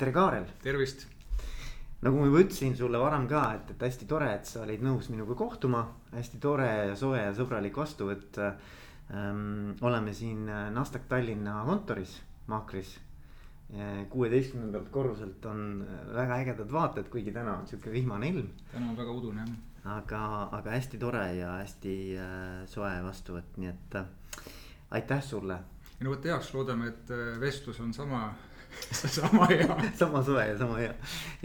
tere, 0.00 0.12
Kaarel. 0.16 0.46
tervist. 0.62 1.02
nagu 2.00 2.16
ma 2.16 2.24
juba 2.24 2.40
ütlesin 2.40 2.72
sulle 2.76 2.96
varem 3.02 3.26
ka, 3.28 3.42
et, 3.58 3.74
et 3.74 3.82
hästi 3.84 4.06
tore, 4.08 4.30
et 4.32 4.48
sa 4.48 4.62
olid 4.62 4.80
nõus 4.80 5.10
minuga 5.12 5.36
kohtuma. 5.36 5.82
hästi 6.14 6.40
tore 6.40 6.68
ja 6.88 6.94
soe 6.96 7.20
ja 7.20 7.34
sõbralik 7.36 7.76
vastuvõtt 7.76 8.40
ähm,. 8.40 9.76
oleme 9.84 10.14
siin 10.16 10.48
Nasdaq 10.48 11.04
Tallinna 11.08 11.60
kontoris, 11.68 12.16
Maakris. 12.46 12.96
kuueteistkümnendalt 14.10 14.88
korruselt 14.90 15.44
on 15.46 15.84
väga 16.14 16.40
ägedad 16.40 16.72
vaated, 16.72 17.10
kuigi 17.12 17.30
täna 17.30 17.58
on 17.60 17.66
sihuke 17.68 17.92
vihmane 17.92 18.32
ilm. 18.32 18.48
täna 18.72 18.88
on 18.88 18.96
väga 18.96 19.12
udune 19.12 19.44
jah. 19.44 19.56
aga, 19.98 20.24
aga 20.60 20.78
hästi 20.78 20.98
tore 20.98 21.26
ja 21.36 21.58
hästi 21.60 21.96
äh, 22.16 22.62
soe 22.66 22.96
vastuvõtt, 23.04 23.60
nii 23.60 23.68
et 23.68 24.00
äh, 24.00 24.08
aitäh 24.96 25.20
sulle. 25.22 25.60
no 26.00 26.14
vot 26.14 26.24
heaks, 26.24 26.54
loodame, 26.54 26.88
et 26.88 27.12
äh, 27.12 27.34
vestlus 27.40 27.84
on 27.84 27.92
sama 27.92 28.30
sama 29.18 29.48
hea 29.50 29.78
sama 29.98 30.22
soe 30.26 30.46
ja 30.52 30.58
sama 30.58 30.78
hea 30.80 30.94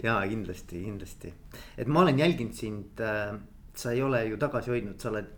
ja 0.02 0.18
kindlasti, 0.28 0.82
kindlasti, 0.84 1.32
et 1.78 1.88
ma 1.88 2.04
olen 2.04 2.18
jälginud 2.18 2.54
sind 2.54 3.00
äh,. 3.00 3.36
sa 3.76 3.92
ei 3.92 4.00
ole 4.02 4.22
ju 4.24 4.38
tagasi 4.40 4.70
hoidnud, 4.72 4.96
sa 5.00 5.10
oled 5.10 5.34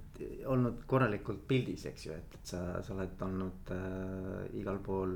olnud 0.51 0.83
korralikult 0.91 1.45
pildis, 1.51 1.85
eks 1.91 2.07
ju, 2.07 2.13
et, 2.15 2.37
et 2.39 2.51
sa, 2.53 2.61
sa 2.83 2.95
oled 2.95 3.23
olnud 3.23 3.73
äh, 3.75 4.59
igal 4.59 4.81
pool 4.83 5.13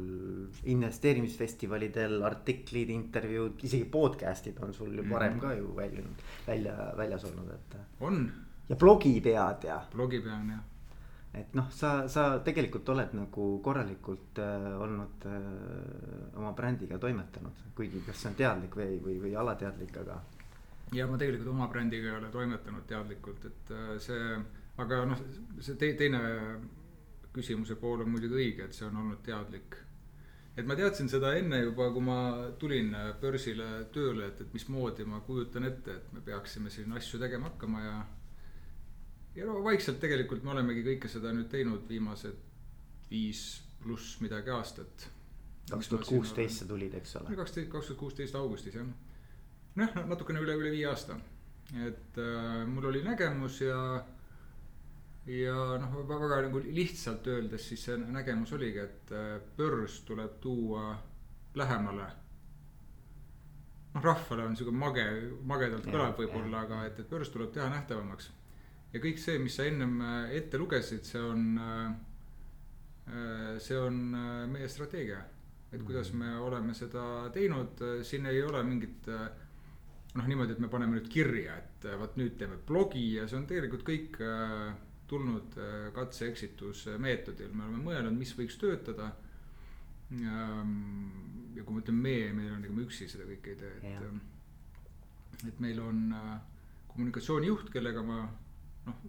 investeerimisfestivalidel, 0.70 2.18
artiklid, 2.26 2.90
intervjuud, 2.94 3.62
isegi 3.66 3.86
podcast'id 3.90 4.58
on 4.62 4.74
sul 4.74 4.94
ju 4.98 5.06
varem 5.10 5.34
mm 5.34 5.38
-hmm. 5.38 5.42
ka 5.42 5.54
ju 5.54 5.76
väljunud, 5.76 6.26
välja, 6.46 6.76
väljas 6.96 7.24
olnud, 7.24 7.50
et. 7.50 7.78
on. 8.00 8.32
ja 8.68 8.76
blogi 8.76 9.20
pead 9.20 9.64
ja. 9.64 9.80
blogi 9.92 10.20
pean 10.20 10.50
jah 10.50 10.71
et 11.32 11.54
noh, 11.56 11.68
sa, 11.72 11.92
sa 12.12 12.24
tegelikult 12.44 12.88
oled 12.92 13.14
nagu 13.16 13.46
korralikult 13.64 14.40
äh, 14.42 14.66
olnud 14.84 15.24
äh, 15.28 15.46
oma 16.36 16.52
brändiga 16.56 16.98
toimetanud, 17.00 17.62
kuigi 17.76 18.02
kas 18.06 18.20
see 18.20 18.32
on 18.32 18.36
teadlik 18.36 18.76
või, 18.76 18.98
või, 19.00 19.16
või 19.22 19.32
alateadlik, 19.40 19.96
aga. 20.02 20.18
ja 20.92 21.06
ma 21.08 21.16
tegelikult 21.20 21.54
oma 21.54 21.70
brändiga 21.72 22.10
ei 22.10 22.18
ole 22.18 22.28
toimetanud 22.34 22.84
teadlikult, 22.88 23.48
et 23.48 23.72
äh, 23.72 23.94
see, 24.04 24.36
aga 24.84 25.00
noh, 25.08 25.24
see 25.60 25.78
te, 25.80 25.94
teine 25.96 26.20
küsimuse 27.32 27.78
pool 27.80 28.04
on 28.04 28.12
muidugi 28.12 28.36
õige, 28.36 28.68
et 28.68 28.76
see 28.76 28.90
on 28.90 29.00
olnud 29.00 29.24
teadlik. 29.24 29.78
et 30.52 30.66
ma 30.68 30.76
teadsin 30.76 31.08
seda 31.08 31.32
enne 31.32 31.62
juba, 31.62 31.88
kui 31.94 32.04
ma 32.04 32.18
tulin 32.60 32.92
börsile 33.22 33.86
tööle, 33.92 34.28
et, 34.28 34.44
et 34.44 34.52
mismoodi 34.52 35.08
ma 35.08 35.24
kujutan 35.24 35.64
ette, 35.64 35.96
et 35.96 36.12
me 36.12 36.20
peaksime 36.20 36.68
siin 36.70 36.92
asju 36.92 37.22
tegema 37.22 37.48
hakkama 37.48 37.86
ja 37.86 38.02
ja 39.36 39.46
no 39.48 39.64
vaikselt 39.64 40.00
tegelikult 40.02 40.44
me 40.44 40.52
olemegi 40.54 40.84
kõike 40.86 41.10
seda 41.10 41.32
nüüd 41.34 41.48
teinud 41.52 41.88
viimased 41.88 42.38
viis 43.10 43.42
pluss 43.82 44.20
midagi 44.20 44.52
aastat. 44.52 45.08
kaks 45.70 45.88
tuhat 45.88 46.08
kuusteist 46.08 46.62
sa 46.62 46.68
tulid, 46.68 46.94
eks 46.98 47.16
ole. 47.20 47.36
kaksteist, 47.36 47.70
kaks 47.72 47.90
tuhat 47.90 48.00
kuusteist 48.00 48.38
augustis 48.38 48.78
jah. 48.78 48.88
noh, 49.80 50.00
natukene 50.10 50.42
üle, 50.44 50.56
üle 50.60 50.72
viie 50.74 50.88
aasta. 50.90 51.18
et 51.86 52.18
äh, 52.18 52.64
mul 52.68 52.90
oli 52.90 53.02
nägemus 53.04 53.60
ja, 53.64 53.78
ja 55.26 55.60
noh, 55.84 56.02
väga 56.08 56.42
nagu 56.48 56.64
lihtsalt 56.64 57.26
öeldes 57.26 57.68
siis 57.68 57.86
see 57.88 57.96
nägemus 58.02 58.52
oligi, 58.52 58.84
et 58.84 59.14
äh, 59.16 59.38
börs 59.56 60.02
tuleb 60.08 60.36
tuua 60.44 60.92
lähemale 61.54 62.10
noh, 63.94 64.04
rahvale 64.04 64.44
on 64.48 64.56
sihuke 64.56 64.76
mage, 64.76 65.08
magedalt 65.48 65.88
kõlab 65.88 66.20
võib-olla, 66.20 66.66
aga 66.66 66.84
et, 66.88 67.00
et 67.00 67.10
börs 67.10 67.32
tuleb 67.32 67.52
teha 67.54 67.68
nähtavamaks 67.72 68.30
ja 68.92 69.00
kõik 69.00 69.20
see, 69.20 69.38
mis 69.40 69.56
sa 69.56 69.66
ennem 69.68 70.00
äh, 70.04 70.34
ette 70.38 70.60
lugesid, 70.60 71.06
see 71.08 71.20
on, 71.22 71.46
äh, 71.60 71.84
äh, 73.08 73.54
see 73.62 73.78
on 73.80 74.02
meie 74.52 74.68
strateegia. 74.68 75.22
et 75.72 75.80
kuidas 75.88 76.10
me 76.12 76.34
oleme 76.36 76.74
seda 76.76 77.30
teinud, 77.32 77.80
siin 78.04 78.26
ei 78.28 78.42
ole 78.44 78.58
mingit 78.60 79.06
noh, 79.08 80.26
niimoodi, 80.28 80.52
et 80.52 80.58
me 80.60 80.68
paneme 80.68 80.98
nüüd 80.98 81.06
kirja, 81.08 81.54
et 81.56 81.86
vot 81.96 82.18
nüüd 82.20 82.34
teeme 82.36 82.58
blogi 82.68 83.14
ja 83.14 83.24
see 83.24 83.38
on 83.38 83.46
tegelikult 83.48 83.86
kõik 83.86 84.18
tulnud 85.08 85.56
katse-eksitusmeetodil, 85.96 87.56
me 87.56 87.64
oleme 87.64 87.80
mõelnud, 87.86 88.18
mis 88.20 88.34
võiks 88.36 88.60
töötada. 88.60 89.14
ja 90.12 91.64
kui 91.64 91.72
ma 91.72 91.80
ütlen 91.80 91.96
me, 92.04 92.16
meil 92.36 92.52
on, 92.52 92.68
ega 92.68 92.76
me 92.76 92.84
üksi 92.84 93.08
seda 93.08 93.24
kõike 93.30 93.54
ei 93.54 93.60
tee, 93.62 93.72
et, 93.80 95.48
et 95.54 95.64
meil 95.64 95.80
on 95.80 96.04
kommunikatsioonijuht, 96.92 97.72
kellega 97.72 98.04
ma 98.04 98.26
noh, 98.86 99.02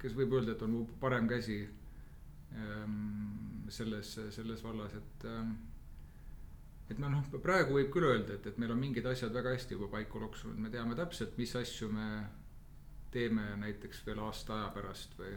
kes 0.00 0.14
võib 0.18 0.36
öelda, 0.38 0.54
et 0.54 0.62
on 0.66 0.74
mu 0.74 0.84
parem 1.00 1.28
käsi 1.30 1.58
ähm, 2.54 3.66
selles, 3.72 4.14
selles 4.34 4.64
vallas, 4.64 4.94
et 4.98 5.26
ähm,. 5.28 5.56
et 6.88 6.98
noh, 6.98 7.10
noh, 7.12 7.24
praegu 7.44 7.76
võib 7.76 7.90
küll 7.92 8.08
öelda, 8.08 8.38
et, 8.38 8.46
et 8.48 8.58
meil 8.58 8.72
on 8.72 8.80
mingid 8.80 9.06
asjad 9.06 9.34
väga 9.34 9.52
hästi 9.56 9.76
juba 9.76 9.90
paika 9.98 10.22
loksunud, 10.22 10.58
me 10.58 10.70
teame 10.72 10.96
täpselt, 10.96 11.36
mis 11.40 11.54
asju 11.58 11.90
me 11.92 12.08
teeme 13.12 13.44
näiteks 13.60 14.04
veel 14.06 14.20
aasta 14.24 14.56
aja 14.56 14.70
pärast 14.76 15.16
või, 15.18 15.34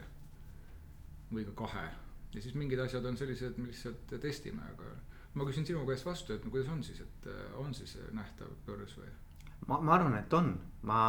või 1.32 1.46
ka 1.48 1.56
kahe. 1.64 1.86
ja 2.34 2.42
siis 2.44 2.54
mingid 2.56 2.80
asjad 2.80 3.04
on 3.08 3.16
sellised, 3.20 3.58
me 3.58 3.68
lihtsalt 3.68 4.16
testime, 4.20 4.64
aga 4.74 4.94
ma 5.34 5.48
küsin 5.48 5.66
sinu 5.68 5.84
käest 5.88 6.06
vastu, 6.08 6.36
et 6.36 6.44
no 6.44 6.52
kuidas 6.52 6.72
on 6.72 6.82
siis, 6.84 7.00
et 7.00 7.28
on 7.60 7.74
siis 7.76 7.96
nähtav 8.12 8.52
börs 8.66 8.96
või? 9.00 9.12
Ma, 9.68 9.80
ma 9.80 9.96
arvan, 9.96 10.16
et 10.20 10.36
on, 10.36 10.52
ma, 10.88 11.00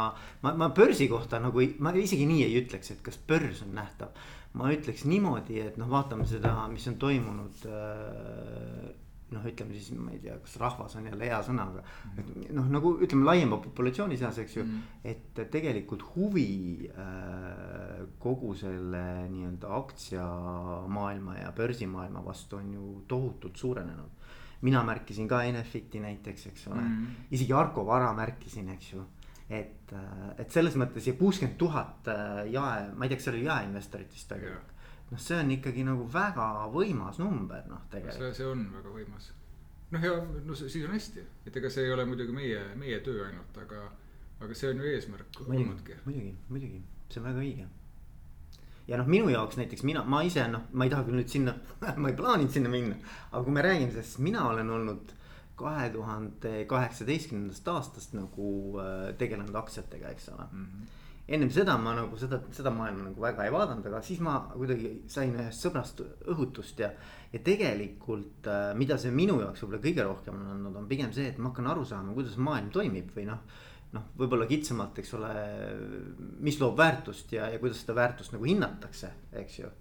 ma, 0.44 0.54
ma 0.60 0.70
börsi 0.76 1.08
kohta 1.12 1.42
nagu 1.44 1.64
ei, 1.64 1.74
ma 1.80 1.94
isegi 1.98 2.28
nii 2.30 2.48
ei 2.48 2.58
ütleks, 2.62 2.94
et 2.94 3.04
kas 3.06 3.20
börs 3.28 3.64
on 3.66 3.76
nähtav. 3.78 4.14
ma 4.54 4.70
ütleks 4.70 5.08
niimoodi, 5.10 5.64
et 5.66 5.80
noh, 5.82 5.88
vaatame 5.90 6.28
seda, 6.30 6.54
mis 6.70 6.86
on 6.92 7.00
toimunud 7.02 7.64
äh, 7.66 8.92
noh, 9.34 9.46
ütleme 9.50 9.74
siis, 9.74 9.92
ma 9.98 10.14
ei 10.14 10.20
tea, 10.22 10.36
kas 10.44 10.56
rahvas 10.62 10.94
on 11.00 11.08
jälle 11.10 11.26
hea 11.30 11.40
sõna, 11.46 11.66
aga 11.72 11.84
mm. 12.12 12.44
noh, 12.58 12.70
nagu 12.76 12.94
ütleme 13.02 13.26
laiema 13.28 13.58
populatsiooni 13.64 14.18
seas, 14.20 14.38
eks 14.44 14.58
ju 14.60 14.66
mm.. 14.66 14.84
et 15.10 15.42
tegelikult 15.54 16.06
huvi 16.14 16.90
äh, 16.92 18.04
kogu 18.22 18.54
selle 18.60 19.04
nii-öelda 19.34 19.74
aktsiamaailma 19.80 21.40
ja 21.40 21.54
börsimaailma 21.58 22.24
vastu 22.26 22.62
on 22.62 22.74
ju 22.78 22.92
tohutult 23.10 23.58
suurenenud 23.58 24.22
mina 24.64 24.84
märkisin 24.84 25.28
ka 25.28 25.44
Enefiti 25.44 26.00
näiteks, 26.00 26.48
eks 26.48 26.68
ole 26.72 26.82
mm., 26.82 27.28
isegi 27.32 27.54
Arko 27.54 27.86
Vara 27.86 28.14
märkisin, 28.14 28.70
eks 28.74 28.94
ju. 28.94 29.06
et, 29.50 29.92
äh, 29.94 30.30
et 30.40 30.52
selles 30.52 30.76
mõttes 30.80 31.08
ja 31.08 31.14
kuuskümmend 31.20 31.58
tuhat 31.60 32.08
äh, 32.10 32.46
jae, 32.52 32.88
ma 32.96 33.06
ei 33.06 33.12
tea, 33.12 33.20
kas 33.20 33.28
see 33.28 33.34
oli 33.36 33.44
jaeinvestorit 33.46 34.16
vist 34.16 34.30
tegelikult. 34.32 34.72
noh, 35.12 35.22
see 35.22 35.40
on 35.44 35.52
ikkagi 35.58 35.84
nagu 35.86 36.08
väga 36.14 36.48
võimas 36.74 37.20
number 37.22 37.68
noh, 37.70 37.84
tegelikult. 37.92 38.24
see, 38.24 38.40
see 38.40 38.48
on 38.50 38.66
väga 38.78 38.96
võimas. 38.96 39.30
noh, 39.92 40.08
ja 40.08 40.16
no 40.48 40.58
siis 40.58 40.80
on 40.88 40.96
hästi, 40.96 41.28
et 41.46 41.62
ega 41.62 41.72
see 41.74 41.86
ei 41.86 41.94
ole 41.94 42.08
muidugi 42.10 42.36
meie, 42.36 42.64
meie 42.80 43.04
töö 43.06 43.28
ainult, 43.28 43.62
aga, 43.68 43.86
aga 44.40 44.58
see 44.58 44.72
on 44.72 44.82
ju 44.82 44.92
eesmärk 44.96 45.44
olnudki. 45.46 46.00
muidugi, 46.08 46.36
muidugi, 46.50 46.84
see 47.10 47.22
on 47.22 47.32
väga 47.34 47.44
õige 47.44 47.72
ja 48.88 49.00
noh, 49.00 49.10
minu 49.10 49.30
jaoks 49.32 49.60
näiteks 49.60 49.86
mina, 49.88 50.04
ma 50.04 50.22
ise 50.28 50.46
noh, 50.52 50.68
ma 50.74 50.88
ei 50.88 50.94
taha 50.94 51.08
küll 51.08 51.20
nüüd 51.22 51.32
sinna 51.32 51.56
ma 52.02 52.10
ei 52.10 52.18
plaaninud 52.18 52.52
sinna 52.52 52.72
minna. 52.72 52.98
aga 53.32 53.44
kui 53.44 53.56
me 53.56 53.66
räägime 53.66 53.94
sellest, 53.96 54.20
mina 54.24 54.48
olen 54.50 54.74
olnud 54.78 55.14
kahe 55.60 55.90
tuhande 55.94 56.66
kaheksateistkümnendast 56.68 57.68
aastast 57.70 58.18
nagu 58.18 58.50
äh, 58.82 59.14
tegelenud 59.18 59.56
aktsiatega, 59.56 60.12
eks 60.16 60.30
ole 60.34 60.50
mm. 60.52 60.68
-hmm 60.68 61.00
ennem 61.28 61.50
seda 61.56 61.78
ma 61.80 61.94
nagu 61.96 62.18
seda, 62.20 62.42
seda 62.52 62.72
maailma 62.76 63.08
nagu 63.08 63.22
väga 63.24 63.46
ei 63.46 63.52
vaadanud, 63.54 63.86
aga 63.88 64.02
siis 64.04 64.20
ma 64.24 64.36
kuidagi 64.52 64.90
sain 65.12 65.36
ühest 65.38 65.64
sõbrast 65.64 66.02
õhutust 66.34 66.82
ja. 66.84 66.90
ja 67.32 67.40
tegelikult 67.46 68.50
äh,, 68.52 68.74
mida 68.76 68.98
see 69.00 69.14
minu 69.16 69.38
jaoks 69.40 69.64
võib-olla 69.64 69.84
kõige 69.86 70.08
rohkem 70.08 70.42
on 70.42 70.50
andnud, 70.58 70.82
on 70.82 70.90
pigem 70.90 71.14
see, 71.16 71.30
et 71.32 71.40
ma 71.40 71.54
hakkan 71.54 71.70
aru 71.72 71.86
saama, 71.88 72.16
kuidas 72.18 72.36
maailm 72.36 72.74
toimib 72.76 73.16
või 73.16 73.30
noh 73.30 73.40
noh, 73.94 74.10
võib-olla 74.18 74.48
kitsamalt, 74.50 75.00
eks 75.00 75.14
ole, 75.20 75.32
mis 76.44 76.60
loob 76.62 76.78
väärtust 76.80 77.34
ja, 77.36 77.48
ja 77.54 77.62
kuidas 77.62 77.84
seda 77.84 77.96
väärtust 77.98 78.34
nagu 78.36 78.48
hinnatakse, 78.50 79.12
eks 79.42 79.60
ju. 79.60 79.72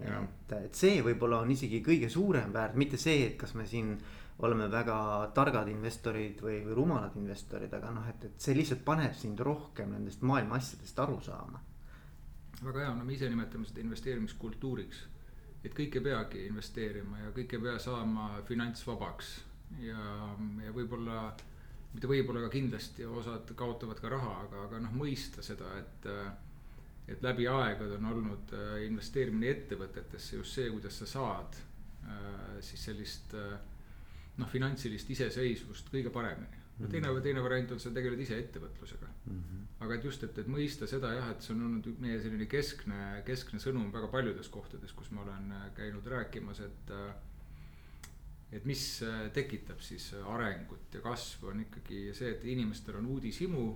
et, 0.00 0.52
et 0.58 0.74
see 0.74 1.02
võib-olla 1.04 1.42
on 1.44 1.52
isegi 1.54 1.82
kõige 1.84 2.08
suurem 2.10 2.52
väärt, 2.54 2.78
mitte 2.80 3.00
see, 3.00 3.28
et 3.28 3.36
kas 3.40 3.54
me 3.54 3.66
siin 3.68 3.94
oleme 4.42 4.66
väga 4.70 4.96
targad 5.34 5.68
investorid 5.70 6.40
või, 6.42 6.58
või 6.64 6.74
rumalad 6.74 7.14
investorid, 7.20 7.72
aga 7.76 7.92
noh, 7.94 8.08
et, 8.10 8.24
et 8.30 8.42
see 8.42 8.56
lihtsalt 8.56 8.82
paneb 8.86 9.14
sind 9.14 9.40
rohkem 9.46 9.92
nendest 9.94 10.24
maailma 10.26 10.58
asjadest 10.58 10.98
aru 10.98 11.20
saama. 11.22 11.62
väga 12.62 12.80
hea, 12.80 12.94
no 12.94 13.04
me 13.04 13.14
ise 13.14 13.28
nimetame 13.30 13.68
seda 13.68 13.84
investeerimiskultuuriks. 13.84 15.04
et 15.64 15.72
kõik 15.74 15.96
ei 15.96 16.02
peagi 16.02 16.46
investeerima 16.46 17.18
ja 17.18 17.30
kõik 17.36 17.54
ei 17.54 17.62
pea 17.62 17.78
saama 17.78 18.42
finantsvabaks 18.48 19.34
ja, 19.80 20.34
ja 20.64 20.72
võib-olla 20.72 21.34
mitte 21.94 22.10
võib-olla, 22.10 22.42
aga 22.42 22.52
kindlasti 22.52 23.06
osad 23.06 23.52
kaotavad 23.56 24.00
ka 24.02 24.10
raha, 24.12 24.32
aga, 24.46 24.64
aga 24.68 24.82
noh, 24.86 24.98
mõista 24.98 25.44
seda, 25.46 25.76
et. 25.82 26.10
et 27.04 27.20
läbi 27.20 27.44
aegade 27.44 27.98
on 27.98 28.06
olnud 28.08 28.52
äh, 28.56 28.68
investeerimine 28.86 29.50
ettevõtetesse 29.52 30.38
just 30.38 30.56
see, 30.56 30.70
kuidas 30.72 30.96
sa 31.02 31.04
saad 31.04 31.58
äh, 32.08 32.54
siis 32.64 32.80
sellist 32.88 33.34
äh, 33.36 33.58
noh, 34.40 34.48
finantsilist 34.48 35.10
iseseisvust 35.12 35.90
kõige 35.92 36.08
paremini. 36.14 36.62
no 36.78 36.88
teine, 36.88 37.10
mhm. 37.10 37.20
teine 37.26 37.42
variant 37.44 37.74
on, 37.76 37.82
sa 37.82 37.92
tegeled 37.92 38.22
ise 38.24 38.38
ettevõtlusega 38.40 39.10
mm. 39.10 39.36
-hmm. 39.42 39.66
aga 39.84 39.98
et 39.98 40.08
just, 40.08 40.24
et, 40.24 40.38
et 40.38 40.48
mõista 40.48 40.88
seda 40.90 41.12
jah, 41.12 41.28
et 41.30 41.44
see 41.44 41.52
on 41.52 41.66
olnud 41.68 42.00
meie 42.00 42.16
selline 42.24 42.48
keskne, 42.48 43.20
keskne 43.28 43.60
sõnum 43.60 43.92
väga 43.92 44.08
paljudes 44.08 44.48
kohtades, 44.48 44.96
kus 44.96 45.12
ma 45.12 45.22
olen 45.28 45.52
käinud 45.76 46.08
rääkimas, 46.16 46.64
et 46.64 46.96
et 48.54 48.64
mis 48.68 48.84
äh, 49.02 49.26
tekitab 49.34 49.82
siis 49.82 50.12
arengut 50.30 50.94
ja 50.94 51.02
kasvu, 51.04 51.50
on 51.50 51.64
ikkagi 51.64 52.06
see, 52.14 52.30
et 52.36 52.46
inimestel 52.48 53.00
on 53.00 53.10
uudishimu, 53.16 53.66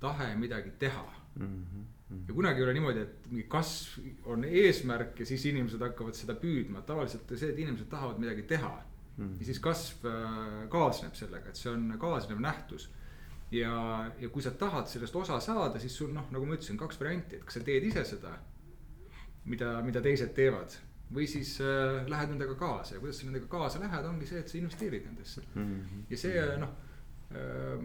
tahe 0.00 0.34
midagi 0.38 0.74
teha 0.78 1.04
mm. 1.34 1.46
-hmm. 1.46 1.84
ja 2.28 2.34
kunagi 2.34 2.60
ei 2.60 2.64
ole 2.64 2.74
niimoodi, 2.74 3.00
et 3.00 3.30
mingi 3.30 3.46
kasv 3.48 3.98
on 4.24 4.44
eesmärk 4.44 5.20
ja 5.20 5.26
siis 5.26 5.46
inimesed 5.46 5.80
hakkavad 5.80 6.14
seda 6.14 6.34
püüdma, 6.34 6.82
tavaliselt 6.82 7.32
see, 7.36 7.50
et 7.50 7.58
inimesed 7.58 7.88
tahavad 7.90 8.18
midagi 8.18 8.42
teha 8.42 8.74
mm. 9.16 9.24
-hmm. 9.24 9.38
ja 9.38 9.44
siis 9.44 9.58
kasv 9.58 10.06
äh, 10.06 10.68
kaasneb 10.68 11.14
sellega, 11.14 11.48
et 11.48 11.56
see 11.56 11.72
on 11.72 11.96
kaasnev 11.98 12.40
nähtus 12.40 12.90
ja, 13.50 14.10
ja 14.20 14.28
kui 14.28 14.42
sa 14.42 14.50
tahad 14.50 14.86
sellest 14.86 15.16
osa 15.16 15.40
saada, 15.40 15.78
siis 15.78 15.96
sul 15.96 16.12
noh, 16.12 16.30
nagu 16.30 16.46
ma 16.46 16.54
ütlesin, 16.58 16.78
kaks 16.78 17.00
varianti, 17.00 17.36
et 17.36 17.44
kas 17.44 17.58
sa 17.58 17.64
teed 17.64 17.86
ise 17.90 18.04
seda, 18.04 18.34
mida, 19.44 19.80
mida 19.82 20.02
teised 20.02 20.34
teevad 20.34 20.76
või 21.12 21.26
siis 21.28 21.58
äh, 21.60 22.06
lähed 22.08 22.32
nendega 22.32 22.54
kaasa 22.58 22.96
ja 22.96 23.02
kuidas 23.02 23.20
sa 23.20 23.28
nendega 23.28 23.48
kaasa 23.50 23.82
lähed, 23.82 24.08
ongi 24.08 24.26
see, 24.28 24.40
et 24.40 24.50
sa 24.50 24.58
investeerid 24.58 25.06
nendesse 25.08 25.44
mm. 25.54 25.68
-hmm. 25.68 26.06
ja 26.10 26.16
see 26.18 26.46
noh 26.62 26.72
äh,, 27.34 27.84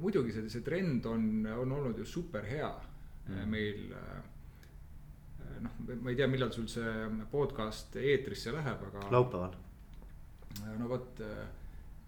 muidugi 0.00 0.32
see, 0.32 0.48
see 0.48 0.64
trend 0.64 1.06
on, 1.06 1.46
on 1.46 1.72
olnud 1.72 1.98
ju 1.98 2.04
super 2.04 2.46
hea 2.46 2.72
mm 2.72 3.34
-hmm. 3.34 3.46
meil 3.46 3.92
äh, 3.92 4.24
noh, 5.60 5.78
ma 6.00 6.10
ei 6.10 6.16
tea, 6.16 6.26
millal 6.26 6.52
sul 6.52 6.68
see 6.68 7.08
podcast 7.30 7.96
eetrisse 7.96 8.52
läheb, 8.52 8.82
aga. 8.90 9.10
laupäeval. 9.10 9.56
no 10.78 10.88
vot 10.88 11.20
äh, 11.20 11.46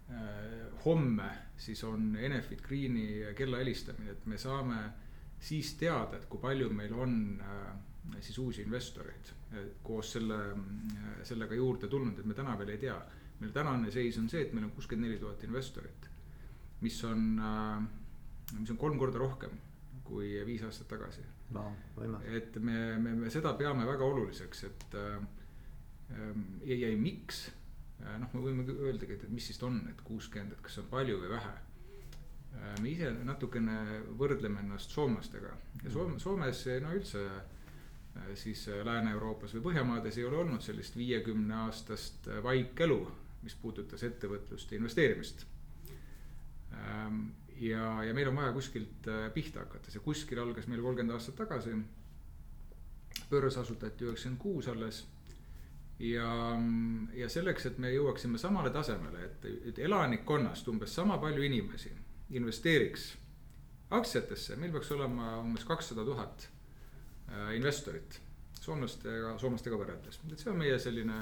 äh, 0.09 0.83
homme 0.85 1.29
siis 1.57 1.83
on 1.83 2.15
Enefit 2.15 2.61
Greeni 2.61 3.23
kella 3.35 3.57
helistamine, 3.57 4.11
et 4.11 4.25
me 4.25 4.37
saame 4.37 4.81
siis 5.39 5.75
teada, 5.77 6.17
et 6.17 6.25
kui 6.29 6.41
palju 6.41 6.69
meil 6.73 6.93
on 6.93 7.41
äh, 7.41 7.75
siis 8.19 8.37
uusi 8.37 8.61
investoreid 8.61 9.40
koos 9.83 10.13
selle, 10.15 10.37
sellega 11.27 11.55
juurde 11.55 11.89
tulnud, 11.91 12.19
et 12.19 12.27
me 12.27 12.37
täna 12.37 12.55
veel 12.59 12.75
ei 12.75 12.81
tea. 12.85 12.99
meil 13.41 13.51
tänane 13.51 13.89
seis 13.91 14.17
on 14.21 14.27
see, 14.29 14.43
et 14.45 14.51
meil 14.53 14.67
on 14.67 14.71
kuuskümmend 14.75 15.07
neli 15.07 15.17
tuhat 15.19 15.43
investorit, 15.43 16.09
mis 16.85 16.99
on, 17.09 17.23
mis 18.59 18.69
on 18.69 18.77
kolm 18.77 18.99
korda 19.01 19.17
rohkem 19.17 19.55
kui 20.05 20.35
viis 20.45 20.61
aastat 20.67 20.91
tagasi 20.91 21.23
no,. 21.55 21.63
et 22.29 22.59
me, 22.59 22.99
me, 22.99 23.15
me 23.23 23.31
seda 23.33 23.55
peame 23.57 23.87
väga 23.87 24.05
oluliseks, 24.05 24.63
et 24.69 24.95
ja, 26.67 26.75
ja 26.75 26.91
miks, 26.99 27.47
noh, 28.03 28.29
me 28.35 28.43
võime 28.43 28.65
öeldagi, 28.75 29.17
et, 29.17 29.25
mis 29.33 29.49
siis 29.49 29.61
on, 29.65 29.81
et 29.89 30.05
kuuskümmend, 30.05 30.53
et 30.53 30.61
kas 30.61 30.77
see 30.77 30.85
on 30.85 30.91
palju 30.93 31.17
või 31.23 31.33
vähe 31.33 31.55
me 32.83 32.91
ise 32.91 33.09
natukene 33.25 34.03
võrdleme 34.19 34.61
ennast 34.61 34.93
soomlastega 34.93 35.55
ja 35.81 35.91
Soome, 35.93 36.19
Soomes 36.19 36.65
no 36.83 36.93
üldse 36.93 37.25
Äh, 37.25 37.60
siis 38.35 38.67
äh, 38.67 38.85
Lääne-Euroopas 38.85 39.53
või 39.55 39.63
Põhjamaades 39.69 40.17
ei 40.17 40.25
ole 40.25 40.41
olnud 40.43 40.63
sellist 40.63 40.97
viiekümne 40.97 41.55
aastast 41.65 42.27
äh, 42.27 42.43
vaikelu, 42.43 42.99
mis 43.41 43.55
puudutas 43.55 44.03
ettevõtlust 44.03 44.71
ja 44.71 44.79
investeerimist. 44.79 45.45
Ähm, 46.73 47.23
ja, 47.59 48.03
ja 48.03 48.13
meil 48.13 48.29
on 48.29 48.37
vaja 48.37 48.51
kuskilt 48.55 49.07
pihta 49.33 49.65
hakata, 49.65 49.91
see 49.91 50.03
kuskil 50.03 50.41
algas 50.41 50.67
meil 50.67 50.83
kolmkümmend 50.83 51.15
aastat 51.15 51.39
tagasi. 51.41 51.75
börs 53.29 53.57
asutati 53.57 54.05
üheksakümmend 54.05 54.41
kuus 54.41 54.67
alles. 54.67 55.07
ja, 55.99 56.59
ja 57.13 57.29
selleks, 57.29 57.65
et 57.65 57.77
me 57.77 57.91
jõuaksime 57.93 58.37
samale 58.37 58.69
tasemele, 58.69 59.25
et, 59.25 59.45
et 59.69 59.79
elanikkonnast 59.79 60.67
umbes 60.67 60.95
sama 60.95 61.17
palju 61.17 61.43
inimesi 61.43 61.91
investeeriks 62.29 63.17
aktsiatesse, 63.89 64.55
meil 64.55 64.71
peaks 64.71 64.91
olema 64.91 65.37
umbes 65.39 65.65
kakssada 65.65 66.05
tuhat 66.05 66.50
Äh, 66.50 66.50
investorit 67.55 68.19
soomlastega, 68.61 69.35
soomlastega 69.41 69.77
võrreldes, 69.79 70.19
et 70.29 70.41
see 70.41 70.51
on 70.51 70.59
meie 70.61 70.77
selline. 70.81 71.19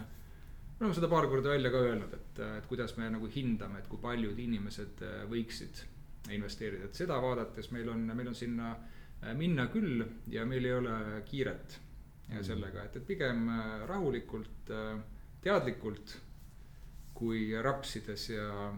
me 0.80 0.86
oleme 0.86 0.96
seda 0.96 1.10
paar 1.12 1.28
korda 1.32 1.54
välja 1.54 1.72
ka 1.72 1.82
öelnud, 1.88 2.14
et, 2.16 2.42
et 2.60 2.68
kuidas 2.68 2.96
me 2.98 3.10
nagu 3.12 3.28
hindame, 3.32 3.80
et 3.80 3.88
kui 3.92 4.00
paljud 4.02 4.40
inimesed 4.40 5.04
äh, 5.08 5.20
võiksid 5.32 5.84
investeerida, 6.36 6.90
et 6.90 6.96
seda 7.00 7.20
vaadates 7.24 7.72
meil 7.76 7.90
on, 7.90 8.06
meil 8.16 8.32
on 8.32 8.36
sinna 8.36 8.74
äh, 8.76 9.34
minna 9.38 9.68
küll 9.72 10.04
ja 10.32 10.46
meil 10.48 10.68
ei 10.68 10.76
ole 10.76 10.96
kiiret 11.28 11.80
mm. 12.28 12.44
sellega, 12.48 12.86
et, 12.86 13.00
et 13.00 13.08
pigem 13.08 13.48
rahulikult, 13.90 14.72
teadlikult 15.44 16.16
kui 17.16 17.50
rapsides 17.64 18.30
ja, 18.32 18.70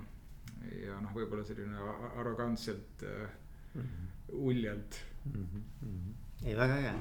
ja 0.81 0.98
noh, 1.01 1.13
võib-olla 1.13 1.45
selline 1.45 1.78
arrogantselt 2.22 3.06
mm, 3.06 3.81
-hmm. 3.81 4.10
uljalt 4.50 5.01
mm. 5.25 5.45
-hmm 5.45 6.20
ei, 6.45 6.55
väga 6.57 6.77
äge, 6.81 6.93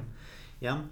jah 0.60 0.82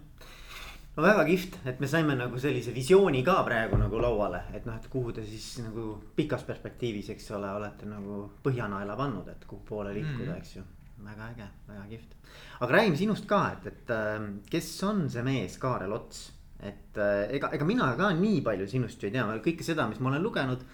no 0.99 1.05
väga 1.05 1.25
kihvt, 1.29 1.61
et 1.71 1.79
me 1.79 1.89
saime 1.91 2.17
nagu 2.19 2.41
sellise 2.43 2.73
visiooni 2.75 3.21
ka 3.27 3.37
praegu 3.47 3.79
nagu 3.79 4.01
lauale, 4.03 4.41
et 4.57 4.65
noh, 4.67 4.75
et 4.75 4.89
kuhu 4.91 5.13
te 5.15 5.23
siis 5.27 5.61
nagu 5.63 5.93
pikas 6.17 6.43
perspektiivis, 6.49 7.13
eks 7.15 7.31
ole, 7.39 7.51
olete 7.55 7.87
nagu 7.87 8.25
põhjanaela 8.43 8.97
pannud, 8.99 9.29
et 9.31 9.47
kuhu 9.47 9.63
poole 9.69 9.95
liikuda 9.95 10.33
mm., 10.33 10.41
eks 10.41 10.57
ju. 10.57 10.65
väga 11.07 11.29
äge, 11.31 11.47
väga 11.69 11.85
kihvt. 11.93 12.17
aga 12.59 12.75
räägime 12.75 12.99
sinust 12.99 13.29
ka, 13.31 13.45
et, 13.55 13.69
et 13.71 13.93
ähm, 13.95 14.33
kes 14.51 14.73
on 14.89 15.05
see 15.13 15.23
mees, 15.23 15.59
Kaarel 15.63 15.95
Ots? 15.95 16.25
et 16.59 16.99
äh, 16.99 17.29
ega, 17.37 17.53
ega 17.55 17.67
mina 17.69 17.93
ka 17.95 18.11
nii 18.19 18.41
palju 18.43 18.67
sinust 18.67 19.03
ju 19.03 19.07
ei 19.07 19.15
tea, 19.15 19.27
kõike 19.45 19.67
seda, 19.67 19.87
mis 19.87 20.01
ma 20.03 20.11
olen 20.11 20.25
lugenud. 20.25 20.65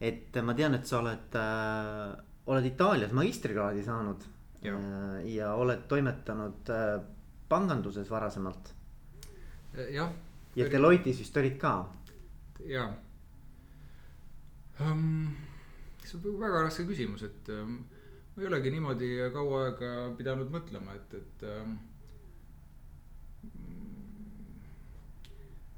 et 0.00 0.34
ma 0.42 0.56
tean, 0.58 0.74
et 0.74 0.90
sa 0.90 0.98
oled 0.98 1.38
äh,, 1.38 2.18
oled 2.50 2.66
Itaalias 2.66 3.14
magistrikraadi 3.14 3.86
saanud 3.86 4.26
ja, 4.64 4.74
äh, 4.74 5.22
ja 5.36 5.52
oled 5.54 5.86
toimetanud 5.86 6.74
äh, 6.74 6.98
panganduses 7.48 8.10
varasemalt. 8.10 8.74
jah. 9.90 10.12
ja 10.56 10.70
Deloittes 10.70 11.18
vist 11.18 11.36
olid 11.36 11.58
ka. 11.58 11.74
jaa 12.66 12.88
um,. 14.80 15.36
see 16.04 16.18
on 16.24 16.40
väga 16.40 16.64
raske 16.64 16.86
küsimus, 16.88 17.22
et 17.26 17.48
um, 17.52 17.78
ma 18.34 18.42
ei 18.42 18.48
olegi 18.48 18.72
niimoodi 18.72 19.12
kaua 19.34 19.64
aega 19.66 19.92
pidanud 20.16 20.50
mõtlema, 20.52 20.94
et, 20.96 21.14
et 21.18 21.44
um, 21.52 21.74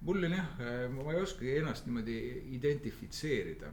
mul 0.07 0.29
on 0.29 0.37
jah, 0.37 0.51
ma 0.95 1.15
ei 1.15 1.23
oskagi 1.23 1.57
ennast 1.63 1.89
niimoodi 1.89 2.19
identifitseerida. 2.57 3.73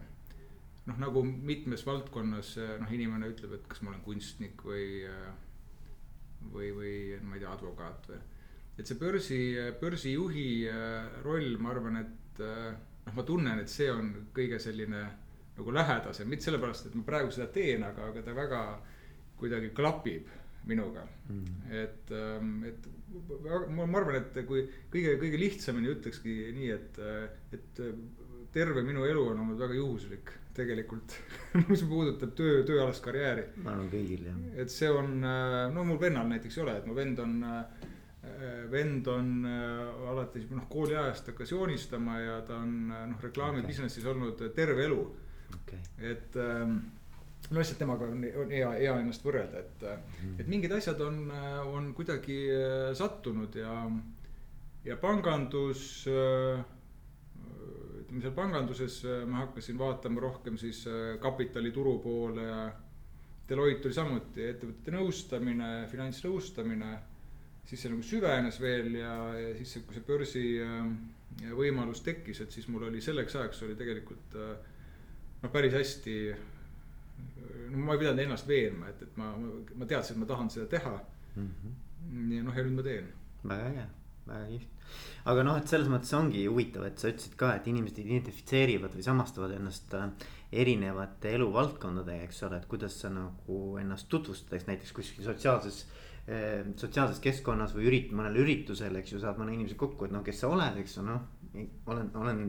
noh, 0.88 0.97
nagu 1.03 1.21
mitmes 1.23 1.85
valdkonnas 1.85 2.55
noh, 2.79 2.91
inimene 2.95 3.29
ütleb, 3.33 3.57
et 3.57 3.67
kas 3.69 3.83
ma 3.83 3.91
olen 3.91 4.01
kunstnik 4.05 4.63
või 4.65 5.03
uh, 5.05 5.46
või, 6.53 6.71
või 6.75 6.95
ma 7.23 7.38
ei 7.38 7.44
tea, 7.44 7.53
advokaat 7.53 8.09
või. 8.11 8.19
et 8.77 8.89
see 8.89 8.99
börsi, 8.99 9.39
börsijuhi 9.81 10.49
äh, 10.71 11.21
roll, 11.25 11.55
ma 11.61 11.73
arvan, 11.73 12.01
et 12.03 12.44
äh, 12.44 12.73
noh, 13.05 13.15
ma 13.15 13.25
tunnen, 13.27 13.63
et 13.63 13.71
see 13.71 13.89
on 13.91 14.13
kõige 14.35 14.59
selline 14.61 15.05
nagu 15.57 15.73
lähedasem, 15.73 16.29
mitte 16.29 16.47
sellepärast, 16.47 16.89
et 16.89 16.97
ma 16.97 17.05
praegu 17.07 17.33
seda 17.33 17.47
teen, 17.53 17.85
aga, 17.88 18.11
aga 18.11 18.21
ta 18.25 18.35
väga 18.38 18.61
kuidagi 19.37 19.71
klapib 19.77 20.30
minuga. 20.68 21.06
Mm.. 21.31 21.71
et, 21.71 22.11
ähm, 22.11 22.57
et 22.68 22.87
ma, 23.71 23.85
ma 23.85 24.01
arvan, 24.01 24.19
et 24.19 24.42
kui 24.45 24.66
kõige, 24.92 25.16
kõige 25.21 25.39
lihtsamini 25.39 25.94
ütlekski 25.94 26.35
nii, 26.57 26.71
et, 26.75 26.99
et 27.56 27.81
terve 28.54 28.83
minu 28.85 29.06
elu 29.07 29.23
on 29.31 29.45
olnud 29.45 29.59
väga 29.59 29.77
juhuslik 29.77 30.33
tegelikult 30.57 31.16
mis 31.71 31.83
puudutab 31.87 32.33
töö, 32.37 32.64
tööalast 32.68 33.04
karjääri. 33.06 33.45
ma 33.64 33.76
arvan 33.76 33.92
kõigil 33.92 34.26
jah. 34.30 34.42
et 34.64 34.73
see 34.73 34.90
on, 34.92 35.14
äh, 35.26 35.59
no 35.73 35.85
mul 35.87 36.02
vennal 36.02 36.28
näiteks 36.31 36.57
ei 36.59 36.66
ole, 36.66 36.76
et 36.81 36.90
mu 36.90 36.97
vend 36.97 37.21
on, 37.23 37.37
äh, 37.47 37.87
vend 38.71 39.07
on 39.14 39.31
äh, 39.49 40.11
alates 40.11 40.49
noh 40.52 40.68
kooliajast 40.71 41.31
hakkas 41.31 41.54
joonistama 41.54 42.19
ja 42.23 42.42
ta 42.47 42.61
on 42.64 42.76
noh 42.92 43.23
reklaami 43.23 43.64
okay. 43.66 44.06
olnud 44.11 44.45
terve 44.56 44.85
elu 44.90 45.02
okay.. 45.61 45.81
et 46.11 46.37
ähm, 46.42 46.78
no 47.49 47.59
lihtsalt 47.61 47.80
temaga 47.80 48.09
on, 48.11 48.26
on 48.44 48.54
hea, 48.54 48.69
hea 48.81 48.95
ennast 49.02 49.26
võrrelda, 49.26 49.64
et 49.64 49.85
mm., 49.87 50.40
et 50.42 50.47
mingid 50.52 50.73
asjad 50.76 51.02
on, 51.06 51.28
on 51.71 51.94
kuidagi 51.95 52.42
sattunud 52.97 53.56
ja, 53.56 53.83
ja 54.87 54.97
pangandus 54.99 56.07
äh, 56.11 56.66
ütleme 58.07 58.23
seal 58.23 58.35
panganduses 58.35 59.02
äh, 59.04 59.26
ma 59.28 59.44
hakkasin 59.44 59.78
vaatama 59.80 60.21
rohkem 60.23 60.57
siis 60.57 60.85
äh, 60.87 61.19
kapitalituru 61.19 61.99
poole 61.99 62.44
ja. 62.44 62.68
Deloitte 63.47 63.87
oli 63.87 63.95
samuti 63.95 64.44
ettevõtete 64.44 64.92
nõustamine, 64.92 65.68
finantsnõustamine. 65.87 66.90
siis 67.64 67.81
see 67.81 67.92
nagu 67.94 68.04
süvenes 68.04 68.59
veel 68.59 68.97
ja, 68.99 69.14
ja 69.40 69.54
siis, 69.56 69.85
kui 69.87 69.95
see 69.95 70.04
börsi 70.07 70.42
äh, 70.64 71.54
võimalus 71.56 72.02
tekkis, 72.04 72.42
et 72.44 72.52
siis 72.52 72.68
mul 72.68 72.90
oli 72.90 72.99
selleks 73.02 73.35
ajaks 73.35 73.64
oli 73.64 73.76
tegelikult 73.80 74.35
noh, 74.35 75.52
päris 75.52 75.73
hästi. 75.73 76.18
no 77.71 77.85
ma 77.85 77.95
ei 77.95 78.04
pidanud 78.04 78.23
ennast 78.26 78.47
veenma, 78.47 78.90
et, 78.92 79.02
et 79.07 79.16
ma, 79.19 79.31
ma 79.37 79.87
teadsin, 79.87 80.16
et 80.16 80.23
ma 80.23 80.28
tahan 80.28 80.52
seda 80.52 80.68
teha 80.68 80.97
mm. 81.35 81.47
-hmm. 81.47 82.35
ja 82.35 82.44
noh, 82.44 82.57
ja 82.57 82.64
nüüd 82.64 82.76
ma 82.76 82.83
teen. 82.83 83.11
väga 83.44 83.71
äge, 83.71 83.87
väga 84.31 84.50
kihvt 84.54 84.78
aga 85.28 85.44
noh, 85.44 85.60
et 85.60 85.69
selles 85.69 85.90
mõttes 85.92 86.14
ongi 86.16 86.46
huvitav, 86.48 86.86
et 86.88 87.00
sa 87.02 87.12
ütlesid 87.12 87.36
ka, 87.40 87.52
et 87.57 87.68
inimesed 87.69 88.00
identifitseerivad 88.04 88.96
või 88.96 89.06
samastavad 89.06 89.56
ennast 89.57 89.94
äh, 89.98 90.07
erinevate 90.64 91.34
eluvaldkondadega, 91.36 92.28
eks 92.28 92.44
ole, 92.48 92.62
et 92.62 92.69
kuidas 92.72 92.96
sa 93.02 93.12
nagu 93.12 93.60
ennast 93.81 94.07
tutvustad, 94.12 94.56
eks 94.56 94.69
näiteks 94.69 94.96
kuskil 94.96 95.28
sotsiaalses 95.28 95.84
äh, 95.84 96.64
sotsiaalses 96.80 97.19
keskkonnas 97.24 97.76
või 97.76 97.90
ürit-, 97.92 98.16
mõnel 98.16 98.40
üritusel, 98.46 98.96
eks 99.02 99.16
ju, 99.16 99.22
saad 99.24 99.40
mõne 99.42 99.56
inimese 99.57 99.80
kokku, 99.80 100.07
et 100.07 100.16
noh, 100.16 100.24
kes 100.26 100.44
sa 100.44 100.52
oled, 100.54 100.80
eks 100.84 101.00
ju, 101.00 101.06
noh. 101.07 101.28
olen, 101.92 102.12
olen 102.16 102.44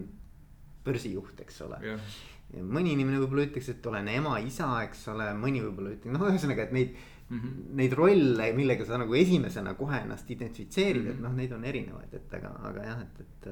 börsijuht, 0.87 1.41
eks 1.43 1.63
ole 1.67 1.83
ja 1.83 2.63
mõni 2.65 2.95
inimene 2.95 3.19
võib-olla 3.21 3.45
ütleks, 3.49 3.69
et 3.75 3.87
olen 3.91 4.07
ema, 4.09 4.39
isa, 4.41 4.71
eks 4.87 5.03
ole, 5.13 5.27
mõni 5.37 5.61
võib-olla 5.61 5.93
ütleb, 5.97 6.15
noh, 6.15 6.29
ühesõnaga, 6.31 6.65
et 6.65 6.73
neid 6.73 6.95
mm. 7.29 7.39
-hmm. 7.39 7.71
Neid 7.81 7.93
rolle, 7.93 8.53
millega 8.57 8.85
sa 8.85 8.99
nagu 8.99 9.15
esimesena 9.15 9.75
kohe 9.75 10.03
ennast 10.03 10.31
identifitseerid 10.31 11.03
mm, 11.03 11.09
-hmm. 11.09 11.15
et 11.15 11.21
noh, 11.21 11.33
neid 11.33 11.53
on 11.53 11.65
erinevaid, 11.65 12.15
et 12.15 12.35
aga, 12.35 12.53
aga 12.71 12.85
jah, 12.85 13.01
et, 13.03 13.21
et. 13.21 13.49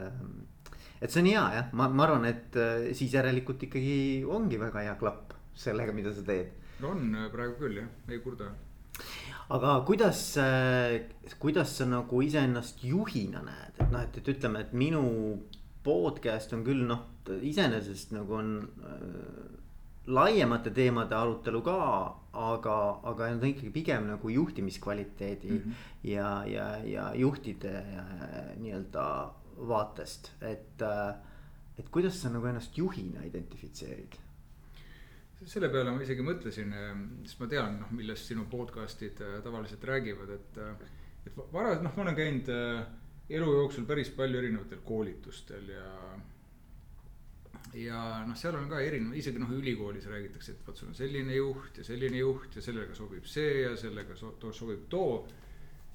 et 1.03 1.11
see 1.11 1.21
on 1.23 1.27
hea 1.27 1.47
jah, 1.55 1.73
ma, 1.73 1.89
ma 1.89 2.05
arvan, 2.05 2.25
et 2.25 2.57
äh, 2.57 2.93
siis 2.93 3.15
järelikult 3.15 3.63
ikkagi 3.63 4.25
ongi 4.29 4.61
väga 4.61 4.87
hea 4.89 4.95
klapp 5.01 5.35
sellega, 5.55 5.93
mida 5.93 6.13
sa 6.13 6.23
teed. 6.23 6.53
on 6.83 7.15
äh, 7.15 7.33
praegu 7.33 7.59
küll 7.59 7.83
jah, 7.83 7.89
ei 8.09 8.19
kurda. 8.21 8.53
aga 9.49 9.81
kuidas, 9.87 10.39
kuidas 11.39 11.77
sa 11.79 11.85
nagu 11.87 12.23
iseennast 12.23 12.85
juhina 12.85 13.43
näed, 13.43 13.77
et 13.79 13.91
noh, 13.93 14.01
et, 14.01 14.17
et 14.17 14.29
ütleme, 14.35 14.61
et 14.61 14.73
minu 14.73 15.05
podcast 15.87 16.53
on 16.57 16.65
küll 16.67 16.83
noh, 16.89 17.05
iseenesest 17.27 18.13
nagu 18.17 18.35
on 18.39 18.51
äh, 18.83 19.56
laiemate 20.07 20.71
teemade 20.71 21.15
arutelu 21.15 21.63
ka, 21.67 21.79
aga, 22.33 22.77
aga 23.11 23.31
need 23.31 23.43
on 23.43 23.49
ikkagi 23.51 23.73
pigem 23.75 24.07
nagu 24.11 24.29
juhtimiskvaliteedi 24.31 25.51
mm 25.51 25.59
-hmm. 25.59 25.73
ja, 26.11 26.45
ja, 26.47 26.67
ja 26.85 27.15
juhtide 27.15 27.85
nii-öelda 28.57 29.07
vaatest, 29.57 30.33
et. 30.41 30.83
et 31.79 31.89
kuidas 31.91 32.23
sa 32.23 32.29
nagu 32.29 32.47
ennast 32.47 32.79
juhina 32.79 33.25
identifitseerid? 33.25 34.15
selle 35.45 35.69
peale 35.69 35.91
ma 35.91 36.03
isegi 36.03 36.23
mõtlesin, 36.25 36.73
sest 37.25 37.41
ma 37.41 37.47
tean, 37.47 37.75
noh, 37.81 37.91
millest 37.93 38.27
sinu 38.27 38.47
podcast'id 38.51 39.21
tavaliselt 39.45 39.85
räägivad, 39.85 40.31
et. 40.31 40.59
et 41.27 41.37
vara-, 41.53 41.83
noh, 41.83 41.93
ma 41.97 42.03
olen 42.03 42.17
käinud 42.17 42.49
elu 43.29 43.53
jooksul 43.53 43.85
päris 43.85 44.11
palju 44.11 44.39
erinevatel 44.39 44.81
koolitustel 44.85 45.69
ja 45.69 45.91
ja 47.77 48.03
noh, 48.27 48.37
seal 48.39 48.57
on 48.59 48.69
ka 48.71 48.81
erinev, 48.85 49.17
isegi 49.19 49.41
noh, 49.43 49.51
ülikoolis 49.57 50.07
räägitakse, 50.11 50.57
et 50.57 50.67
vot 50.67 50.79
sul 50.79 50.91
on 50.93 50.99
selline 50.99 51.37
juht 51.37 51.81
ja 51.81 51.87
selline 51.87 52.21
juht 52.23 52.57
ja 52.57 52.65
sellega 52.65 52.95
sobib 52.97 53.27
see 53.31 53.63
ja 53.63 53.75
sellega 53.77 54.17
so, 54.17 54.35
to, 54.41 54.53
sobib 54.57 54.87
too. 54.93 55.27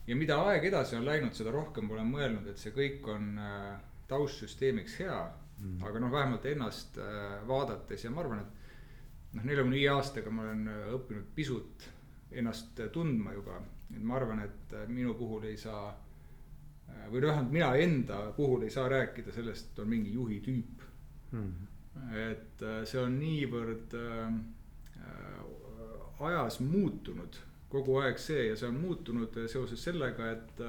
ja 0.07 0.15
mida 0.15 0.39
aeg 0.47 0.65
edasi 0.71 0.97
on 0.99 1.05
läinud, 1.05 1.33
seda 1.37 1.53
rohkem 1.55 1.89
olen 1.91 2.09
mõelnud, 2.11 2.49
et 2.51 2.61
see 2.61 2.73
kõik 2.75 3.07
on 3.13 3.31
äh, 3.39 3.77
taustsüsteemiks 4.11 4.99
hea 5.03 5.21
mm.. 5.59 5.79
aga 5.87 6.03
noh, 6.03 6.11
vähemalt 6.11 6.45
ennast 6.51 6.99
äh, 6.99 7.39
vaadates 7.47 8.05
ja 8.05 8.11
ma 8.13 8.23
arvan, 8.25 8.43
et 8.45 9.35
noh, 9.37 9.43
neljakümne 9.47 9.79
viie 9.79 9.89
aastaga 9.93 10.33
ma 10.33 10.47
olen 10.47 10.67
äh, 10.71 10.85
õppinud 10.97 11.33
pisut 11.35 11.89
ennast 12.31 12.79
äh, 12.79 12.89
tundma 12.89 13.33
juba. 13.33 13.61
et 13.95 14.03
ma 14.03 14.15
arvan, 14.15 14.39
et 14.39 14.73
äh, 14.73 14.87
minu 14.87 15.13
puhul 15.19 15.43
ei 15.49 15.57
saa 15.57 15.89
äh, 15.89 17.07
või 17.11 17.21
noh, 17.21 17.27
vähemalt 17.27 17.51
mina 17.51 17.71
enda 17.75 18.21
puhul 18.35 18.63
ei 18.63 18.71
saa 18.71 18.87
rääkida 18.89 19.33
sellest, 19.35 19.71
et 19.71 19.79
on 19.83 19.89
mingi 19.89 20.13
juhi 20.13 20.39
tüüp. 20.45 20.80
-hmm 21.31 21.71
et 22.15 22.63
see 22.87 23.01
on 23.01 23.17
niivõrd 23.19 23.95
äh, 23.99 24.33
ajas 26.21 26.59
muutunud 26.63 27.39
kogu 27.71 27.97
aeg 28.01 28.19
see 28.21 28.49
ja 28.49 28.57
see 28.59 28.67
on 28.69 28.79
muutunud 28.81 29.37
seoses 29.51 29.83
sellega, 29.83 30.31
et, 30.35 30.61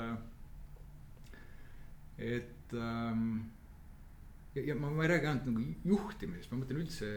et 2.23 2.75
ähm, 2.79 3.25
ja, 4.55 4.63
ja 4.71 4.77
ma, 4.79 4.91
ma 4.95 5.05
ei 5.05 5.11
räägi 5.11 5.29
ainult 5.31 5.49
nagu 5.51 5.93
juhtimisest, 5.93 6.53
ma 6.53 6.61
mõtlen 6.61 6.85
üldse 6.85 7.09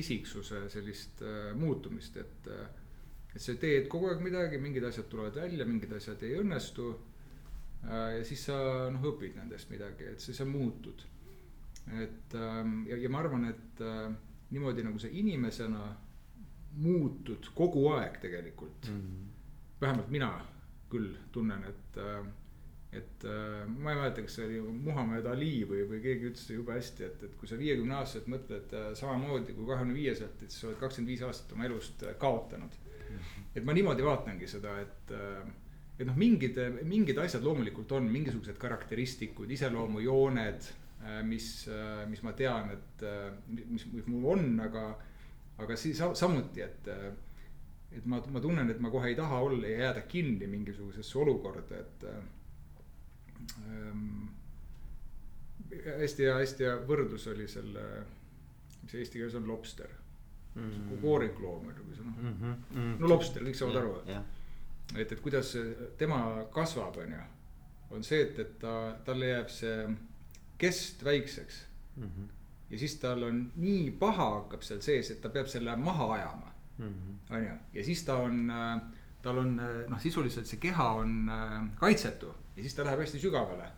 isiksuse 0.00 0.66
sellist 0.72 1.24
äh, 1.24 1.50
muutumist, 1.56 2.20
et 2.20 2.52
äh,. 2.52 2.68
et 3.30 3.42
sa 3.42 3.54
teed 3.54 3.86
kogu 3.88 4.10
aeg 4.10 4.20
midagi, 4.26 4.58
mingid 4.58 4.84
asjad 4.84 5.08
tulevad 5.08 5.36
välja, 5.38 5.64
mingid 5.66 5.92
asjad 5.96 6.22
ei 6.26 6.36
õnnestu 6.42 6.90
äh,. 6.92 8.18
ja 8.18 8.22
siis 8.28 8.44
sa 8.50 8.60
noh, 8.92 9.08
õpid 9.14 9.40
nendest 9.40 9.72
midagi, 9.72 10.12
et 10.12 10.20
siis 10.20 10.36
sa 10.36 10.48
muutud 10.48 11.06
et 12.02 12.34
ähm, 12.34 12.84
ja, 12.88 12.96
ja 12.96 13.10
ma 13.10 13.22
arvan, 13.24 13.48
et 13.50 13.82
äh, 13.84 14.10
niimoodi 14.50 14.84
nagu 14.86 14.98
sa 14.98 15.10
inimesena 15.10 15.86
muutud 16.80 17.50
kogu 17.54 17.88
aeg 17.96 18.20
tegelikult 18.22 18.90
mm. 18.90 19.00
-hmm. 19.00 19.80
vähemalt 19.80 20.10
mina 20.10 20.30
küll 20.90 21.14
tunnen, 21.32 21.64
et, 21.64 21.96
äh, 21.96 22.26
et 22.92 23.24
äh, 23.24 23.66
ma 23.66 23.92
ei 23.92 23.96
mäleta, 23.96 24.22
kas 24.22 24.34
see 24.34 24.46
oli 24.46 24.60
Muhamed 24.60 25.26
Ali 25.26 25.64
või, 25.64 25.86
või 25.88 26.02
keegi 26.02 26.30
ütles 26.30 26.50
jube 26.50 26.74
hästi, 26.74 27.04
et, 27.04 27.22
et 27.22 27.34
kui 27.38 27.48
sa 27.48 27.58
viiekümne 27.58 27.94
aastaselt 27.94 28.28
mõtled 28.28 28.76
samamoodi 28.94 29.54
kui 29.54 29.66
kahekümne 29.66 29.94
viieselt, 29.94 30.42
et 30.42 30.50
siis 30.50 30.60
sa 30.60 30.70
oled 30.70 30.78
kakskümmend 30.82 31.14
viis 31.14 31.22
aastat 31.22 31.52
oma 31.52 31.66
elust 31.66 32.04
kaotanud 32.18 32.78
mm. 32.84 33.16
-hmm. 33.16 33.50
et 33.54 33.64
ma 33.64 33.72
niimoodi 33.72 34.04
vaatangi 34.04 34.46
seda, 34.46 34.78
et 34.80 35.12
et 36.00 36.06
noh, 36.06 36.16
mingid, 36.16 36.56
mingid 36.88 37.18
asjad 37.18 37.44
loomulikult 37.44 37.92
on 37.92 38.06
mingisugused 38.08 38.56
karakteristikud, 38.58 39.50
iseloomujooned 39.50 40.70
mis, 41.22 41.68
äh, 41.68 42.06
mis 42.08 42.22
ma 42.22 42.32
tean, 42.36 42.70
et 42.74 43.02
äh, 43.02 43.32
mis, 43.48 43.86
mis 43.92 44.06
mul 44.06 44.26
on, 44.34 44.60
aga, 44.60 44.84
aga 45.58 45.76
siis 45.76 46.00
samuti, 46.14 46.62
et. 46.64 46.88
et 47.90 48.04
ma, 48.06 48.20
ma 48.30 48.40
tunnen, 48.40 48.68
et 48.70 48.78
ma 48.80 48.90
kohe 48.90 49.08
ei 49.10 49.16
taha 49.18 49.40
olla 49.42 49.66
ja 49.66 49.86
jääda 49.86 50.02
kinni 50.06 50.46
mingisugusesse 50.46 51.18
olukorda, 51.18 51.80
et 51.80 52.04
ähm,. 53.64 54.28
hästi 55.70 56.22
hea, 56.26 56.36
hästi 56.38 56.64
hea 56.66 56.76
võrdlus 56.86 57.26
oli 57.32 57.48
selle, 57.48 57.82
mis 58.82 58.94
eesti 58.94 59.18
keeles 59.18 59.34
on 59.38 59.48
lobster 59.48 59.90
mm 60.54 60.70
-hmm.. 60.70 61.00
koorikloom 61.00 61.64
muidugi, 61.64 61.96
see 61.96 62.04
noh 62.04 62.22
mm 62.22 62.36
-hmm., 62.42 63.00
no 63.00 63.08
lobster, 63.08 63.42
kõik 63.42 63.58
saavad 63.58 63.76
aru. 63.82 63.96
Yeah. 64.06 64.24
et, 64.96 65.12
et 65.12 65.20
kuidas 65.20 65.56
tema 65.98 66.46
kasvab, 66.52 66.96
on 66.96 67.12
ju, 67.12 67.24
on 67.90 68.04
see, 68.04 68.22
et, 68.22 68.38
et 68.38 68.58
ta, 68.58 68.76
talle 69.04 69.26
jääb 69.32 69.48
see 69.48 69.88
kest 70.60 71.04
väikseks 71.04 71.64
mm. 71.96 72.04
-hmm. 72.04 72.28
ja 72.70 72.78
siis 72.78 72.96
tal 73.00 73.22
on 73.22 73.52
nii 73.56 73.90
paha 73.90 74.30
hakkab 74.34 74.62
seal 74.62 74.80
sees, 74.84 75.10
et 75.10 75.20
ta 75.20 75.28
peab 75.28 75.46
selle 75.46 75.76
maha 75.76 76.12
ajama. 76.14 76.52
-hmm. 76.78 77.34
on 77.34 77.44
ju, 77.44 77.54
ja 77.74 77.84
siis 77.84 78.04
ta 78.04 78.16
on, 78.16 78.50
äh, 78.50 78.80
tal 79.22 79.38
on 79.38 79.60
äh, 79.60 79.88
noh, 79.88 80.00
sisuliselt 80.00 80.46
see 80.46 80.60
keha 80.60 80.90
on 80.92 81.28
äh, 81.28 81.64
kaitsetu 81.80 82.34
ja 82.56 82.62
siis 82.62 82.74
ta 82.74 82.84
läheb 82.84 83.00
hästi 83.00 83.18
sügavale. 83.18 83.70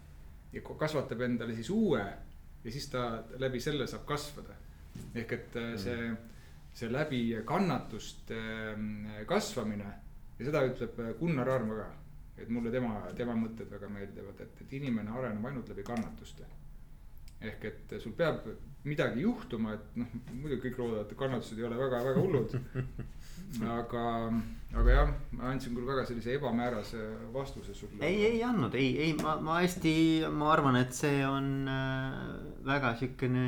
ja 0.53 0.61
kasvatab 0.61 1.21
endale 1.21 1.55
siis 1.55 1.71
uue 1.71 2.05
ja 2.65 2.71
siis 2.71 2.89
ta 2.89 3.25
läbi 3.39 3.61
selle 3.61 3.87
saab 3.87 4.05
kasvada. 4.07 4.55
ehk 5.15 5.33
et 5.33 5.55
mm 5.55 5.75
-hmm. 5.75 5.79
see, 5.79 6.17
see 6.75 6.93
läbi 6.93 7.37
kannatuste 7.45 8.37
kasvamine 9.27 9.93
ja 10.39 10.45
seda 10.45 10.67
ütleb 10.67 11.19
Gunnar 11.19 11.49
Armo 11.49 11.75
ka 11.75 11.93
et 12.37 12.49
mulle 12.49 12.71
tema, 12.71 13.01
tema 13.17 13.35
mõtted 13.35 13.71
väga 13.71 13.89
meeldivad, 13.89 14.41
et, 14.41 14.61
et 14.61 14.73
inimene 14.73 15.11
areneb 15.11 15.45
ainult 15.45 15.69
läbi 15.69 15.83
kannatuste 15.83 16.45
ehk 17.49 17.65
et 17.71 17.95
sul 18.03 18.15
peab 18.17 18.47
midagi 18.85 19.23
juhtuma, 19.23 19.77
et 19.77 19.99
noh, 20.01 20.15
muidugi 20.35 20.69
kõik 20.69 20.81
loodavad, 20.81 21.11
et 21.11 21.19
kannatused 21.19 21.61
ei 21.61 21.67
ole 21.69 21.79
väga-väga 21.79 22.23
hullud. 22.23 22.57
aga, 23.77 24.05
aga 24.81 24.95
jah, 24.97 25.13
ma 25.37 25.51
andsin 25.53 25.77
küll 25.77 25.87
väga 25.87 26.07
sellise 26.09 26.35
ebamäärase 26.39 27.03
vastuse 27.35 27.75
sulle. 27.77 28.01
ei, 28.07 28.25
ei 28.31 28.43
andnud, 28.47 28.75
ei, 28.79 28.91
ei, 29.07 29.13
ma, 29.21 29.37
ma 29.45 29.61
hästi, 29.61 29.95
ma 30.33 30.51
arvan, 30.55 30.81
et 30.81 30.97
see 30.97 31.21
on 31.29 31.69
äh, 31.71 32.19
väga 32.67 32.95
siukene. 33.03 33.45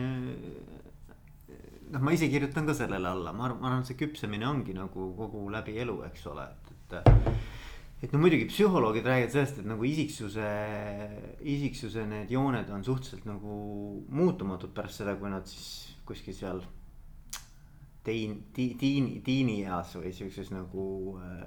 noh, 1.94 2.04
ma 2.04 2.14
ise 2.14 2.28
kirjutan 2.30 2.68
ka 2.68 2.76
sellele 2.76 3.10
alla, 3.10 3.32
ma 3.32 3.48
arvan, 3.48 3.62
ma 3.62 3.72
arvan, 3.72 3.82
et 3.82 3.90
see 3.90 4.00
küpsemine 4.04 4.46
ongi 4.50 4.76
nagu 4.76 5.10
kogu 5.18 5.48
läbi 5.54 5.78
elu, 5.82 5.98
eks 6.10 6.30
ole, 6.30 6.46
et, 6.52 6.94
et 7.00 7.34
et 8.04 8.12
no 8.12 8.20
muidugi 8.20 8.48
psühholoogid 8.50 9.06
räägivad 9.08 9.32
sellest, 9.32 9.58
et 9.62 9.68
nagu 9.68 9.84
isiksuse, 9.88 10.46
isiksuse 11.54 12.04
need 12.10 12.32
jooned 12.34 12.70
on 12.74 12.84
suhteliselt 12.84 13.24
nagu 13.28 13.58
muutumatud 14.12 14.74
pärast 14.76 15.00
seda, 15.00 15.16
kui 15.20 15.32
nad 15.32 15.48
siis 15.48 15.94
kuskil 16.08 16.36
seal. 16.36 16.64
tein-, 18.04 18.42
tiini, 18.52 19.20
tiinieas 19.24 19.94
või 19.96 20.10
siukses 20.12 20.50
nagu 20.52 20.86
äh, 21.16 21.44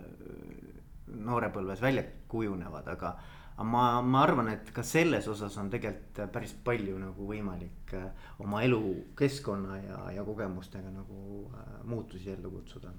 noorepõlves 1.14 1.82
välja 1.82 2.04
kujunevad, 2.28 2.88
aga. 2.96 3.12
aga 3.58 3.68
ma, 3.70 3.84
ma 4.02 4.24
arvan, 4.26 4.50
et 4.50 4.72
ka 4.74 4.82
selles 4.84 5.28
osas 5.30 5.58
on 5.62 5.70
tegelikult 5.70 6.34
päris 6.34 6.56
palju 6.66 6.98
nagu 6.98 7.28
võimalik 7.30 7.94
äh, 7.94 8.10
oma 8.42 8.64
elukeskkonna 8.66 9.78
ja, 9.84 10.00
ja 10.18 10.26
kogemustega 10.26 10.90
nagu 10.90 11.46
äh, 11.54 11.70
muutusi 11.86 12.34
ellu 12.34 12.52
kutsuda 12.58 12.96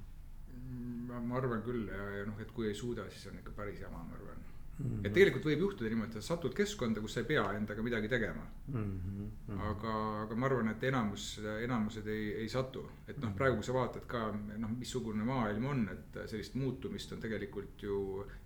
ma, 0.68 1.38
arvan 1.38 1.62
küll 1.66 1.88
ja, 1.88 2.04
ja 2.18 2.26
noh, 2.28 2.38
et 2.42 2.52
kui 2.54 2.68
ei 2.68 2.76
suuda, 2.76 3.08
siis 3.12 3.30
on 3.30 3.40
ikka 3.40 3.54
päris 3.56 3.80
jama, 3.80 4.02
ma 4.04 4.16
arvan 4.18 4.38
mm. 4.78 4.86
-hmm. 4.86 5.06
et 5.06 5.12
tegelikult 5.12 5.46
võib 5.48 5.62
juhtuda 5.64 5.90
niimoodi, 5.90 6.10
et 6.12 6.18
sa 6.18 6.34
satud 6.34 6.54
keskkonda, 6.54 7.02
kus 7.04 7.16
sa 7.16 7.22
ei 7.22 7.28
pea 7.30 7.44
endaga 7.58 7.82
midagi 7.82 8.08
tegema 8.08 8.44
mm. 8.66 9.00
-hmm. 9.04 9.62
aga, 9.70 9.94
aga 10.24 10.36
ma 10.36 10.46
arvan, 10.46 10.68
et 10.74 10.84
enamus, 10.90 11.28
enamused 11.62 12.06
ei, 12.06 12.28
ei 12.42 12.48
satu, 12.48 12.84
et 13.08 13.18
noh, 13.22 13.34
praegu 13.36 13.56
kui 13.56 13.68
sa 13.70 13.76
vaatad 13.76 14.06
ka 14.06 14.26
noh, 14.34 14.76
missugune 14.76 15.24
maailm 15.24 15.66
on, 15.72 15.88
et 15.92 16.20
sellist 16.26 16.54
muutumist 16.54 17.12
on 17.12 17.20
tegelikult 17.20 17.82
ju 17.82 17.98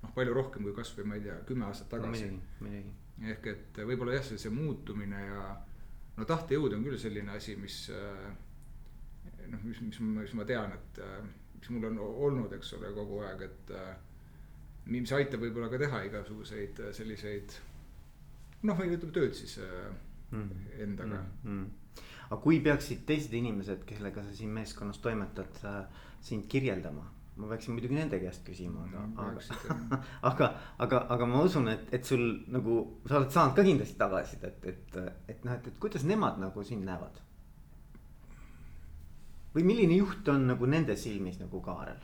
noh, 0.02 0.14
palju 0.14 0.34
rohkem 0.34 0.62
kui 0.62 0.78
kasvõi 0.78 1.04
ma 1.04 1.20
ei 1.20 1.26
tea, 1.28 1.40
kümme 1.50 1.68
aastat 1.68 1.88
tagasi 1.96 2.30
no,. 2.30 2.72
ehk 3.34 3.46
et 3.46 3.84
võib-olla 3.90 4.16
jah, 4.18 4.24
see, 4.24 4.38
see 4.38 4.50
muutumine 4.50 5.26
ja 5.26 5.44
no 6.16 6.24
tahtejõud 6.24 6.74
on 6.76 6.84
küll 6.84 6.98
selline 6.98 7.36
asi, 7.36 7.56
mis 7.56 7.84
noh, 9.52 9.62
mis, 9.64 9.80
mis, 9.80 10.00
mis 10.00 10.34
ma 10.38 10.44
tean, 10.48 10.72
et 10.72 11.00
mis 11.62 11.70
mul 11.74 11.88
on 11.92 12.00
olnud, 12.02 12.54
eks 12.58 12.72
ole, 12.78 12.90
kogu 12.96 13.20
aeg, 13.26 13.44
et 13.46 13.74
äh,. 13.78 13.92
mis 14.90 15.12
aitab 15.14 15.44
võib-olla 15.44 15.68
ka 15.70 15.78
teha 15.78 16.02
igasuguseid 16.08 16.80
äh, 16.82 16.90
selliseid 16.96 17.54
noh, 18.66 18.82
ütleme 18.82 19.14
tööd 19.14 19.36
siis 19.38 19.58
äh, 19.62 19.88
mm. 20.32 20.66
endaga 20.82 21.22
mm. 21.22 21.46
-hmm. 21.46 22.04
aga 22.28 22.40
kui 22.42 22.60
peaksid 22.60 23.06
teised 23.06 23.34
inimesed, 23.38 23.84
kellega 23.86 24.24
sa 24.26 24.34
siin 24.34 24.50
meeskonnas 24.50 24.98
toimetad, 24.98 25.62
sind 26.20 26.48
kirjeldama 26.50 27.06
ma 27.36 27.48
peaksin 27.48 27.76
muidugi 27.76 27.96
nende 27.96 28.18
käest 28.20 28.44
küsima, 28.44 28.84
aga 28.86 29.02
mm,, 29.06 29.18
aga, 29.24 29.98
aga, 30.30 30.48
aga, 30.84 31.00
aga 31.14 31.28
ma 31.28 31.42
usun, 31.46 31.68
et, 31.72 31.86
et 31.96 32.04
sul 32.04 32.24
nagu 32.52 32.78
sa 33.08 33.18
oled 33.20 33.32
saanud 33.32 33.56
ka 33.56 33.64
kindlasti 33.64 33.98
tagasisidet, 34.00 34.66
et, 34.68 34.96
et, 35.00 35.20
et 35.32 35.46
noh, 35.46 35.54
et, 35.56 35.70
et 35.72 35.78
kuidas 35.80 36.04
nemad 36.08 36.40
nagu 36.42 36.64
sind 36.66 36.84
näevad. 36.88 37.22
Või 39.54 39.66
milline 39.68 39.98
juht 39.98 40.28
on 40.32 40.46
nagu 40.52 40.66
nende 40.66 40.96
silmis 40.96 41.40
nagu 41.42 41.60
Kaarel? 41.64 42.00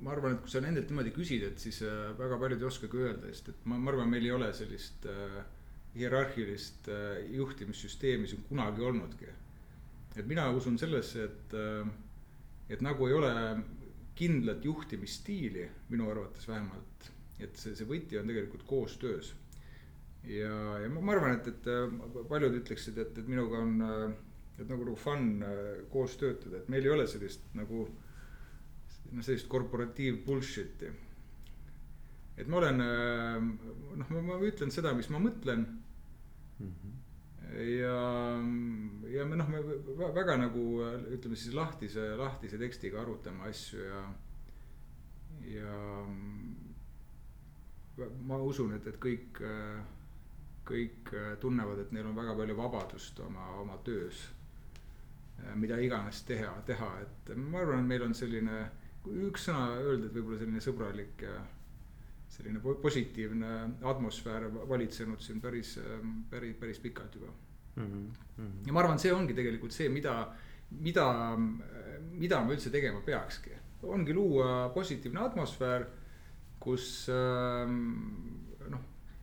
ma 0.00 0.14
arvan, 0.14 0.38
et 0.38 0.40
kui 0.40 0.50
sa 0.50 0.62
nendelt 0.64 0.88
niimoodi 0.88 1.12
küsid, 1.12 1.42
et 1.44 1.60
siis 1.60 1.82
äh, 1.84 2.08
väga 2.16 2.38
paljud 2.40 2.62
ei 2.62 2.68
oskagi 2.70 3.02
öelda, 3.04 3.28
sest 3.28 3.50
et 3.52 3.66
ma, 3.68 3.76
ma 3.76 3.92
arvan, 3.92 4.08
meil 4.08 4.24
ei 4.24 4.32
ole 4.32 4.48
sellist 4.56 5.04
äh, 5.10 5.42
hierarhilist 5.94 6.88
äh, 6.88 7.18
juhtimissüsteemi 7.36 8.30
siin 8.30 8.46
kunagi 8.48 8.84
olnudki. 8.84 9.28
et 10.16 10.26
mina 10.26 10.48
usun 10.50 10.78
sellesse, 10.80 11.24
et 11.24 11.54
äh, 11.54 11.90
et 12.68 12.84
nagu 12.84 13.08
ei 13.08 13.16
ole 13.16 13.32
kindlat 14.18 14.64
juhtimisstiili, 14.64 15.68
minu 15.92 16.08
arvates 16.10 16.48
vähemalt, 16.48 17.10
et 17.38 17.56
see, 17.56 17.74
see 17.78 17.86
võti 17.88 18.18
on 18.18 18.28
tegelikult 18.28 18.64
koostöös. 18.66 19.34
ja, 20.24 20.54
ja 20.82 20.88
ma, 20.90 21.00
ma 21.00 21.14
arvan, 21.14 21.38
et, 21.38 21.48
et 21.52 21.68
äh, 21.70 22.24
paljud 22.28 22.58
ütleksid, 22.60 22.98
et, 22.98 23.18
et 23.18 23.28
minuga 23.30 23.62
on, 23.62 23.76
äh, 23.86 24.16
et 24.58 24.68
nagu, 24.68 24.84
nagu 24.84 24.96
fun 24.98 25.42
äh, 25.46 25.82
koos 25.92 26.16
töötada, 26.20 26.58
et 26.60 26.70
meil 26.72 26.86
ei 26.86 26.94
ole 26.94 27.06
sellist 27.10 27.44
nagu 27.58 27.84
noh, 27.88 29.24
sellist 29.24 29.48
korporatiiv 29.48 30.22
bullshit'i. 30.26 30.92
et 32.38 32.46
ma 32.46 32.60
olen 32.60 32.82
noh, 32.82 34.10
ma, 34.14 34.22
ma 34.32 34.40
ütlen 34.46 34.70
seda, 34.74 34.94
mis 34.94 35.10
ma 35.10 35.22
mõtlen 35.22 35.66
mm. 35.66 36.72
-hmm 36.72 36.96
ja, 37.56 37.96
ja 39.08 39.24
me 39.26 39.36
noh, 39.36 39.48
me 39.48 39.62
väga 40.14 40.36
nagu 40.40 40.64
ütleme 41.14 41.36
siis 41.36 41.54
lahtise, 41.56 42.10
lahtise 42.18 42.58
tekstiga 42.60 43.00
arutame 43.02 43.48
asju 43.48 43.84
ja, 43.84 44.02
ja 45.54 45.76
ma 48.28 48.38
usun, 48.44 48.74
et, 48.76 48.86
et 48.86 48.98
kõik, 49.02 49.40
kõik 50.68 51.12
tunnevad, 51.42 51.82
et 51.82 51.94
neil 51.94 52.10
on 52.10 52.18
väga 52.18 52.36
palju 52.38 52.58
vabadust 52.58 53.20
oma, 53.24 53.48
oma 53.62 53.78
töös. 53.86 54.26
Mida 55.60 55.78
iganes 55.82 56.22
teha, 56.28 56.52
teha, 56.66 56.88
et 57.02 57.32
ma 57.36 57.62
arvan, 57.62 57.84
et 57.84 57.92
meil 57.92 58.04
on 58.06 58.14
selline, 58.16 58.64
üks 59.28 59.48
sõna 59.48 59.78
öelda, 59.78 60.08
et 60.08 60.16
võib-olla 60.16 60.40
selline 60.42 60.62
sõbralik 60.64 61.24
ja 61.26 61.36
selline 62.28 62.60
positiivne 62.82 63.52
atmosfäär 63.88 64.48
valitsenud 64.68 65.22
siin 65.24 65.40
päris, 65.40 65.78
päris, 66.30 66.56
päris 66.60 66.80
pikalt 66.82 67.14
juba 67.16 67.32
mm. 67.76 67.86
-hmm. 67.86 68.66
ja 68.66 68.72
ma 68.72 68.80
arvan, 68.80 68.98
see 68.98 69.12
ongi 69.12 69.34
tegelikult 69.34 69.72
see, 69.72 69.88
mida, 69.88 70.14
mida, 70.70 71.06
mida 72.12 72.42
me 72.44 72.54
üldse 72.54 72.70
tegema 72.70 73.00
peakski. 73.00 73.50
ongi 73.82 74.14
luua 74.14 74.68
positiivne 74.74 75.20
atmosfäär, 75.20 75.86
kus 76.60 77.08
noh, 77.08 78.47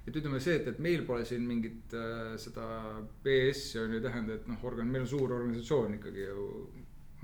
et 0.06 0.18
ütleme 0.20 0.40
see, 0.44 0.60
et, 0.60 0.68
et 0.70 0.82
meil 0.84 1.04
pole 1.08 1.26
siin 1.26 1.46
mingit 1.48 1.94
äh, 1.98 2.36
seda 2.42 2.66
BS-i 3.26 3.80
on 3.82 3.94
ju 3.94 4.00
ei 4.00 4.06
tähenda, 4.06 4.38
et 4.38 4.50
noh, 4.50 4.62
organ, 4.70 4.90
meil 4.92 5.06
on 5.06 5.10
suur 5.10 5.34
organisatsioon 5.34 5.98
ikkagi 5.98 6.28
ju 6.28 6.50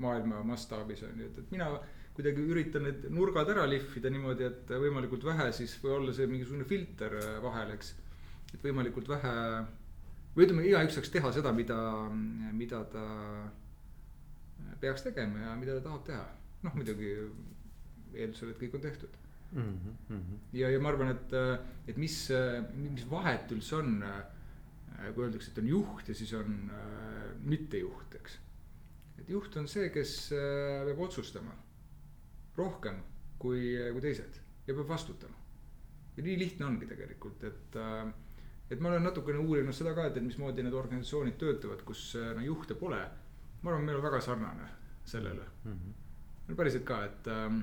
maailma 0.02 0.40
mastaabis 0.46 1.04
on 1.06 1.20
ju, 1.22 1.28
et, 1.30 1.38
et 1.44 1.52
mina 1.54 1.68
kuidagi 2.16 2.42
üritan 2.42 2.84
need 2.88 3.06
nurgad 3.14 3.52
ära 3.54 3.64
lihvida 3.70 4.10
niimoodi, 4.12 4.48
et 4.48 4.74
võimalikult 4.82 5.24
vähe 5.30 5.46
siis 5.56 5.76
või 5.84 5.94
olla 6.00 6.16
see 6.16 6.26
mingisugune 6.30 6.66
filter 6.68 7.16
äh, 7.20 7.38
vahel, 7.44 7.72
eks. 7.76 7.94
et 8.50 8.66
võimalikult 8.66 9.08
vähe 9.14 9.32
või 10.34 10.48
ütleme, 10.48 10.66
igaüks 10.66 10.98
saaks 10.98 11.14
teha 11.14 11.32
seda, 11.38 11.54
mida, 11.54 11.78
mida 12.56 12.82
ta 12.90 13.06
peaks 14.82 15.06
tegema 15.06 15.46
ja 15.46 15.56
mida 15.60 15.78
ta 15.78 15.86
tahab 15.86 16.06
teha. 16.08 16.28
noh, 16.66 16.74
muidugi 16.78 17.14
eeldusel, 18.12 18.52
et 18.52 18.58
kõik 18.58 18.74
on 18.78 18.82
tehtud 18.90 19.21
mm. 19.52 19.96
-hmm. 20.08 20.38
ja, 20.52 20.70
ja 20.70 20.80
ma 20.80 20.88
arvan, 20.88 21.10
et, 21.16 21.34
et 21.88 21.96
mis, 21.96 22.16
mis 22.74 23.10
vahet 23.10 23.52
üldse 23.52 23.76
on, 23.76 23.98
kui 25.10 25.24
öeldakse, 25.26 25.50
et 25.50 25.60
on 25.62 25.68
juht 25.68 26.08
ja 26.08 26.14
siis 26.14 26.32
on 26.38 26.70
äh, 26.70 27.28
mittejuht, 27.42 28.14
eks. 28.20 28.38
et 29.18 29.30
juht 29.30 29.56
on 29.56 29.68
see, 29.68 29.88
kes 29.94 30.14
äh, 30.36 30.82
peab 30.86 31.00
otsustama 31.08 31.54
rohkem 32.56 33.00
kui, 33.42 33.72
kui 33.94 34.04
teised 34.04 34.38
ja 34.66 34.74
peab 34.74 34.88
vastutama. 34.88 35.38
ja 36.16 36.26
nii 36.26 36.38
lihtne 36.38 36.68
ongi 36.68 36.86
tegelikult, 36.86 37.44
et 37.48 37.80
äh, 37.80 38.12
et 38.72 38.80
ma 38.80 38.88
olen 38.88 39.04
natukene 39.04 39.42
uurinud 39.42 39.76
seda 39.76 39.92
ka, 39.96 40.06
et, 40.08 40.16
et 40.16 40.24
mismoodi 40.24 40.62
need 40.64 40.76
organisatsioonid 40.76 41.36
töötavad, 41.40 41.82
kus 41.84 42.12
no 42.16 42.44
juhte 42.44 42.78
pole. 42.78 43.02
ma 43.62 43.70
arvan, 43.70 43.84
meil 43.84 43.98
on 43.98 44.06
väga 44.06 44.20
sarnane 44.20 44.68
sellele 45.04 45.44
mm. 45.64 45.72
-hmm. 45.72 46.56
päriselt 46.56 46.84
ka, 46.84 47.04
et, 47.04 47.26
ähm, 47.26 47.60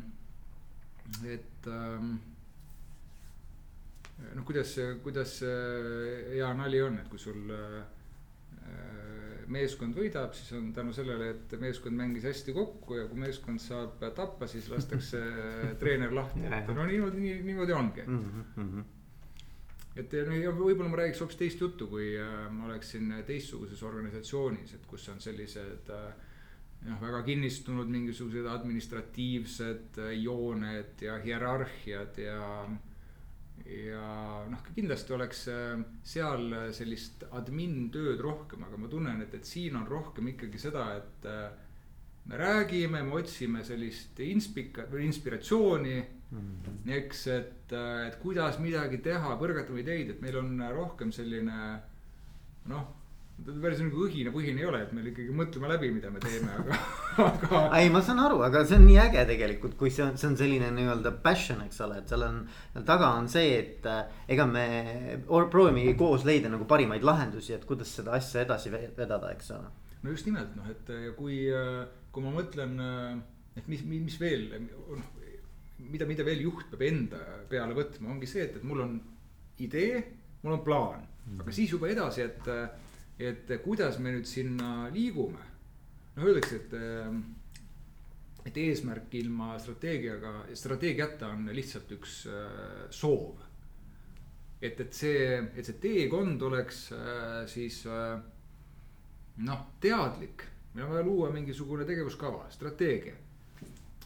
et 1.25 1.67
ähm, 1.67 2.11
noh, 4.35 4.43
kuidas, 4.45 4.75
kuidas 5.03 5.39
hea 5.43 6.51
nali 6.57 6.81
on, 6.85 6.99
et 7.01 7.09
kui 7.11 7.21
sul 7.21 7.49
äh, 7.55 7.79
meeskond 9.49 9.97
võidab, 9.97 10.35
siis 10.37 10.51
on 10.57 10.69
tänu 10.75 10.93
sellele, 10.93 11.31
et 11.33 11.57
meeskond 11.61 11.97
mängis 11.97 12.27
hästi 12.29 12.53
kokku 12.53 12.99
ja 12.99 13.07
kui 13.09 13.19
meeskond 13.23 13.61
saab 13.63 14.03
tappa, 14.15 14.47
siis 14.47 14.69
lastakse 14.69 15.21
treener 15.81 16.13
lahti, 16.13 16.45
et 16.45 16.71
no 16.75 16.85
niimoodi, 16.85 17.35
niimoodi 17.47 17.77
ongi. 17.77 18.05
Mm. 18.07 18.47
-hmm 18.55 18.87
et 19.99 20.13
ja 20.13 20.51
võib-olla 20.55 20.87
ma 20.87 20.99
räägiks 21.01 21.19
hoopis 21.23 21.37
teist 21.39 21.61
juttu, 21.61 21.87
kui 21.91 22.13
äh, 22.15 22.47
ma 22.53 22.69
oleksin 22.69 23.11
teistsuguses 23.27 23.81
organisatsioonis, 23.83 24.73
et 24.77 24.85
kus 24.87 25.09
on 25.11 25.19
sellised 25.19 25.89
äh, 25.91 26.13
noh, 26.87 26.99
väga 27.01 27.23
kinnistunud 27.27 27.89
mingisugused 27.91 28.47
administratiivsed 28.47 29.99
äh, 30.03 30.13
jooned 30.19 31.01
ja 31.03 31.17
hierarhiad 31.23 32.19
ja. 32.23 32.43
ja 33.69 34.11
noh, 34.49 34.61
kindlasti 34.75 35.13
oleks 35.13 35.41
seal 36.13 36.53
sellist 36.73 37.25
admin 37.35 37.89
tööd 37.93 38.21
rohkem, 38.23 38.63
aga 38.65 38.79
ma 38.79 38.91
tunnen, 38.91 39.25
et, 39.25 39.33
et 39.35 39.45
siin 39.45 39.75
on 39.77 39.87
rohkem 39.87 40.31
ikkagi 40.31 40.61
seda, 40.61 40.85
et 41.01 41.27
me 42.29 42.37
räägime, 42.37 43.03
me 43.03 43.19
otsime 43.19 43.63
sellist 43.67 44.19
inspika- 44.19 44.87
inspiratsiooni 44.99 45.97
mm. 46.31 46.39
-hmm. 46.39 46.91
eks, 46.91 47.27
et, 47.27 47.73
et 48.07 48.15
kuidas 48.21 48.59
midagi 48.59 48.97
teha, 48.97 49.35
põrgatame 49.37 49.83
ideid, 49.83 50.09
et 50.09 50.21
meil 50.21 50.37
on 50.37 50.63
rohkem 50.73 51.11
selline 51.11 51.59
noh 52.69 52.98
päris 53.47 53.81
nagu 53.83 54.05
õhinapõhine 54.05 54.63
ei 54.63 54.67
ole, 54.69 54.81
et 54.85 54.93
meil 54.95 55.09
ikkagi 55.11 55.35
mõtleme 55.35 55.69
läbi, 55.71 55.91
mida 55.95 56.11
me 56.13 56.21
teeme, 56.23 56.55
aga, 56.61 56.79
aga. 57.27 57.61
ei, 57.79 57.91
ma 57.93 58.01
saan 58.05 58.21
aru, 58.23 58.41
aga 58.45 58.63
see 58.67 58.79
on 58.79 58.87
nii 58.87 58.97
äge 59.03 59.25
tegelikult, 59.31 59.77
kui 59.79 59.93
see 59.93 60.05
on, 60.05 60.17
see 60.19 60.29
on 60.31 60.39
selline 60.39 60.71
nii-öelda 60.75 61.13
passion, 61.23 61.61
eks 61.65 61.83
ole, 61.85 62.01
et 62.01 62.11
seal 62.11 62.25
on. 62.27 62.41
taga 62.87 63.13
on 63.19 63.29
see, 63.31 63.53
et 63.59 63.87
äh, 63.89 64.01
ega 64.35 64.47
me 64.49 64.65
proovimegi 65.27 65.95
koos 65.99 66.25
leida 66.27 66.51
nagu 66.51 66.67
parimaid 66.69 67.05
lahendusi, 67.07 67.55
et 67.57 67.65
kuidas 67.69 67.93
seda 67.99 68.17
asja 68.19 68.43
edasi 68.47 68.73
vedada, 68.73 69.31
eks 69.35 69.55
ole. 69.57 69.71
no 70.03 70.13
just 70.15 70.27
nimelt 70.29 70.53
noh, 70.55 70.67
et 70.71 70.93
ja 70.93 71.15
kui 71.17 71.45
äh, 71.51 71.87
kui 72.13 72.25
ma 72.25 72.33
mõtlen, 72.33 72.75
äh, 72.81 73.15
et 73.59 73.69
mis, 73.71 73.83
mis 73.85 74.17
veel, 74.21 74.49
mida, 75.79 76.07
mida 76.09 76.25
veel 76.27 76.43
juht 76.47 76.69
peab 76.71 76.85
enda 76.87 77.21
peale 77.51 77.77
võtma, 77.77 78.11
ongi 78.15 78.29
see, 78.29 78.47
et, 78.47 78.59
et 78.59 78.67
mul 78.67 78.83
on 78.85 78.99
idee, 79.61 80.01
mul 80.43 80.57
on 80.57 80.63
plaan 80.65 81.01
mm, 81.03 81.25
-hmm. 81.25 81.41
aga 81.43 81.55
siis 81.55 81.73
juba 81.75 81.89
edasi, 81.91 82.25
et, 82.27 82.49
et 83.19 83.51
kuidas 83.63 83.99
me 83.99 84.13
nüüd 84.15 84.27
sinna 84.27 84.87
liigume. 84.93 85.43
noh, 86.15 86.25
öeldakse, 86.25 86.55
et, 86.55 86.73
et 88.49 88.57
eesmärk 88.57 89.13
ilma 89.19 89.53
strateegiaga, 89.59 90.33
strateegiata 90.53 91.29
on 91.35 91.49
lihtsalt 91.55 91.91
üks 91.95 92.21
äh, 92.31 92.85
soov. 92.89 93.41
et, 94.61 94.79
et 94.79 94.93
see, 94.93 95.25
et 95.55 95.65
see 95.65 95.79
teekond 95.79 96.41
oleks 96.47 96.89
äh, 96.95 97.43
siis 97.47 97.83
noh, 99.39 99.67
teadlik 99.79 100.47
meil 100.73 100.85
on 100.85 100.93
vaja 100.93 101.05
luua 101.05 101.29
mingisugune 101.33 101.85
tegevuskava, 101.85 102.45
strateegia. 102.53 103.15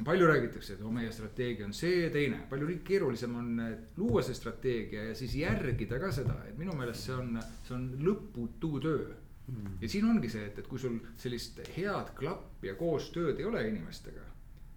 Palju 0.01 0.27
räägitakse, 0.27 0.73
et 0.73 0.82
oh, 0.82 0.93
meie 0.93 1.12
strateegia 1.13 1.67
on 1.67 1.73
see, 1.77 2.08
teine, 2.13 2.39
palju 2.49 2.79
keerulisem 2.86 3.36
on 3.38 3.51
luua 3.97 4.23
see 4.25 4.38
strateegia 4.38 5.10
ja 5.12 5.15
siis 5.17 5.36
järgida 5.38 5.99
ka 6.01 6.10
seda, 6.15 6.39
et 6.49 6.58
minu 6.58 6.73
meelest 6.77 7.10
see 7.10 7.17
on, 7.17 7.38
see 7.67 7.75
on 7.77 7.91
lõputu 8.01 8.79
töö. 8.82 9.12
Mm.. 9.43 9.73
ja 9.82 9.89
siin 9.91 10.06
ongi 10.08 10.29
see, 10.32 10.45
et, 10.47 10.60
et 10.62 10.67
kui 10.71 10.79
sul 10.79 11.01
sellist 11.19 11.58
head 11.75 12.13
klappi 12.15 12.69
ja 12.69 12.77
koostööd 12.79 13.41
ei 13.41 13.45
ole 13.49 13.65
inimestega 13.67 14.23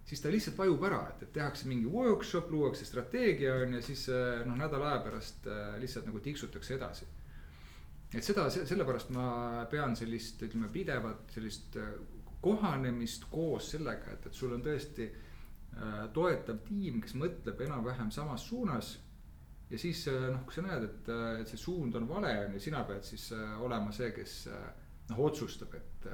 siis 0.07 0.23
ta 0.23 0.31
lihtsalt 0.31 0.57
vajub 0.57 0.83
ära, 0.87 1.01
et, 1.11 1.23
et 1.25 1.33
tehakse 1.35 1.67
mingi 1.67 1.89
workshop, 1.91 2.51
luuakse 2.51 2.87
strateegia 2.87 3.57
on 3.63 3.77
ju, 3.77 3.83
siis 3.89 4.07
noh, 4.47 4.55
nädala 4.59 4.93
aja 4.93 5.03
pärast 5.03 5.47
äh, 5.51 5.73
lihtsalt 5.81 6.07
nagu 6.07 6.21
tiksutakse 6.23 6.77
edasi. 6.77 7.07
Et 8.15 8.23
seda, 8.23 8.45
sellepärast 8.47 9.09
ma 9.11 9.65
pean 9.71 9.97
sellist, 9.99 10.39
ütleme 10.47 10.69
pidevat 10.71 11.33
sellist 11.35 11.75
äh, 11.81 11.89
kohanemist 12.41 13.27
koos 13.31 13.71
sellega, 13.73 14.13
et, 14.13 14.29
et 14.29 14.37
sul 14.37 14.53
on 14.55 14.63
tõesti 14.63 15.07
äh, 15.07 15.99
toetav 16.13 16.61
tiim, 16.67 17.01
kes 17.03 17.15
mõtleb 17.17 17.61
enam-vähem 17.67 18.11
samas 18.13 18.45
suunas. 18.49 18.97
ja 19.69 19.77
siis 19.77 20.05
äh, 20.07 20.29
noh, 20.31 20.43
kui 20.45 20.55
sa 20.55 20.65
näed, 20.65 20.83
et, 20.83 21.09
äh, 21.13 21.41
et 21.41 21.51
see 21.51 21.61
suund 21.61 21.95
on 21.95 22.07
vale, 22.09 22.33
on 22.45 22.57
ju, 22.57 22.63
sina 22.67 22.83
pead 22.87 23.03
siis 23.03 23.31
olema 23.63 23.91
see, 23.91 24.11
kes 24.15 24.35
noh 25.09 25.23
otsustab, 25.23 25.73
et, 25.75 26.09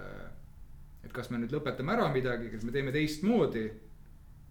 et 1.03 1.13
kas 1.13 1.31
me 1.31 1.41
nüüd 1.41 1.53
lõpetame 1.53 1.95
ära 1.95 2.07
midagi, 2.13 2.51
kas 2.53 2.63
me 2.63 2.71
teeme 2.71 2.93
teistmoodi. 2.93 3.65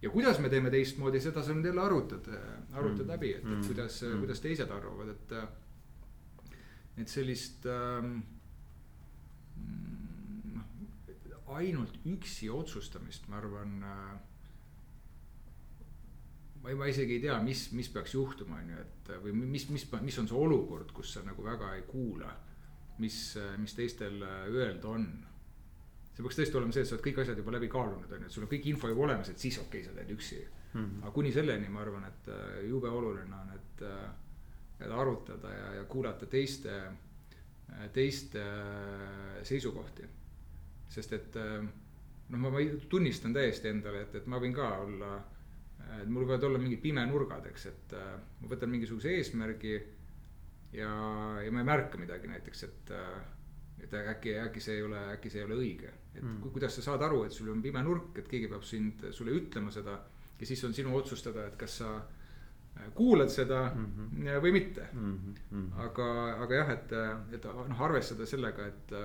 ja 0.03 0.11
kuidas 0.11 0.39
me 0.43 0.49
teeme 0.51 0.69
teistmoodi, 0.69 1.21
seda 1.23 1.43
sa 1.43 1.55
nüüd 1.55 1.71
jälle 1.71 1.81
arutad, 1.81 2.27
arutad 2.73 3.05
mm. 3.05 3.09
läbi, 3.09 3.33
et, 3.33 3.45
et 3.47 3.67
kuidas 3.67 4.01
mm., 4.03 4.23
kuidas 4.25 4.43
teised 4.43 4.71
arvavad, 4.71 5.09
et. 5.15 5.35
et 7.01 7.09
sellist 7.09 7.65
ähm, 7.65 8.19
noh, 9.57 9.92
ainult 11.59 11.99
üksi 12.09 12.49
otsustamist, 12.51 13.27
ma 13.31 13.39
arvan 13.39 13.83
äh, 13.87 14.13
ma 16.63 16.71
ei, 16.71 16.79
ma 16.79 16.87
isegi 16.87 17.17
ei 17.17 17.23
tea, 17.25 17.35
mis, 17.43 17.67
mis 17.75 17.89
peaks 17.91 18.15
juhtuma, 18.15 18.61
on 18.63 18.71
ju, 18.71 18.79
et 18.79 19.13
või 19.25 19.35
mis, 19.35 19.67
mis, 19.69 19.85
mis 20.01 20.17
on 20.21 20.29
see 20.31 20.39
olukord, 20.39 20.93
kus 20.95 21.11
sa 21.17 21.23
nagu 21.27 21.43
väga 21.43 21.75
ei 21.77 21.85
kuula. 21.89 22.31
mis, 23.01 23.15
mis 23.57 23.73
teistel 23.73 24.21
öelda 24.23 24.87
on. 24.87 25.05
see 26.13 26.21
peaks 26.21 26.37
tõesti 26.37 26.57
olema 26.59 26.71
see, 26.75 26.83
et 26.85 26.87
sa 26.87 26.95
oled 26.95 27.05
kõik 27.07 27.23
asjad 27.23 27.39
juba 27.41 27.55
läbi 27.55 27.67
kaalunud, 27.67 28.11
on 28.11 28.21
ju, 28.21 28.27
et 28.29 28.35
sul 28.35 28.45
on 28.45 28.51
kõik 28.51 28.67
info 28.69 28.91
juba 28.91 29.07
olemas, 29.07 29.29
et 29.29 29.39
siis 29.39 29.57
okei 29.57 29.81
okay,, 29.81 29.89
sa 29.89 29.95
teed 29.97 30.11
üksi 30.13 30.43
mm. 30.73 30.83
-hmm. 30.83 31.01
aga 31.01 31.11
kuni 31.11 31.31
selleni 31.31 31.69
ma 31.69 31.81
arvan, 31.81 32.05
et 32.05 32.27
äh, 32.27 32.67
jube 32.69 32.89
oluline 32.89 33.35
on, 33.35 33.49
et, 33.55 33.81
äh, 33.81 34.09
et 34.79 34.91
arutada 34.91 35.53
ja, 35.53 35.73
ja 35.73 35.83
kuulata 35.83 36.25
teiste, 36.25 36.81
teiste 37.93 38.43
seisukohti. 39.43 40.03
Sest 40.93 41.13
et 41.17 41.37
noh, 41.39 42.37
ma, 42.37 42.49
ma 42.53 42.63
tunnistan 42.89 43.33
täiesti 43.33 43.71
endale, 43.71 44.05
et, 44.05 44.19
et 44.21 44.27
ma 44.29 44.39
võin 44.41 44.53
ka 44.55 44.69
olla 44.85 45.13
et 46.01 46.09
mul 46.09 46.25
võivad 46.25 46.45
olla 46.47 46.61
mingid 46.61 46.81
pimenurgad, 46.83 47.45
eks, 47.51 47.67
et 47.69 47.95
äh, 47.97 48.15
ma 48.41 48.51
võtan 48.51 48.71
mingisuguse 48.71 49.13
eesmärgi 49.17 49.73
ja, 50.77 50.89
ja 51.43 51.53
ma 51.53 51.61
ei 51.61 51.67
märka 51.67 51.99
midagi 52.01 52.31
näiteks, 52.31 52.65
et 52.69 52.93
äh, 52.97 53.21
et 53.83 53.93
äkki, 53.99 54.37
äkki 54.39 54.61
see 54.63 54.77
ei 54.77 54.83
ole, 54.85 54.99
äkki 55.11 55.29
see 55.31 55.41
ei 55.41 55.45
ole 55.45 55.57
õige. 55.59 55.89
et 56.13 56.21
mm. 56.21 56.51
kuidas 56.53 56.77
sa 56.77 56.85
saad 56.85 57.01
aru, 57.03 57.23
et 57.27 57.35
sul 57.35 57.49
on 57.51 57.61
pime 57.61 57.81
nurk, 57.83 58.15
et 58.21 58.29
keegi 58.31 58.47
peab 58.47 58.63
sind, 58.63 59.01
sulle 59.11 59.33
ütlema 59.35 59.73
seda 59.75 59.97
ja 60.39 60.47
siis 60.47 60.63
on 60.63 60.75
sinu 60.77 60.95
otsustada, 60.95 61.47
et 61.49 61.57
kas 61.59 61.77
sa 61.81 61.89
äh, 61.97 62.87
kuulad 62.95 63.33
seda 63.33 63.65
mm 63.73 63.85
-hmm. 63.97 64.39
või 64.45 64.55
mitte 64.55 64.87
mm. 64.93 65.19
-hmm. 65.51 65.67
aga, 65.87 66.07
aga 66.45 66.55
jah, 66.61 66.73
et, 66.77 66.95
et 67.37 67.45
noh, 67.45 67.81
arvestada 67.81 68.25
sellega, 68.25 68.67
et 68.67 68.97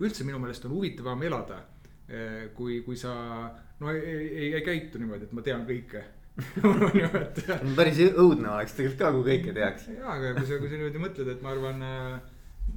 üldse 0.00 0.26
minu 0.28 0.40
meelest 0.42 0.66
on 0.68 0.74
huvitavam 0.76 1.22
elada, 1.26 1.62
kui, 2.54 2.82
kui 2.86 2.98
sa 3.00 3.14
no 3.80 3.90
ei, 3.92 4.02
ei, 4.26 4.52
ei 4.54 4.62
käitu 4.64 5.00
niimoodi, 5.00 5.26
et 5.26 5.34
ma 5.36 5.42
tean 5.44 5.64
kõike 5.68 6.04
on 6.68 6.92
ju, 6.92 7.08
et. 7.16 7.38
päris 7.76 7.98
õudne 8.10 8.50
oleks 8.52 8.74
tegelikult 8.76 9.00
ka, 9.00 9.10
kui 9.14 9.24
kõike 9.30 9.54
teaks. 9.56 9.86
ja, 9.96 10.04
aga 10.12 10.34
kui 10.36 10.48
sa, 10.48 10.58
kui 10.60 10.68
sa 10.68 10.76
niimoodi 10.76 11.00
mõtled, 11.00 11.30
et 11.32 11.44
ma 11.44 11.52
arvan, 11.54 11.84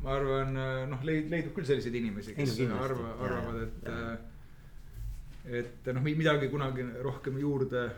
ma 0.04 0.14
arvan, 0.16 0.60
noh, 0.92 1.02
leid-, 1.08 1.28
leidub 1.32 1.56
küll 1.58 1.68
selliseid 1.68 1.98
inimesi, 2.00 2.36
kes 2.38 2.56
Einu 2.64 2.80
arva, 2.80 3.12
arvavad, 3.28 3.66
et. 3.66 5.58
et 5.60 5.92
noh, 5.96 6.06
midagi 6.06 6.48
kunagi 6.52 6.88
rohkem 7.04 7.40
juurde 7.42 7.90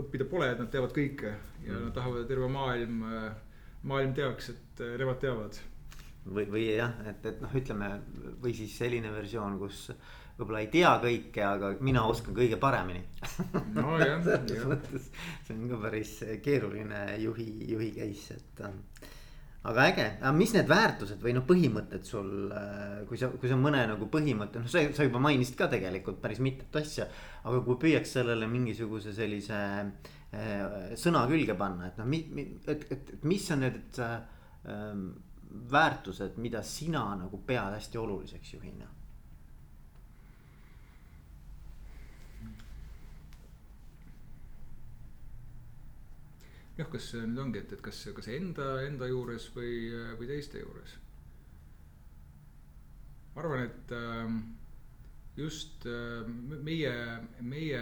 õppida 0.00 0.26
pole, 0.30 0.48
et 0.54 0.62
nad 0.62 0.72
teavad 0.72 0.94
kõike 0.96 1.28
ja 1.28 1.74
mm. 1.74 1.84
nad 1.88 1.94
tahavad, 1.96 2.24
et 2.24 2.30
terve 2.30 2.48
maailm, 2.52 3.04
maailm 3.84 4.16
teaks, 4.16 4.52
et 4.54 4.84
nemad 5.02 5.20
teavad. 5.20 5.60
Või, 6.24 6.46
või 6.50 6.66
jah, 6.68 6.94
et, 7.10 7.24
et 7.28 7.40
noh, 7.42 7.56
ütleme 7.56 7.90
või 8.42 8.54
siis 8.56 8.76
selline 8.78 9.12
versioon, 9.12 9.58
kus 9.60 9.88
võib-olla 10.38 10.62
ei 10.64 10.70
tea 10.72 10.92
kõike, 11.02 11.42
aga 11.46 11.72
mina 11.84 12.04
oskan 12.10 12.34
kõige 12.36 12.58
paremini 12.60 13.04
no 13.76 13.98
selles 14.00 14.64
mõttes 14.66 15.10
see 15.46 15.54
on 15.54 15.68
ka 15.70 15.82
päris 15.84 16.14
keeruline 16.44 17.04
juhi, 17.22 17.50
juhi 17.70 17.92
case, 17.94 18.38
et. 18.40 18.64
Ähm, 18.66 18.80
aga 19.64 19.84
äge, 19.88 20.06
aga 20.20 20.32
mis 20.36 20.52
need 20.56 20.68
väärtused 20.68 21.22
või 21.24 21.36
noh, 21.36 21.44
põhimõtted 21.48 22.08
sul, 22.08 22.50
äh, 22.52 23.04
kui 23.08 23.20
sa, 23.20 23.30
kui 23.32 23.48
sa 23.48 23.56
mõne 23.60 23.84
nagu 23.88 24.08
põhimõtte, 24.12 24.64
noh, 24.64 24.72
sa, 24.72 24.82
sa 24.96 25.06
juba 25.06 25.22
mainisid 25.24 25.56
ka 25.60 25.70
tegelikult 25.72 26.18
päris 26.24 26.42
mitut 26.44 26.80
asja. 26.82 27.06
aga 27.44 27.62
kui 27.64 27.78
püüaks 27.86 28.16
sellele 28.18 28.48
mingisuguse 28.50 29.14
sellise 29.16 29.60
äh, 29.84 30.90
sõna 31.00 31.24
külge 31.30 31.56
panna, 31.56 31.92
et 31.92 32.00
noh, 32.00 32.10
mi-, 32.10 32.26
mi-, 32.34 32.50
et, 32.66 32.84
et, 32.90 33.14
et 33.16 33.24
mis 33.28 33.46
on 33.54 33.64
need 33.64 34.02
äh, 34.04 34.18
väärtused, 35.70 36.36
mida 36.36 36.62
sina 36.62 37.06
nagu 37.16 37.40
pead 37.46 37.76
hästi 37.76 37.98
oluliseks 37.98 38.54
juhina 38.54 38.90
jah, 46.78 46.90
kas 46.90 47.12
nüüd 47.14 47.38
ongi, 47.38 47.62
et, 47.62 47.72
et 47.76 47.82
kas, 47.84 48.02
kas 48.16 48.28
enda, 48.34 48.74
enda 48.86 49.08
juures 49.10 49.46
või, 49.54 49.76
või 50.18 50.30
teiste 50.30 50.62
juures? 50.62 50.98
ma 53.34 53.42
arvan, 53.42 53.64
et 53.66 53.94
ähm, 53.94 54.36
just 55.36 55.86
äh, 55.90 56.26
meie, 56.62 56.94
meie 57.42 57.80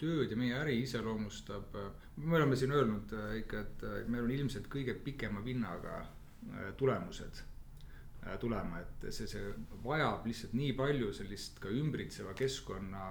tööd 0.00 0.32
ja 0.32 0.38
meie 0.40 0.56
äri 0.56 0.78
iseloomustab, 0.84 1.74
äh, 1.76 1.90
me 2.24 2.38
oleme 2.38 2.56
siin 2.56 2.72
öelnud 2.72 3.12
äh, 3.12 3.34
ikka, 3.42 3.64
et 3.64 4.08
meil 4.08 4.24
on 4.24 4.32
ilmselt 4.32 4.70
kõige 4.72 4.96
pikema 5.04 5.44
vinnaga 5.44 6.00
tulemused 6.76 7.44
tulema, 8.40 8.80
et 8.82 9.04
see, 9.14 9.28
see 9.30 9.52
vajab 9.84 10.26
lihtsalt 10.26 10.54
nii 10.58 10.72
palju 10.76 11.12
sellist 11.16 11.60
ka 11.62 11.70
ümbritseva 11.72 12.34
keskkonna 12.36 13.04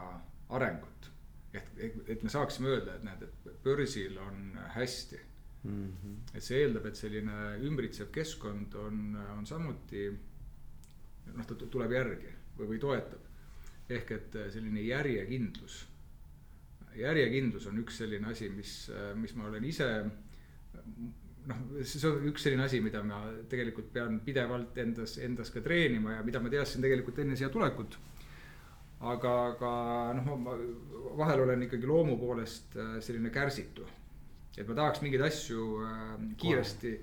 arengut 0.54 1.08
et, 1.54 1.98
et 2.08 2.24
me 2.24 2.32
saaksime 2.32 2.72
öelda, 2.74 2.96
et 2.98 3.06
näed, 3.08 3.26
et 3.28 3.60
börsil 3.64 4.18
on 4.22 4.58
hästi 4.76 5.20
mm. 5.64 5.92
-hmm. 5.92 6.16
et 6.34 6.44
see 6.44 6.62
eeldab, 6.64 6.86
et 6.86 6.96
selline 6.96 7.38
ümbritsev 7.68 8.12
keskkond 8.14 8.74
on, 8.82 9.18
on 9.38 9.46
samuti 9.46 10.08
noh, 11.34 11.46
ta 11.46 11.56
tuleb 11.56 11.92
järgi 11.92 12.34
või, 12.58 12.74
või 12.74 12.80
toetab. 12.80 13.24
ehk 13.90 14.12
et 14.12 14.34
selline 14.52 14.82
järjekindlus. 14.82 15.88
järjekindlus 16.96 17.68
on 17.68 17.78
üks 17.80 17.98
selline 17.98 18.28
asi, 18.28 18.50
mis, 18.50 18.92
mis 19.16 19.36
ma 19.36 19.48
olen 19.48 19.64
ise 19.64 19.88
noh, 21.48 21.64
see 21.84 22.04
on 22.10 22.28
üks 22.30 22.44
selline 22.44 22.66
asi, 22.66 22.82
mida 22.84 23.02
ma 23.04 23.22
tegelikult 23.50 23.92
pean 23.94 24.20
pidevalt 24.26 24.78
endas, 24.84 25.18
endas 25.24 25.52
ka 25.54 25.64
treenima 25.64 26.18
ja 26.18 26.28
mida 26.28 26.42
ma 26.44 26.52
teadsin 26.52 26.84
tegelikult 26.84 27.24
enne 27.24 27.38
siia 27.40 27.50
tulekut 27.54 27.98
aga, 29.00 29.34
aga 29.54 29.72
noh, 30.18 30.34
ma 30.42 30.56
vahel 31.18 31.44
olen 31.46 31.68
ikkagi 31.68 31.90
loomu 31.90 32.18
poolest 32.18 32.78
äh, 32.78 32.98
selline 33.04 33.30
kärsitu. 33.34 33.86
et 34.58 34.66
ma 34.68 34.74
tahaks 34.74 35.04
mingeid 35.04 35.22
asju 35.22 35.66
äh, 35.86 36.14
kiiresti, 36.38 36.94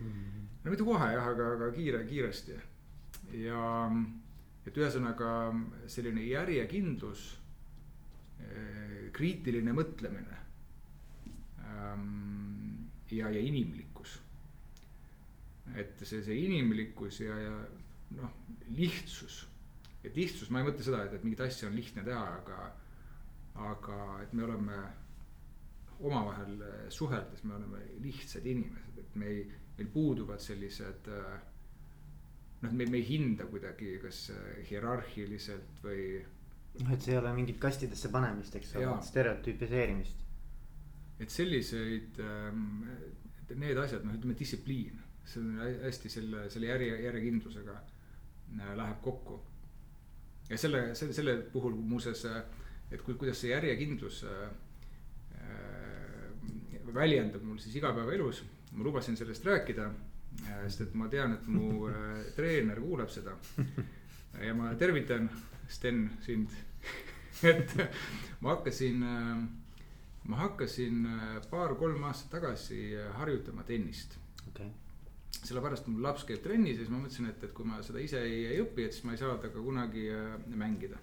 no 0.64 0.72
mitte 0.72 0.86
kohe 0.86 1.12
jah, 1.14 1.28
aga, 1.30 1.52
aga 1.54 1.70
kiire, 1.76 2.02
kiiresti. 2.08 2.58
ja 3.44 3.90
et 4.66 4.76
ühesõnaga 4.80 5.30
selline 5.86 6.24
järjekindlus, 6.26 7.24
äh, 8.42 9.10
kriitiline 9.14 9.74
mõtlemine 9.76 10.40
ähm, 11.62 12.88
ja, 13.10 13.30
ja 13.30 13.38
inimlikkus. 13.38 13.93
Et 15.80 16.04
see, 16.04 16.20
see 16.22 16.36
inimlikkus 16.44 17.20
ja, 17.24 17.36
ja 17.40 17.54
noh, 18.18 18.32
lihtsus 18.76 19.44
et 20.04 20.16
lihtsus, 20.18 20.50
ma 20.52 20.60
ei 20.60 20.68
mõtle 20.68 20.84
seda, 20.84 21.04
et, 21.06 21.16
et 21.16 21.24
mingit 21.24 21.40
asja 21.46 21.70
on 21.70 21.78
lihtne 21.78 22.04
teha, 22.04 22.24
aga, 22.42 22.58
aga 23.70 23.98
et 24.24 24.34
me 24.36 24.44
oleme 24.44 24.80
omavahel 26.04 26.58
suheldes, 26.92 27.44
me 27.48 27.56
oleme 27.56 27.80
lihtsad 28.04 28.44
inimesed, 28.50 29.00
et 29.00 29.16
me 29.20 29.30
ei, 29.32 29.44
meil 29.78 29.90
puuduvad 29.94 30.42
sellised 30.44 31.08
äh, 31.08 31.38
noh, 32.64 32.72
me, 32.72 32.88
me 32.90 33.00
ei 33.00 33.06
hinda 33.08 33.46
kuidagi, 33.48 33.96
kas 34.02 34.26
hierarhiliselt 34.68 35.80
või. 35.84 36.04
noh, 36.82 36.92
et 36.92 37.06
see 37.06 37.14
ei 37.14 37.20
ole 37.22 37.32
mingit 37.36 37.60
kastidesse 37.62 38.10
panemist, 38.12 38.56
eks 38.60 38.74
ole, 38.80 38.98
stereotüüpiseerimist. 39.08 40.20
et 41.22 41.32
selliseid, 41.32 42.20
ähm, 42.20 42.84
need 43.54 43.78
asjad, 43.80 44.04
noh, 44.04 44.18
ütleme 44.18 44.36
distsipliin, 44.36 45.00
see 45.24 45.40
on 45.40 45.58
hästi 45.82 46.08
selle, 46.12 46.48
selle 46.50 46.66
järje, 46.66 46.96
järjekindlusega 47.06 47.74
äh, 47.74 48.76
läheb 48.76 49.00
kokku 49.02 49.40
ja 50.50 50.58
selle, 50.58 50.94
selle, 50.94 51.12
selle 51.16 51.36
puhul 51.52 51.74
muuseas, 51.74 52.24
et 52.92 53.02
kui, 53.02 53.16
kuidas 53.20 53.40
see 53.40 53.52
järjekindlus 53.52 54.24
äh, 54.28 54.50
väljendub 56.94 57.42
mul 57.42 57.58
siis 57.58 57.76
igapäevaelus, 57.80 58.44
ma 58.72 58.84
lubasin 58.84 59.16
sellest 59.16 59.44
rääkida 59.44 59.88
äh,. 59.88 60.62
sest 60.66 60.80
et 60.86 60.94
ma 60.94 61.08
tean, 61.08 61.34
et 61.34 61.48
mu 61.48 61.88
äh, 61.88 62.20
treener 62.36 62.80
kuulab 62.80 63.10
seda. 63.10 63.36
ja 64.46 64.54
ma 64.54 64.74
tervitan, 64.78 65.30
Sten, 65.68 66.10
sind 66.20 66.50
et 67.50 67.76
ma 68.40 68.54
hakkasin 68.54 69.02
äh,, 69.02 69.44
ma 70.28 70.36
hakkasin 70.44 71.06
äh, 71.06 71.42
paar-kolm 71.50 72.04
aastat 72.04 72.30
tagasi 72.38 72.86
harjutama 73.18 73.64
tennist 73.64 74.18
okay 74.48 74.70
sellepärast 75.44 75.88
mul 75.90 76.04
laps 76.04 76.24
käib 76.28 76.42
trennis 76.44 76.78
ja 76.78 76.84
siis 76.84 76.92
ma 76.92 77.02
mõtlesin, 77.02 77.28
et, 77.30 77.42
et 77.44 77.52
kui 77.56 77.66
ma 77.68 77.80
seda 77.84 78.00
ise 78.00 78.22
ei, 78.24 78.44
ei 78.52 78.62
õpi, 78.62 78.86
et 78.86 78.96
siis 78.96 79.04
ma 79.04 79.14
ei 79.14 79.20
saa 79.20 79.36
temaga 79.36 79.64
kunagi 79.64 80.06
äh, 80.12 80.36
mängida. 80.56 81.00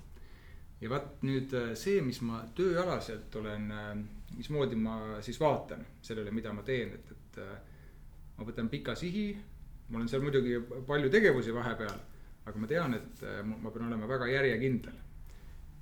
ja 0.82 0.90
vaat 0.90 1.22
nüüd 1.28 1.54
äh, 1.58 1.74
see, 1.78 2.02
mis 2.02 2.22
ma 2.26 2.42
tööalaselt 2.58 3.36
olen, 3.42 3.68
äh, 3.72 3.92
mismoodi 4.38 4.80
ma 4.80 4.98
siis 5.22 5.40
vaatan 5.40 5.86
sellele, 6.02 6.34
mida 6.34 6.54
ma 6.54 6.64
teen, 6.66 6.96
et, 6.98 7.12
et 7.12 7.42
ma 8.42 8.48
võtan 8.48 8.70
pika 8.70 8.96
sihi. 8.98 9.36
ma 9.90 10.00
olen 10.00 10.10
seal 10.10 10.24
muidugi 10.24 10.56
palju 10.88 11.10
tegevusi 11.12 11.54
vahepeal, 11.54 11.98
aga 12.48 12.60
ma 12.60 12.68
tean, 12.68 12.96
et 12.98 13.24
äh, 13.28 13.42
ma 13.46 13.70
pean 13.70 13.88
olema 13.90 14.10
väga 14.10 14.30
järjekindel. 14.32 14.98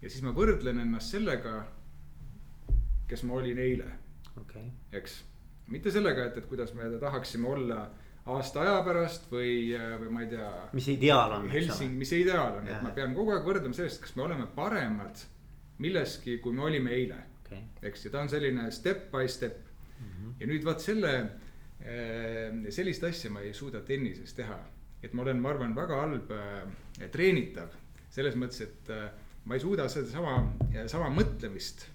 ja 0.02 0.10
siis 0.10 0.24
ma 0.26 0.36
võrdlen 0.36 0.82
ennast 0.84 1.16
sellega, 1.16 1.64
kes 3.08 3.24
ma 3.24 3.40
olin 3.40 3.58
eile 3.58 3.88
okay.. 4.42 4.68
eks, 4.92 5.22
mitte 5.68 5.92
sellega, 5.92 6.28
et, 6.28 6.38
et 6.38 6.48
kuidas 6.50 6.74
me 6.76 6.92
tahaksime 7.00 7.48
olla 7.48 7.80
aasta 8.36 8.62
aja 8.64 8.78
pärast 8.86 9.28
või, 9.32 9.74
või 10.02 10.14
ma 10.14 10.24
ei 10.26 10.30
tea. 10.32 10.52
mis 10.78 10.88
ideaal 10.94 11.36
on. 11.40 11.50
Helsing, 11.54 11.98
mis 12.00 12.12
see 12.14 12.24
ideaal 12.24 12.60
on, 12.62 12.70
et 12.70 12.84
ma 12.86 12.94
pean 12.96 13.16
kogu 13.18 13.36
aeg 13.36 13.48
võrdlema 13.48 13.78
sellest, 13.78 14.02
kas 14.04 14.16
me 14.18 14.26
oleme 14.28 14.48
paremad 14.56 15.26
milleski, 15.80 16.38
kui 16.44 16.56
me 16.56 16.66
olime 16.68 16.94
eile 16.96 17.20
okay.. 17.46 17.62
eks, 17.90 18.08
ja 18.08 18.14
ta 18.14 18.24
on 18.24 18.32
selline 18.32 18.70
step 18.76 19.08
by 19.14 19.28
step 19.28 19.62
mm. 20.00 20.10
-hmm. 20.10 20.34
ja 20.40 20.50
nüüd 20.52 20.66
vaat 20.66 20.84
selle, 20.84 21.14
eh, 21.80 22.60
sellist 22.70 23.04
asja 23.04 23.32
ma 23.32 23.42
ei 23.46 23.54
suuda 23.54 23.82
tennises 23.82 24.34
teha. 24.34 24.60
et 25.04 25.14
ma 25.14 25.22
olen, 25.22 25.40
ma 25.40 25.50
arvan, 25.50 25.76
väga 25.76 26.02
halb 26.02 26.32
äh, 26.36 27.10
treenitav 27.12 27.72
selles 28.12 28.36
mõttes, 28.36 28.62
et 28.62 28.90
äh, 28.90 29.10
ma 29.46 29.56
ei 29.56 29.62
suuda 29.64 29.88
sedasama, 29.88 30.52
sama 30.88 31.10
mõtlemist 31.10 31.86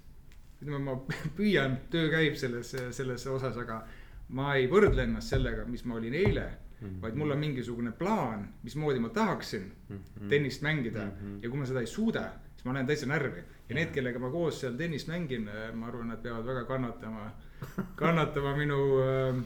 ütleme, 0.63 0.79
ma 0.79 0.97
püüan, 1.37 1.77
töö 1.91 2.09
käib 2.11 2.39
selles, 2.41 2.75
selles 2.97 3.27
osas, 3.27 3.57
aga 3.61 3.83
ma 4.29 4.55
ei 4.57 4.69
võrdle 4.71 5.05
ennast 5.05 5.35
sellega, 5.35 5.65
mis 5.69 5.85
ma 5.85 5.99
olin 5.99 6.15
eile 6.15 6.45
mm. 6.47 6.87
-hmm. 6.87 7.01
vaid 7.03 7.15
mul 7.15 7.31
on 7.31 7.39
mingisugune 7.39 7.93
plaan, 7.93 8.49
mismoodi 8.63 9.01
ma 9.01 9.09
tahaksin 9.09 9.73
mm 9.89 9.97
-hmm. 9.97 10.29
tennist 10.29 10.63
mängida 10.63 11.05
mm. 11.05 11.11
-hmm. 11.11 11.43
ja 11.43 11.51
kui 11.51 11.59
ma 11.59 11.67
seda 11.67 11.81
ei 11.81 11.87
suuda, 11.87 12.33
siis 12.55 12.65
ma 12.65 12.73
lähen 12.73 12.87
täitsa 12.87 13.07
närvi. 13.07 13.43
ja 13.69 13.75
need, 13.75 13.91
kellega 13.91 14.19
ma 14.19 14.31
koos 14.31 14.61
seal 14.61 14.77
tennist 14.77 15.09
mängin, 15.09 15.51
ma 15.75 15.87
arvan, 15.87 16.09
nad 16.09 16.23
peavad 16.23 16.47
väga 16.47 16.65
kannatama, 16.65 17.33
kannatama 17.97 18.57
minu 18.57 18.79
äh, 19.01 19.45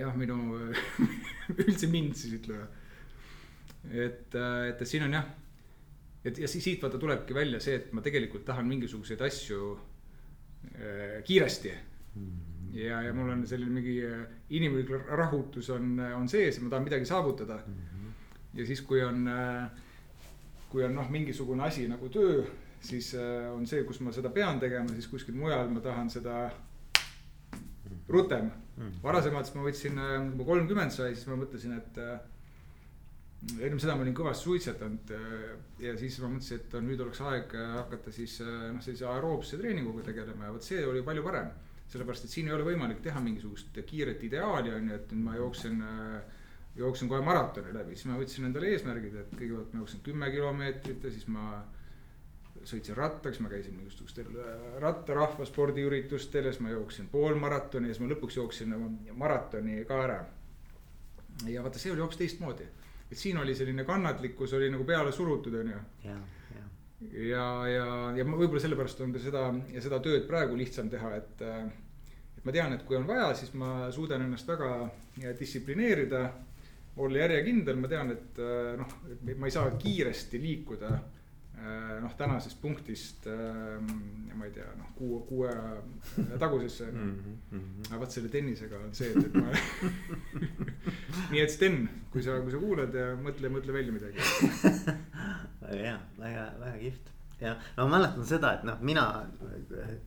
jah, 0.00 0.16
minu 0.16 0.58
üldse 1.66 1.86
mind 1.86 2.14
siis 2.14 2.34
ütleme. 2.34 2.66
et, 3.90 4.34
et, 4.34 4.80
et 4.80 4.88
siin 4.88 5.02
on 5.02 5.12
jah 5.12 5.24
et 6.24 6.38
ja 6.38 6.48
siis 6.48 6.64
siit 6.64 6.82
vaata 6.82 6.98
tulebki 6.98 7.34
välja 7.34 7.60
see, 7.60 7.74
et 7.80 7.92
ma 7.92 8.02
tegelikult 8.04 8.44
tahan 8.46 8.66
mingisuguseid 8.66 9.20
asju 9.26 9.72
äh, 9.74 11.22
kiiresti 11.26 11.72
mm. 12.14 12.51
Ja, 12.72 13.02
ja 13.02 13.12
mul 13.14 13.30
on 13.34 13.46
selline 13.46 13.70
mingi 13.70 13.98
äh, 14.06 14.24
inimlik 14.50 14.90
rahutus 15.08 15.70
on, 15.70 16.00
on 16.16 16.28
sees 16.28 16.56
ja 16.56 16.64
ma 16.64 16.70
tahan 16.70 16.84
midagi 16.88 17.08
saavutada 17.08 17.60
mm. 17.66 17.74
-hmm. 17.74 18.58
ja 18.58 18.66
siis, 18.66 18.80
kui 18.80 19.02
on 19.04 19.28
äh,, 19.28 19.70
kui 20.68 20.84
on 20.84 20.94
noh, 20.94 21.10
mingisugune 21.10 21.62
asi 21.62 21.88
nagu 21.88 22.08
töö, 22.08 22.44
siis 22.80 23.14
äh, 23.14 23.52
on 23.54 23.66
see, 23.66 23.84
kus 23.84 24.00
ma 24.00 24.12
seda 24.12 24.30
pean 24.30 24.60
tegema, 24.60 24.88
siis 24.88 25.08
kuskil 25.08 25.34
mujal 25.34 25.68
ma 25.68 25.80
tahan 25.80 26.10
seda 26.10 26.50
rutem 28.08 28.44
mm. 28.44 28.50
-hmm. 28.82 29.02
varasemalt 29.02 29.54
ma 29.54 29.62
võtsin 29.62 29.98
äh,, 29.98 30.28
kui 30.28 30.38
ma 30.38 30.44
kolmkümmend 30.44 30.90
sai, 30.90 31.14
siis 31.14 31.26
ma 31.26 31.36
mõtlesin, 31.36 31.76
et 31.76 31.98
äh, 31.98 32.20
ennem 33.58 33.80
seda 33.82 33.96
ma 33.98 34.04
olin 34.04 34.14
kõvasti 34.16 34.46
suitsetanud 34.46 35.12
äh, 35.16 35.44
ja 35.82 35.96
siis 35.98 36.18
ma 36.22 36.30
mõtlesin, 36.30 36.62
et 36.62 36.76
nüüd 36.86 37.00
oleks 37.02 37.20
aeg 37.26 37.54
äh, 37.58 37.74
hakata 37.80 38.14
siis 38.14 38.38
äh, 38.44 38.68
noh, 38.70 38.82
sellise 38.84 39.08
aeroobse 39.10 39.58
treeninguga 39.58 40.04
tegelema 40.06 40.46
ja 40.46 40.54
vot 40.54 40.66
see 40.66 40.84
oli 40.86 41.02
palju 41.06 41.24
parem. 41.26 41.50
Sellepärast, 41.92 42.24
et 42.26 42.32
siin 42.32 42.48
ei 42.48 42.56
ole 42.56 42.64
võimalik 42.66 43.02
teha 43.04 43.20
mingisugust 43.20 43.76
kiiret 43.86 44.24
ideaali 44.24 44.72
on 44.74 44.88
ju, 44.88 44.96
et 44.96 45.12
ma 45.18 45.36
jooksen, 45.36 45.78
jooksen 46.76 47.10
kohe 47.10 47.20
maratoni 47.24 47.74
läbi, 47.74 47.96
siis 47.96 48.08
ma 48.10 48.18
võtsin 48.20 48.48
endale 48.48 48.72
eesmärgid, 48.72 49.16
et 49.20 49.32
kõigepealt 49.36 49.72
ma 49.76 49.82
jooksen 49.84 50.04
kümme 50.08 50.30
kilomeetrit 50.32 51.04
ja 51.04 51.12
siis 51.12 51.28
ma 51.28 51.62
sõitsin 52.64 52.96
rattaks, 52.96 53.40
ma 53.42 53.50
käisin 53.52 53.74
mingisugustel 53.76 54.28
rattarahva 54.80 55.44
spordiüritustel 55.48 56.46
ja 56.48 56.52
siis 56.52 56.64
ma 56.64 56.72
jooksin 56.72 57.08
poolmaratoni 57.12 57.90
ja 57.90 57.96
siis 57.96 58.04
ma 58.04 58.12
lõpuks 58.12 58.38
jooksin 58.38 58.72
nagu 58.72 58.92
maratoni 59.18 59.82
ka 59.88 60.04
ära. 60.04 60.22
ja 61.48 61.64
vaata, 61.64 61.80
see 61.80 61.92
oli 61.92 62.04
hoopis 62.04 62.20
teistmoodi 62.20 62.68
et 63.12 63.18
siin 63.18 63.38
oli 63.38 63.54
selline 63.54 63.84
kannatlikkus 63.84 64.52
oli 64.56 64.70
nagu 64.72 64.84
peale 64.88 65.12
surutud, 65.12 65.54
on 65.60 65.70
ju. 65.70 65.80
Ja, 67.10 67.22
ja, 67.32 67.46
ja, 67.68 67.86
ja 68.16 68.26
võib-olla 68.26 68.62
sellepärast 68.62 69.00
on 69.04 69.14
ka 69.14 69.22
seda 69.22 69.46
ja 69.72 69.82
seda 69.84 70.00
tööd 70.04 70.28
praegu 70.28 70.58
lihtsam 70.58 70.90
teha, 70.92 71.14
et. 71.18 71.42
et 71.42 72.44
ma 72.46 72.54
tean, 72.54 72.72
et 72.74 72.84
kui 72.86 72.98
on 72.98 73.06
vaja, 73.06 73.28
siis 73.38 73.52
ma 73.54 73.90
suudan 73.94 74.24
ennast 74.24 74.48
väga 74.48 74.72
distsiplineerida. 75.38 76.22
olla 76.96 77.18
järjekindel, 77.22 77.76
ma 77.80 77.88
tean, 77.88 78.10
et 78.12 78.40
noh, 78.76 78.96
ma 79.38 79.48
ei 79.48 79.54
saa 79.54 79.70
kiiresti 79.80 80.40
liikuda 80.42 80.90
noh, 82.02 82.14
tänasest 82.18 82.58
punktist 82.60 83.28
ma 84.34 84.48
ei 84.48 84.52
tea, 84.54 84.66
noh 84.78 84.90
kuu, 84.96 85.20
kuue 85.28 85.50
tagusesse 86.38 86.90
mm. 86.90 87.14
-hmm. 87.52 87.90
aga 87.90 88.00
vot 88.00 88.10
selle 88.10 88.28
tennisega 88.28 88.78
on 88.78 88.94
see, 88.94 89.12
et, 89.12 89.26
et 89.26 89.34
ma 89.34 89.52
nii 91.30 91.40
et 91.40 91.50
Sten, 91.50 91.88
kui 92.10 92.22
sa, 92.22 92.40
kui 92.42 92.50
sa 92.50 92.58
kuulad 92.58 92.94
ja 92.94 93.12
mõtle, 93.16 93.52
mõtle 93.52 93.72
välja 93.72 93.92
midagi 93.94 94.18
väga 95.62 95.80
hea, 95.86 95.98
väga, 96.18 96.46
väga 96.60 96.76
kihvt 96.82 97.12
ja 97.42 97.54
no 97.76 97.86
ma 97.86 97.98
mäletan 97.98 98.26
seda, 98.28 98.54
et 98.58 98.66
noh, 98.66 98.80
mina, 98.80 99.06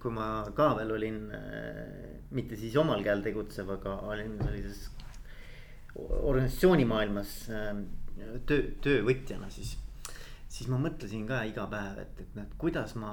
kui 0.02 0.13
ma 0.15 0.28
ka 0.56 0.71
veel 0.80 0.93
olin 0.95 1.21
äh, 1.36 2.19
mitte 2.36 2.60
siis 2.60 2.76
omal 2.80 3.04
käel 3.06 3.24
tegutsev, 3.26 3.74
aga 3.78 3.98
olin 4.12 4.38
sellises 4.43 4.86
organisatsioonimaailmas 5.95 7.34
äh, 7.52 7.74
töö, 8.48 8.62
töövõtjana 8.84 9.52
siis 9.52 9.76
siis 10.56 10.69
ma 10.71 10.80
mõtlesin 10.80 11.26
ka 11.28 11.41
iga 11.50 11.65
päev, 11.71 12.00
et, 12.06 12.19
et 12.24 12.36
noh, 12.38 12.48
kuidas 12.62 12.95
ma 13.00 13.12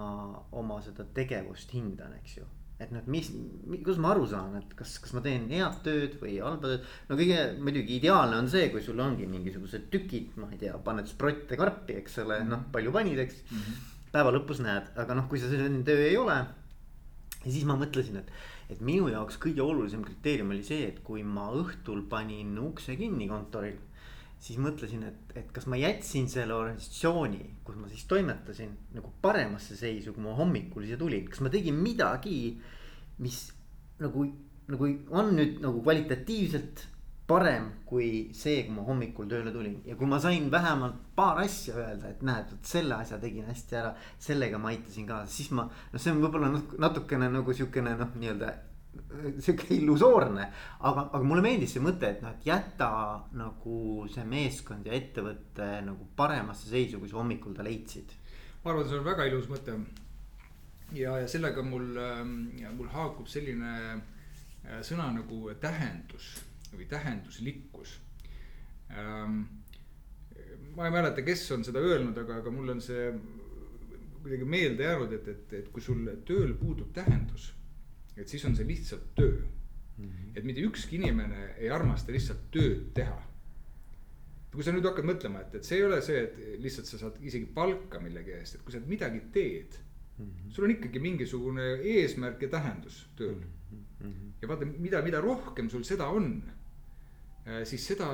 oma 0.58 0.78
seda 0.84 1.06
tegevust 1.16 1.72
hindan, 1.74 2.14
eks 2.20 2.36
ju. 2.38 2.46
Et 2.82 2.92
noh, 2.94 3.04
mis, 3.10 3.28
kuidas 3.72 4.00
ma 4.02 4.12
aru 4.12 4.26
saan, 4.30 4.56
et 4.58 4.74
kas, 4.78 4.96
kas 5.02 5.14
ma 5.16 5.22
teen 5.24 5.48
head 5.52 5.78
tööd 5.86 6.16
või 6.20 6.38
halba 6.42 6.70
tööd. 6.72 6.88
no 7.08 7.18
kõige 7.18 7.44
muidugi 7.58 7.98
ideaalne 7.98 8.40
on 8.42 8.50
see, 8.52 8.68
kui 8.72 8.82
sul 8.84 9.00
ongi 9.02 9.28
mingisugused 9.30 9.88
tükid, 9.92 10.34
ma 10.40 10.50
ei 10.52 10.60
tea, 10.62 10.74
paned 10.86 11.10
sprotte 11.10 11.58
karpi, 11.60 11.98
eks 12.02 12.18
ole, 12.24 12.42
noh 12.48 12.66
palju 12.74 12.94
panid, 12.94 13.22
eks 13.24 13.44
mm. 13.44 13.60
-hmm. 13.60 14.08
päeva 14.14 14.34
lõpus 14.34 14.62
näed, 14.64 14.90
aga 15.04 15.18
noh, 15.18 15.28
kui 15.30 15.40
see 15.42 15.52
selline 15.52 15.84
töö 15.86 16.08
ei 16.08 16.16
ole. 16.16 16.40
ja 17.42 17.50
siis 17.50 17.64
ma 17.68 17.78
mõtlesin, 17.78 18.20
et, 18.22 18.34
et 18.70 18.80
minu 18.80 19.08
jaoks 19.10 19.38
kõige 19.42 19.62
olulisem 19.62 20.04
kriteerium 20.06 20.52
oli 20.54 20.62
see, 20.62 20.86
et 20.88 21.00
kui 21.02 21.22
ma 21.22 21.48
õhtul 21.50 22.04
panin 22.08 22.58
ukse 22.58 22.96
kinni 22.96 23.28
kontoril 23.28 23.80
siis 24.42 24.58
mõtlesin, 24.58 25.04
et, 25.06 25.34
et 25.38 25.50
kas 25.54 25.68
ma 25.70 25.78
jätsin 25.78 26.26
selle 26.30 26.56
organisatsiooni, 26.56 27.42
kus 27.66 27.76
ma 27.78 27.90
siis 27.90 28.06
toimetasin 28.10 28.72
nagu 28.96 29.12
paremasse 29.22 29.76
seisu, 29.78 30.14
kui 30.16 30.24
ma 30.24 30.34
hommikul 30.38 30.86
siia 30.86 30.98
tulin, 30.98 31.28
kas 31.30 31.44
ma 31.44 31.52
tegin 31.52 31.78
midagi, 31.78 32.38
mis 33.22 33.44
nagu, 34.02 34.26
nagu 34.72 34.88
on 35.14 35.30
nüüd 35.36 35.60
nagu 35.62 35.84
kvalitatiivselt 35.84 36.88
parem 37.30 37.68
kui 37.86 38.08
see, 38.34 38.64
kui 38.66 38.74
ma 38.74 38.82
hommikul 38.88 39.30
tööle 39.30 39.54
tulin? 39.54 39.78
Ja 39.86 39.94
kui 39.96 40.10
ma 40.10 40.18
sain 40.20 40.50
vähemalt 40.50 40.98
paar 41.14 41.38
asja 41.44 41.76
öelda, 41.78 42.10
et 42.10 42.26
näed, 42.26 42.50
vot 42.50 42.74
selle 42.74 42.98
asja 42.98 43.20
tegin 43.22 43.46
hästi 43.46 43.78
ära, 43.78 43.94
sellega 44.26 44.58
ma 44.58 44.72
aitasin 44.74 45.06
kaasa, 45.06 45.30
siis 45.30 45.54
ma, 45.54 45.68
noh, 45.70 46.02
see 46.02 46.10
on 46.10 46.20
võib-olla 46.24 46.50
natukene 46.82 47.30
nagu 47.30 47.54
sihukene 47.54 47.94
noh, 48.00 48.10
nii-öelda 48.18 48.50
sihuke 49.40 49.74
illusoorne, 49.76 50.46
aga, 50.80 51.06
aga 51.16 51.22
mulle 51.24 51.44
meeldis 51.44 51.74
see 51.76 51.82
mõte, 51.84 52.10
et 52.12 52.22
noh, 52.24 52.34
et 52.36 52.46
jäta 52.46 52.90
nagu 53.38 54.06
see 54.12 54.24
meeskond 54.28 54.88
ja 54.88 54.96
ettevõte 54.96 55.68
nagu 55.86 56.08
paremasse 56.16 56.68
seisu, 56.68 57.00
kui 57.00 57.10
sa 57.10 57.20
hommikul 57.20 57.56
ta 57.56 57.64
leidsid. 57.66 58.12
ma 58.62 58.72
arvan, 58.72 58.88
see 58.88 59.00
on 59.00 59.06
väga 59.06 59.26
ilus 59.30 59.48
mõte. 59.52 59.78
ja, 60.92 61.16
ja 61.22 61.28
sellega 61.28 61.64
mul, 61.64 61.88
mul 62.76 62.92
haakub 62.92 63.28
selline 63.28 63.72
äh, 63.92 64.80
sõna 64.84 65.10
nagu 65.16 65.42
tähendus 65.60 66.34
või 66.72 66.86
tähenduslikkus 66.88 67.98
ähm, 68.92 69.42
ma 70.76 70.86
ei 70.88 70.92
mäleta, 70.92 71.24
kes 71.24 71.50
on 71.52 71.64
seda 71.64 71.80
öelnud, 71.84 72.16
aga, 72.18 72.40
aga 72.40 72.52
mul 72.52 72.76
on 72.76 72.80
see 72.80 73.10
kuidagi 74.22 74.46
meelde 74.46 74.84
jäänud, 74.86 75.12
et, 75.16 75.26
et, 75.28 75.58
et 75.58 75.72
kui 75.72 75.82
sul 75.82 76.06
tööl 76.28 76.54
puudub 76.60 76.92
tähendus 76.94 77.50
et 78.16 78.28
siis 78.28 78.44
on 78.44 78.56
see 78.56 78.66
lihtsalt 78.68 79.14
töö 79.16 79.42
mm. 79.98 80.04
-hmm. 80.04 80.32
et 80.36 80.44
mitte 80.44 80.60
ükski 80.60 80.96
inimene 80.96 81.54
ei 81.58 81.70
armasta 81.70 82.12
lihtsalt 82.12 82.50
tööd 82.50 82.90
teha. 82.94 83.20
kui 84.52 84.62
sa 84.62 84.72
nüüd 84.72 84.84
hakkad 84.84 85.06
mõtlema, 85.08 85.40
et, 85.40 85.54
et 85.54 85.64
see 85.64 85.78
ei 85.78 85.84
ole 85.84 86.02
see, 86.04 86.22
et 86.22 86.60
lihtsalt 86.60 86.86
sa 86.86 86.98
saad 86.98 87.14
isegi 87.24 87.46
palka 87.54 88.00
millegi 88.00 88.34
eest, 88.36 88.54
et 88.54 88.62
kui 88.62 88.72
sa 88.72 88.80
midagi 88.86 89.22
teed 89.32 89.78
mm. 90.18 90.24
-hmm. 90.24 90.50
sul 90.50 90.64
on 90.64 90.70
ikkagi 90.70 90.98
mingisugune 90.98 91.68
eesmärk 91.94 92.42
ja 92.42 92.48
tähendus 92.48 93.06
tööl 93.16 93.38
mm. 93.70 93.84
-hmm. 94.00 94.32
ja 94.42 94.48
vaata, 94.48 94.66
mida, 94.66 95.02
mida 95.02 95.20
rohkem 95.20 95.70
sul 95.70 95.84
seda 95.84 96.06
on, 96.06 96.42
äh, 97.46 97.64
siis 97.64 97.86
seda 97.86 98.10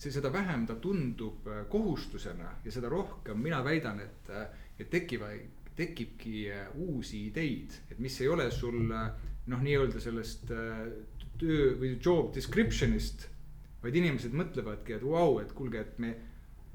see, 0.00 0.12
seda 0.12 0.32
vähem 0.32 0.66
ta 0.66 0.74
tundub 0.80 1.46
äh, 1.46 1.64
kohustusena 1.68 2.54
ja 2.64 2.72
seda 2.72 2.88
rohkem 2.88 3.38
mina 3.38 3.64
väidan, 3.64 4.00
et, 4.00 4.30
äh, 4.30 4.46
et 4.78 4.90
tekivad 4.90 5.59
tekibki 5.76 6.50
äh, 6.52 6.68
uusi 6.74 7.26
ideid, 7.28 7.76
et 7.90 7.98
mis 7.98 8.20
ei 8.20 8.28
ole 8.28 8.50
sul 8.54 8.90
äh, 8.92 9.10
noh, 9.50 9.62
nii-öelda 9.64 10.02
sellest 10.02 10.50
äh, 10.54 10.82
töö 11.40 11.74
või 11.80 11.94
job 11.96 12.34
description'ist. 12.36 13.28
vaid 13.80 13.96
inimesed 13.96 14.34
mõtlevadki, 14.36 14.98
et 14.98 15.04
vau 15.04 15.32
wow,, 15.32 15.38
et 15.40 15.52
kuulge, 15.56 15.80
et 15.80 15.98
me, 15.98 16.14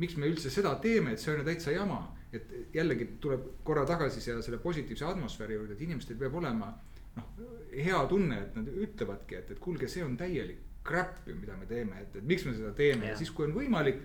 miks 0.01 0.15
me 0.17 0.25
üldse 0.25 0.49
seda 0.49 0.73
teeme, 0.81 1.13
et 1.13 1.21
see 1.21 1.33
on 1.33 1.43
ju 1.43 1.45
täitsa 1.45 1.71
jama. 1.71 2.01
et 2.35 2.49
jällegi 2.73 3.05
tuleb 3.23 3.43
korra 3.63 3.85
tagasi 3.87 4.19
selle, 4.21 4.41
selle 4.43 4.57
positiivse 4.59 5.05
atmosfääri 5.07 5.53
juurde, 5.55 5.73
et 5.73 5.81
inimestel 5.85 6.17
peab 6.19 6.33
olema 6.35 6.73
noh, 7.15 7.29
hea 7.71 8.01
tunne, 8.11 8.39
et 8.41 8.57
nad 8.57 8.67
ütlevadki, 8.67 9.37
et, 9.37 9.51
et 9.51 9.59
kuulge, 9.59 9.87
see 9.87 10.03
on 10.03 10.17
täielik 10.19 10.59
crap 10.85 11.21
ju, 11.27 11.35
mida 11.39 11.55
me 11.55 11.65
teeme, 11.69 12.01
et, 12.01 12.17
et 12.19 12.25
miks 12.27 12.43
me 12.45 12.51
seda 12.57 12.73
teeme 12.75 13.07
ja, 13.07 13.13
ja 13.13 13.19
siis, 13.21 13.31
kui 13.31 13.47
on 13.47 13.55
võimalik 13.55 14.01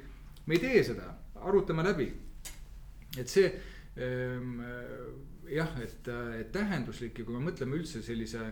me 0.47 0.57
ei 0.57 0.63
tee 0.63 0.85
seda, 0.85 1.11
arutame 1.47 1.85
läbi. 1.87 2.09
et 3.19 3.29
see 3.29 3.51
jah, 3.97 5.73
et, 5.83 6.09
et 6.39 6.53
tähenduslik 6.55 7.19
ja 7.19 7.27
kui 7.27 7.37
me 7.37 7.51
mõtleme 7.51 7.79
üldse 7.81 8.03
sellise 8.07 8.45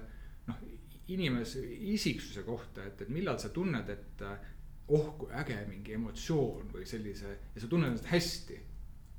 noh, 0.49 0.63
inimese 1.09 1.63
isiksuse 1.95 2.43
kohta, 2.45 2.85
et, 2.85 3.05
et 3.05 3.13
millal 3.13 3.39
sa 3.41 3.53
tunned, 3.55 3.89
et 3.89 4.25
oh 4.89 5.13
kui 5.21 5.31
äge 5.37 5.57
mingi 5.69 5.95
emotsioon 5.97 6.73
või 6.73 6.89
sellise 6.89 7.31
ja 7.55 7.63
sa 7.63 7.69
tunned 7.69 7.93
ennast 7.93 8.11
hästi. 8.11 8.59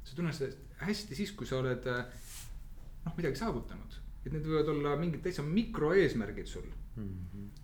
sa 0.03 0.15
tunned 0.17 0.34
ennast 0.34 0.77
hästi 0.84 1.17
siis, 1.17 1.34
kui 1.38 1.47
sa 1.49 1.60
oled 1.62 1.86
noh, 1.86 3.15
midagi 3.17 3.39
saavutanud, 3.39 3.97
et 4.25 4.32
need 4.34 4.45
võivad 4.45 4.71
olla 4.73 4.95
mingid 4.99 5.23
täitsa 5.25 5.45
mikroeesmärgid 5.45 6.47
sul 6.49 6.67
mm. 6.95 7.10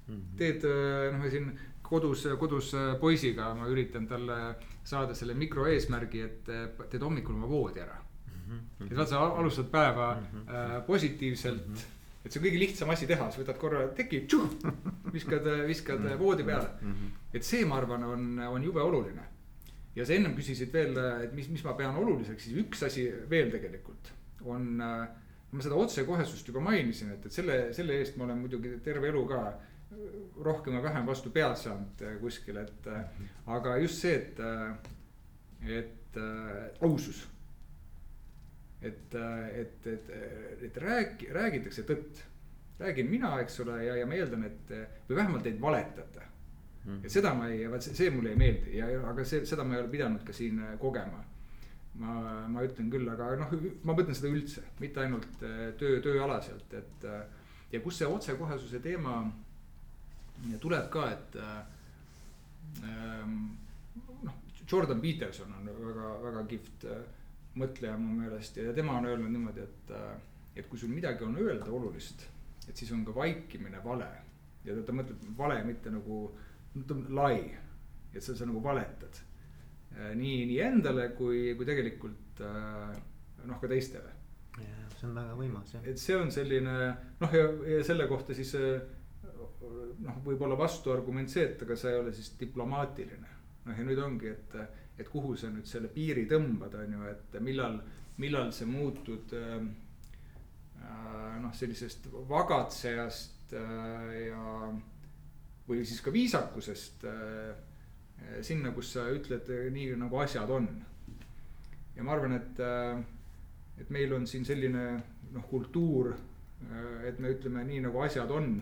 -hmm. 0.08 0.26
teed 0.38 0.66
noh, 0.66 1.22
me 1.22 1.30
siin 1.34 1.52
kodus, 1.86 2.28
kodus 2.40 2.72
poisiga 3.02 3.54
ma 3.58 3.68
üritan 3.70 4.08
talle 4.08 4.56
saada 4.84 5.14
selle 5.14 5.34
mikroeesmärgi, 5.34 6.22
et 6.22 6.44
teed 6.90 7.02
hommikul 7.02 7.36
oma 7.36 7.50
voodi 7.50 7.82
ära. 7.82 7.98
-hmm. 8.46 8.88
et 8.88 8.98
vaata, 8.98 9.10
sa 9.10 9.20
alustad 9.20 9.70
päeva 9.72 10.16
mm 10.16 10.26
-hmm. 10.26 10.56
äh, 10.56 10.86
positiivselt 10.86 11.68
mm. 11.68 11.74
-hmm 11.74 11.96
et 12.26 12.34
see 12.34 12.42
on 12.42 12.48
kõige 12.48 12.60
lihtsam 12.62 12.90
asi 12.90 13.08
teha, 13.10 13.28
sa 13.32 13.42
võtad 13.42 13.58
korra 13.62 13.84
teki, 13.98 14.24
viskad, 15.14 15.46
viskad 15.70 16.00
mm 16.00 16.08
-hmm. 16.08 16.20
voodi 16.20 16.44
peale 16.44 16.70
mm. 16.82 16.94
-hmm. 16.94 17.12
et 17.34 17.44
see, 17.44 17.66
ma 17.66 17.78
arvan, 17.78 18.04
on, 18.04 18.40
on 18.40 18.64
jube 18.64 18.82
oluline. 18.82 19.22
ja 19.96 20.06
sa 20.06 20.14
ennem 20.14 20.34
küsisid 20.36 20.74
veel, 20.74 20.98
et 21.24 21.34
mis, 21.34 21.50
mis 21.50 21.64
ma 21.64 21.74
pean 21.74 21.96
oluliseks, 21.96 22.44
siis 22.44 22.58
üks 22.58 22.84
asi 22.84 23.06
veel 23.30 23.52
tegelikult 23.52 24.12
on. 24.42 24.82
ma 25.52 25.62
seda 25.62 25.76
otsekohesust 25.76 26.48
juba 26.48 26.60
mainisin, 26.60 27.12
et, 27.12 27.26
et 27.26 27.32
selle, 27.32 27.74
selle 27.74 27.94
eest 27.94 28.18
ma 28.18 28.24
olen 28.24 28.38
muidugi 28.38 28.80
terve 28.84 29.08
elu 29.08 29.26
ka 29.28 29.54
rohkem 30.44 30.74
või 30.74 30.84
vähem 30.84 31.06
vastu 31.06 31.30
pead 31.30 31.56
saanud 31.56 32.04
kuskil, 32.20 32.58
et 32.58 32.90
aga 33.46 33.78
just 33.78 34.02
see, 34.02 34.16
et, 34.16 34.40
et 35.78 36.20
ausus 36.82 37.28
et, 38.86 39.18
et, 39.64 39.88
et, 39.92 40.14
et 40.70 40.78
räägi, 40.82 41.30
räägitakse 41.34 41.86
tõtt. 41.88 42.24
räägin 42.80 43.08
mina, 43.10 43.38
eks 43.42 43.60
ole, 43.64 43.78
ja, 43.86 43.96
ja 43.96 44.06
ma 44.06 44.18
eeldan, 44.18 44.44
et 44.50 44.72
või 45.08 45.16
vähemalt 45.22 45.46
ei 45.48 45.60
valetata 45.62 46.26
mm. 46.86 47.04
et 47.04 47.14
seda 47.14 47.34
ma 47.38 47.48
ei, 47.52 47.64
vaat 47.72 47.86
see, 47.86 47.96
see 47.98 48.12
mulle 48.14 48.34
ei 48.34 48.40
meeldi 48.40 48.76
ja, 48.80 48.90
aga 49.12 49.26
see, 49.28 49.46
seda 49.48 49.66
ma 49.66 49.78
ei 49.78 49.84
ole 49.84 49.92
pidanud 49.94 50.26
ka 50.28 50.36
siin 50.36 50.62
kogema. 50.82 51.24
ma, 52.02 52.14
ma 52.52 52.64
ütlen 52.68 52.90
küll, 52.92 53.08
aga 53.08 53.32
noh, 53.40 53.54
ma 53.88 53.96
mõtlen 53.96 54.18
seda 54.18 54.32
üldse, 54.34 54.66
mitte 54.84 55.00
ainult 55.06 55.40
töö, 55.80 56.02
tööalaselt, 56.04 56.74
et 56.76 57.06
ja 57.72 57.82
kus 57.84 58.02
see 58.02 58.10
otsekohesuse 58.10 58.82
teema 58.84 59.22
tuleb 60.60 60.90
ka, 60.92 61.06
et 61.16 61.38
ähm, 62.84 63.38
noh, 64.28 64.42
Jordan 64.68 65.00
Peterson 65.02 65.54
on 65.56 65.70
väga, 65.70 66.10
väga 66.26 66.44
kihvt 66.52 66.88
mõtleja 67.60 67.96
mu 68.00 68.16
meelest 68.20 68.58
ja 68.60 68.74
tema 68.76 68.98
on 69.00 69.08
öelnud 69.10 69.32
niimoodi, 69.32 69.64
et, 69.64 69.92
äh, 69.96 70.16
et 70.56 70.68
kui 70.70 70.80
sul 70.80 70.92
midagi 70.92 71.24
on 71.24 71.38
öelda 71.40 71.72
olulist, 71.72 72.26
et 72.68 72.76
siis 72.76 72.92
on 72.96 73.06
ka 73.06 73.16
vaikimine 73.16 73.84
vale. 73.84 74.10
ja 74.66 74.74
ta, 74.74 74.82
ta 74.88 74.96
mõtleb 74.98 75.26
vale 75.38 75.60
mitte 75.64 75.92
nagu, 75.94 76.20
ta 76.74 76.96
on 76.96 77.06
lai, 77.14 77.40
et 78.14 78.24
sa, 78.24 78.34
sa 78.36 78.48
nagu 78.50 78.64
valetad. 78.64 79.22
Äh, 79.96 80.14
nii, 80.18 80.46
nii 80.50 80.60
endale 80.66 81.10
kui, 81.18 81.54
kui 81.56 81.68
tegelikult 81.68 82.42
äh, 82.44 82.96
noh, 83.46 83.62
ka 83.62 83.72
teistele. 83.72 84.12
see 84.56 85.10
on 85.10 85.16
väga 85.16 85.34
võimas 85.36 85.74
jah. 85.74 85.84
et 85.84 86.00
see 86.00 86.16
on 86.16 86.30
selline 86.32 86.76
noh, 87.20 87.34
ja, 87.36 87.48
ja 87.68 87.82
selle 87.84 88.06
kohta 88.08 88.34
siis 88.34 88.54
noh, 88.56 90.20
võib-olla 90.24 90.56
vastuargument 90.56 91.30
see, 91.30 91.44
et 91.50 91.62
aga 91.66 91.76
sa 91.76 91.92
ei 91.92 92.00
ole 92.00 92.14
siis 92.16 92.32
diplomaatiline. 92.40 93.34
noh, 93.66 93.78
ja 93.78 93.84
nüüd 93.84 94.00
ongi, 94.00 94.32
et 94.32 94.56
et 94.98 95.10
kuhu 95.12 95.36
sa 95.38 95.50
nüüd 95.52 95.68
selle 95.68 95.90
piiri 95.92 96.26
tõmbad, 96.30 96.76
on 96.80 96.98
ju, 96.98 97.08
et 97.12 97.38
millal, 97.44 97.80
millal 98.22 98.52
sa 98.56 98.68
muutud 98.70 99.34
äh, 99.36 99.56
äh, 100.80 101.32
noh, 101.44 101.54
sellisest 101.56 102.08
vagatsejast 102.30 103.56
äh, 103.60 104.12
ja 104.30 104.44
või 105.66 105.82
siis 105.88 106.02
ka 106.06 106.14
viisakusest 106.14 107.08
äh, 107.10 107.56
sinna, 108.46 108.72
kus 108.76 108.94
sa 108.96 109.08
ütled 109.12 109.50
nii, 109.76 109.96
nagu 110.00 110.22
asjad 110.24 110.52
on. 110.54 110.70
ja 111.96 112.04
ma 112.04 112.16
arvan, 112.16 112.38
et, 112.38 112.62
äh, 112.64 113.02
et 113.82 113.92
meil 113.92 114.14
on 114.16 114.28
siin 114.28 114.48
selline 114.48 114.86
noh, 115.34 115.50
kultuur, 115.50 116.14
äh, 116.70 117.10
et 117.10 117.20
me 117.20 117.34
ütleme 117.36 117.66
nii, 117.68 117.84
nagu 117.90 118.00
asjad 118.06 118.32
on. 118.32 118.56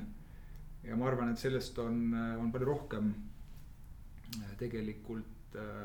ja 0.84 0.98
ma 0.98 1.12
arvan, 1.12 1.30
et 1.32 1.40
sellest 1.40 1.78
on, 1.80 2.10
on 2.42 2.50
palju 2.52 2.72
rohkem 2.74 3.14
tegelikult 4.58 5.33
Äh, 5.33 5.33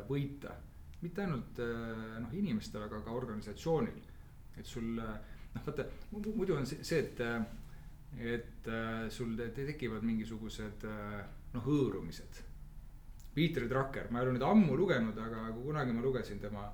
võita. 0.09 0.55
mitte 1.01 1.23
ainult 1.23 1.61
äh, 1.63 2.19
noh, 2.23 2.35
inimestel, 2.35 2.83
aga 2.83 3.01
ka 3.05 3.15
organisatsioonil. 3.15 4.03
et 4.59 4.67
sul 4.67 4.99
äh, 4.99 5.15
noh, 5.55 5.65
vaata 5.67 5.87
muidu 6.13 6.57
on 6.57 6.67
see, 6.67 6.99
et, 6.99 7.23
et 8.19 8.71
sul 9.15 9.37
tekivad 9.55 10.03
mingisugused 10.03 10.85
noh, 11.55 11.65
hõõrumised. 11.65 12.45
Peter 13.35 13.69
Drucker, 13.71 14.09
ma 14.11 14.21
ei 14.21 14.27
ole 14.27 14.35
nüüd 14.35 14.45
ammu 14.45 14.77
lugenud, 14.77 15.19
aga 15.23 15.45
kunagi 15.55 15.93
ma 15.95 16.03
lugesin 16.03 16.41
tema, 16.43 16.65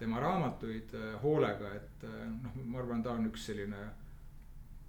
tema 0.00 0.22
raamatuid 0.22 0.94
hoolega, 1.20 1.74
et 1.76 2.06
noh, 2.06 2.54
ma 2.64 2.80
arvan, 2.80 3.02
ta 3.04 3.12
on 3.12 3.28
üks 3.28 3.50
selline 3.50 3.82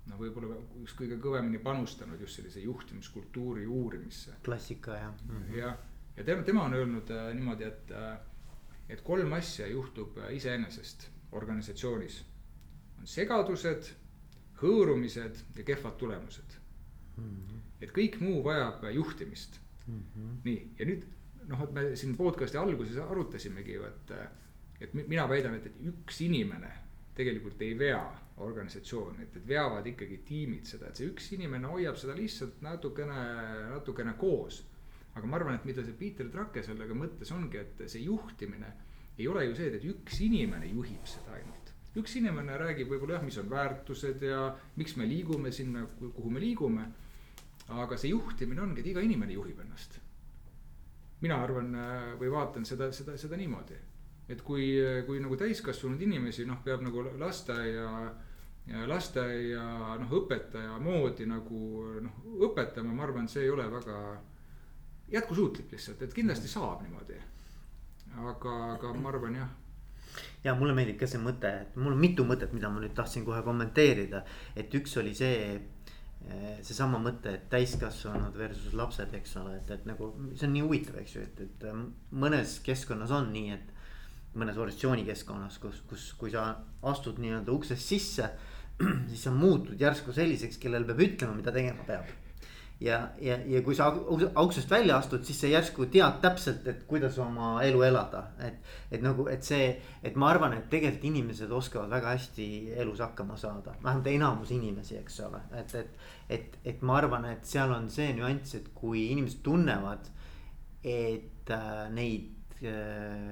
noh, 0.09 0.19
võib-olla 0.19 0.57
üks 0.83 0.95
kõige 0.99 1.17
kõvemini 1.21 1.61
panustanud 1.63 2.21
just 2.23 2.39
sellise 2.39 2.63
juhtimiskultuuri 2.63 3.65
uurimisse. 3.67 4.37
klassika 4.43 4.97
jah 4.99 5.13
mm 5.13 5.41
-hmm.. 5.41 5.57
jah 5.57 5.77
ja 6.17 6.23
tema, 6.23 6.43
tema 6.43 6.63
on 6.63 6.73
öelnud 6.73 7.09
äh, 7.11 7.33
niimoodi, 7.33 7.63
et, 7.63 7.91
äh, 7.91 8.17
et 8.89 9.01
kolm 9.01 9.33
asja 9.33 9.67
juhtub 9.67 10.17
äh, 10.17 10.33
iseenesest 10.35 11.09
organisatsioonis. 11.31 12.23
on 12.99 13.07
segadused, 13.07 13.89
hõõrumised 14.61 15.41
ja 15.57 15.63
kehvad 15.63 15.97
tulemused 15.97 16.55
mm. 17.17 17.23
-hmm. 17.23 17.59
et 17.81 17.91
kõik 17.91 18.19
muu 18.21 18.43
vajab 18.43 18.83
juhtimist 18.93 19.59
mm. 19.87 19.99
-hmm. 19.99 20.37
nii, 20.43 20.71
ja 20.79 20.85
nüüd 20.85 21.05
noh, 21.47 21.63
et 21.63 21.71
me 21.71 21.95
siin 21.95 22.15
podcast'i 22.17 22.57
alguses 22.57 22.97
arutasimegi 22.97 23.73
ju, 23.73 23.83
et, 23.83 24.11
et 24.81 24.93
mina 24.93 25.29
väidan, 25.29 25.55
et, 25.55 25.65
et 25.65 25.81
üks 25.89 26.21
inimene 26.21 26.71
tegelikult 27.15 27.61
ei 27.61 27.77
vea 27.79 28.03
organisatsiooni, 28.37 29.23
et, 29.23 29.35
et 29.37 29.47
veavad 29.47 29.85
ikkagi 29.87 30.17
tiimid 30.25 30.65
seda, 30.65 30.87
et 30.87 30.95
see 30.95 31.09
üks 31.09 31.31
inimene 31.35 31.67
hoiab 31.67 31.97
seda 31.97 32.15
lihtsalt 32.17 32.61
natukene, 32.61 33.19
natukene 33.69 34.13
koos 34.17 34.63
aga 35.13 35.27
ma 35.29 35.37
arvan, 35.37 35.59
et 35.59 35.65
mida 35.69 35.83
see 35.85 35.95
Peter 35.97 36.27
Drucker 36.29 36.65
sellega 36.65 36.95
mõtles, 36.97 37.31
ongi, 37.35 37.61
et 37.61 37.83
see 37.85 38.01
juhtimine 38.07 38.71
ei 39.17 39.27
ole 39.29 39.45
ju 39.45 39.55
see, 39.57 39.69
et 39.69 39.85
üks 39.85 40.21
inimene 40.25 40.69
juhib 40.71 41.05
seda 41.09 41.37
ainult. 41.37 41.71
üks 41.93 42.15
inimene 42.17 42.55
räägib 42.57 42.89
võib-olla 42.89 43.19
jah, 43.19 43.25
mis 43.25 43.37
on 43.37 43.49
väärtused 43.51 44.23
ja 44.25 44.47
miks 44.81 44.95
me 44.97 45.05
liigume 45.05 45.51
sinna, 45.53 45.85
kuhu 46.01 46.29
me 46.33 46.41
liigume. 46.41 46.87
aga 47.69 47.97
see 47.97 48.09
juhtimine 48.09 48.61
ongi, 48.61 48.81
et 48.81 48.89
iga 48.91 49.01
inimene 49.01 49.33
juhib 49.33 49.59
ennast. 49.61 49.99
mina 51.21 51.37
arvan 51.43 51.75
äh, 51.75 52.19
või 52.19 52.31
vaatan 52.31 52.65
seda, 52.65 52.91
seda, 52.91 53.17
seda 53.17 53.37
niimoodi, 53.37 53.77
et 54.27 54.41
kui, 54.41 54.65
kui 55.05 55.21
nagu 55.21 55.37
täiskasvanud 55.37 56.01
inimesi 56.01 56.45
noh, 56.45 56.63
peab 56.65 56.81
nagu 56.81 57.05
lasteaia 57.19 57.87
ja 58.67 58.87
lasteaia 58.87 59.63
noh, 60.01 60.11
õpetaja 60.19 60.79
moodi 60.81 61.27
nagu 61.29 61.61
noh, 62.01 62.19
õpetama, 62.49 62.95
ma 62.95 63.05
arvan, 63.05 63.27
see 63.27 63.45
ei 63.45 63.53
ole 63.53 63.69
väga 63.71 63.99
jätkusuutlik 65.13 65.71
lihtsalt, 65.71 66.01
et 66.01 66.13
kindlasti 66.13 66.49
saab 66.49 66.81
niimoodi. 66.83 67.19
aga, 68.13 68.53
aga 68.75 68.93
ma 68.93 69.09
arvan 69.09 69.35
jah. 69.35 69.51
ja 70.43 70.55
mulle 70.55 70.73
meeldib 70.77 70.99
ka 70.99 71.09
see 71.09 71.21
mõte, 71.21 71.49
et 71.63 71.77
mul 71.77 71.95
on 71.95 72.01
mitu 72.01 72.25
mõtet, 72.29 72.53
mida 72.53 72.69
ma 72.69 72.81
nüüd 72.81 72.93
tahtsin 72.97 73.25
kohe 73.25 73.41
kommenteerida, 73.45 74.23
et 74.55 74.73
üks 74.77 74.97
oli 75.01 75.13
see 75.17 75.37
eh, 75.53 76.57
seesama 76.61 77.01
mõte, 77.01 77.33
et 77.37 77.45
täiskasvanud 77.49 78.37
versus 78.37 78.73
lapsed, 78.77 79.13
eks 79.17 79.37
ole, 79.41 79.57
et, 79.61 79.69
et 79.77 79.85
nagu 79.89 80.11
see 80.33 80.47
on 80.49 80.55
nii 80.57 80.65
huvitav, 80.65 80.97
eks 81.01 81.15
ju, 81.15 81.27
et, 81.29 81.45
et 81.47 81.67
mõnes 82.25 82.57
keskkonnas 82.65 83.13
on 83.13 83.31
nii, 83.33 83.53
et. 83.59 83.69
mõnes 84.33 84.57
organisatsioonikeskkonnas, 84.57 85.59
kus, 85.61 85.83
kus, 85.85 86.07
kui 86.17 86.31
sa 86.33 86.47
astud 86.89 87.19
nii-öelda 87.21 87.53
uksest 87.53 87.85
sisse, 87.85 88.29
siis 89.09 89.27
sa 89.27 89.31
muutud 89.31 89.77
järsku 89.77 90.13
selliseks, 90.13 90.57
kellel 90.57 90.87
peab 90.89 91.03
ütlema, 91.05 91.35
mida 91.37 91.53
tegema 91.53 91.85
peab 91.85 92.09
ja, 92.83 92.97
ja, 93.21 93.37
ja 93.47 93.61
kui 93.63 93.75
sa 93.75 93.87
auksest 94.35 94.71
välja 94.71 94.97
astud, 94.99 95.23
siis 95.23 95.39
sa 95.39 95.47
järsku 95.47 95.85
tead 95.91 96.17
täpselt, 96.23 96.65
et 96.67 96.81
kuidas 96.87 97.15
oma 97.21 97.55
elu 97.63 97.83
elada, 97.87 98.25
et. 98.43 98.59
et 98.91 99.03
nagu, 99.03 99.25
et 99.31 99.45
see, 99.45 99.69
et 100.03 100.17
ma 100.19 100.29
arvan, 100.33 100.55
et 100.57 100.67
tegelikult 100.71 101.07
inimesed 101.09 101.51
oskavad 101.51 101.93
väga 101.93 102.15
hästi 102.17 102.47
elus 102.83 102.99
hakkama 103.03 103.37
saada, 103.39 103.77
vähemalt 103.83 104.09
enamus 104.11 104.51
inimesi, 104.55 104.97
eks 104.99 105.21
ole, 105.29 105.39
et, 105.59 105.77
et. 105.79 106.03
et, 106.29 106.59
et 106.73 106.83
ma 106.83 106.99
arvan, 106.99 107.29
et 107.31 107.47
seal 107.47 107.71
on 107.71 107.87
see 107.93 108.11
nüanss, 108.17 108.57
et 108.59 108.69
kui 108.75 109.07
inimesed 109.13 109.41
tunnevad, 109.47 110.11
et 110.83 111.55
äh, 111.55 111.87
neid 111.95 112.59
äh, 112.67 113.31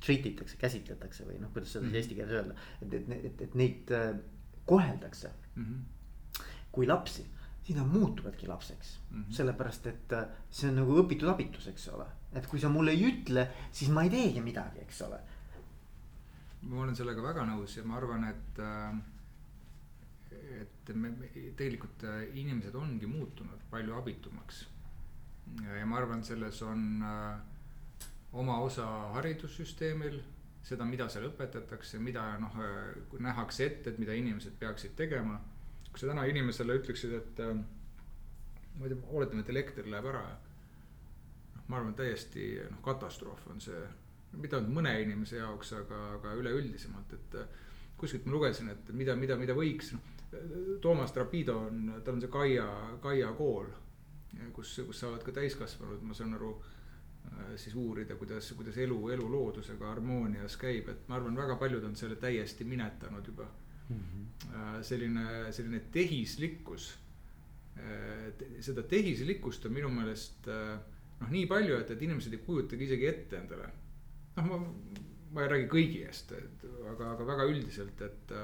treat 0.00 0.28
itakse, 0.28 0.60
käsitletakse 0.60 1.24
või 1.28 1.40
noh, 1.40 1.52
kuidas 1.54 1.72
seda 1.72 1.86
mm 1.86 1.90
-hmm. 1.90 1.96
eesti 1.96 2.20
keeles 2.20 2.36
öelda, 2.36 2.54
et, 2.82 2.94
et, 2.94 3.12
et, 3.32 3.42
et 3.48 3.54
neid 3.56 3.92
äh, 3.96 4.14
koheldakse 4.68 5.32
mm 5.56 5.64
-hmm. 5.64 6.48
kui 6.72 6.86
lapsi 6.86 7.24
siis 7.70 7.78
nad 7.78 7.92
muutuvadki 7.92 8.46
lapseks 8.46 8.98
mm. 9.10 9.22
-hmm. 9.22 9.32
sellepärast, 9.32 9.86
et 9.86 10.12
äh, 10.12 10.26
see 10.50 10.70
on 10.70 10.80
nagu 10.82 10.96
õpitud 11.02 11.30
abitus, 11.30 11.68
eks 11.70 11.88
ole. 11.88 12.06
et 12.32 12.46
kui 12.46 12.60
sa 12.60 12.68
mulle 12.68 12.90
ei 12.90 13.04
ütle, 13.06 13.46
siis 13.72 13.90
ma 13.90 14.02
ei 14.02 14.10
teegi 14.10 14.40
midagi, 14.40 14.80
eks 14.80 15.02
ole. 15.06 15.20
ma 16.62 16.82
olen 16.82 16.96
sellega 16.96 17.22
väga 17.22 17.46
nõus 17.46 17.76
ja 17.76 17.84
ma 17.84 17.96
arvan, 17.96 18.24
et 18.24 18.58
äh 18.58 19.00
et 20.60 20.94
me, 20.94 21.08
me 21.10 21.28
tegelikult 21.56 22.02
äh, 22.04 22.22
inimesed 22.34 22.74
ongi 22.74 23.06
muutunud 23.06 23.60
palju 23.70 23.94
abitumaks. 23.94 24.66
ja 25.78 25.86
ma 25.86 25.96
arvan, 25.96 26.24
selles 26.24 26.62
on 26.62 27.04
oma 28.32 28.58
osa 28.58 28.86
haridussüsteemil, 29.14 30.20
seda, 30.62 30.84
mida 30.84 31.08
seal 31.08 31.28
õpetatakse, 31.30 31.98
mida 31.98 32.38
noh, 32.38 32.54
äh, 32.62 33.18
nähakse 33.18 33.66
ette, 33.66 33.90
et 33.90 33.98
mida 33.98 34.14
inimesed 34.14 34.58
peaksid 34.58 34.96
tegema. 34.96 35.40
Kui 36.00 36.08
sa 36.08 36.14
täna 36.14 36.26
inimesele 36.30 36.78
ütleksid, 36.80 37.16
et 37.16 37.40
äh, 37.44 37.56
ma 37.56 38.86
ei 38.86 38.94
tea, 38.94 39.00
oletame, 39.12 39.44
et 39.44 39.52
elekter 39.52 39.88
läheb 39.92 40.06
ära. 40.12 40.22
noh, 41.56 41.66
ma 41.68 41.80
arvan, 41.80 41.96
täiesti 41.98 42.52
noh, 42.70 42.80
katastroof 42.84 43.50
on 43.52 43.60
see, 43.60 43.82
mitte 44.32 44.56
ainult 44.56 44.72
mõne 44.80 44.94
inimese 45.02 45.42
jaoks, 45.42 45.74
aga, 45.76 46.00
aga 46.16 46.32
üleüldisemalt, 46.40 47.12
et 47.18 47.36
kuskilt 48.00 48.24
ma 48.26 48.32
lugesin, 48.38 48.72
et 48.72 48.94
mida, 48.96 49.16
mida, 49.16 49.36
mida 49.36 49.54
võiks, 49.54 49.92
noh 49.92 50.16
Toomas 50.80 51.12
Trapido 51.12 51.58
on, 51.58 52.02
tal 52.04 52.14
on 52.14 52.20
see 52.22 52.30
Kaia, 52.30 52.66
Kaia 53.02 53.32
kool, 53.38 53.66
kus, 54.54 54.76
kus 54.86 55.00
saavad 55.02 55.24
ka 55.26 55.34
täiskasvanud, 55.34 56.04
ma 56.06 56.14
saan 56.14 56.36
aru, 56.38 56.52
äh, 57.32 57.54
siis 57.58 57.74
uurida, 57.74 58.14
kuidas, 58.20 58.52
kuidas 58.56 58.78
elu, 58.78 59.00
elu 59.16 59.26
loodusega 59.32 59.90
harmoonias 59.90 60.56
käib, 60.60 60.88
et 60.92 61.08
ma 61.08 61.18
arvan, 61.18 61.36
väga 61.36 61.56
paljud 61.58 61.84
on 61.88 61.96
selle 61.98 62.16
täiesti 62.16 62.64
minetanud 62.64 63.26
juba. 63.26 63.48
Selline, 64.86 65.26
selline 65.52 65.82
tehislikkus, 65.92 66.88
äh, 67.76 68.30
seda 68.64 68.84
tehislikkust 68.88 69.66
on 69.66 69.76
minu 69.76 69.92
meelest 69.92 70.48
noh, 70.48 71.28
nii 71.28 71.46
palju, 71.50 71.78
et, 71.82 71.94
et 71.94 72.02
inimesed 72.08 72.34
ei 72.36 72.42
kujutagi 72.44 72.86
isegi 72.88 73.08
ette 73.10 73.40
endale. 73.40 73.70
noh, 74.36 74.48
ma, 74.48 74.60
ma 75.34 75.44
ei 75.44 75.52
räägi 75.54 75.70
kõigi 75.70 76.02
eest, 76.06 76.32
et 76.38 76.66
aga, 76.92 77.14
aga 77.14 77.26
väga 77.34 77.48
üldiselt, 77.50 78.02
et 78.06 78.36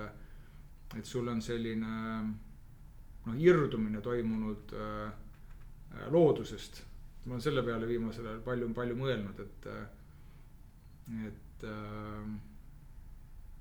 et 0.94 1.04
sul 1.04 1.26
on 1.28 1.40
selline 1.42 1.92
noh, 3.26 3.38
irdumine 3.42 4.00
toimunud 4.04 4.74
äh, 4.78 5.08
loodusest. 6.12 6.82
ma 7.24 7.34
olen 7.34 7.42
selle 7.42 7.62
peale 7.66 7.88
viimasel 7.88 8.28
ajal 8.30 8.42
palju, 8.46 8.68
palju 8.74 8.96
mõelnud, 9.00 9.40
et, 9.42 9.66
et 11.26 11.64
äh,, 11.66 12.28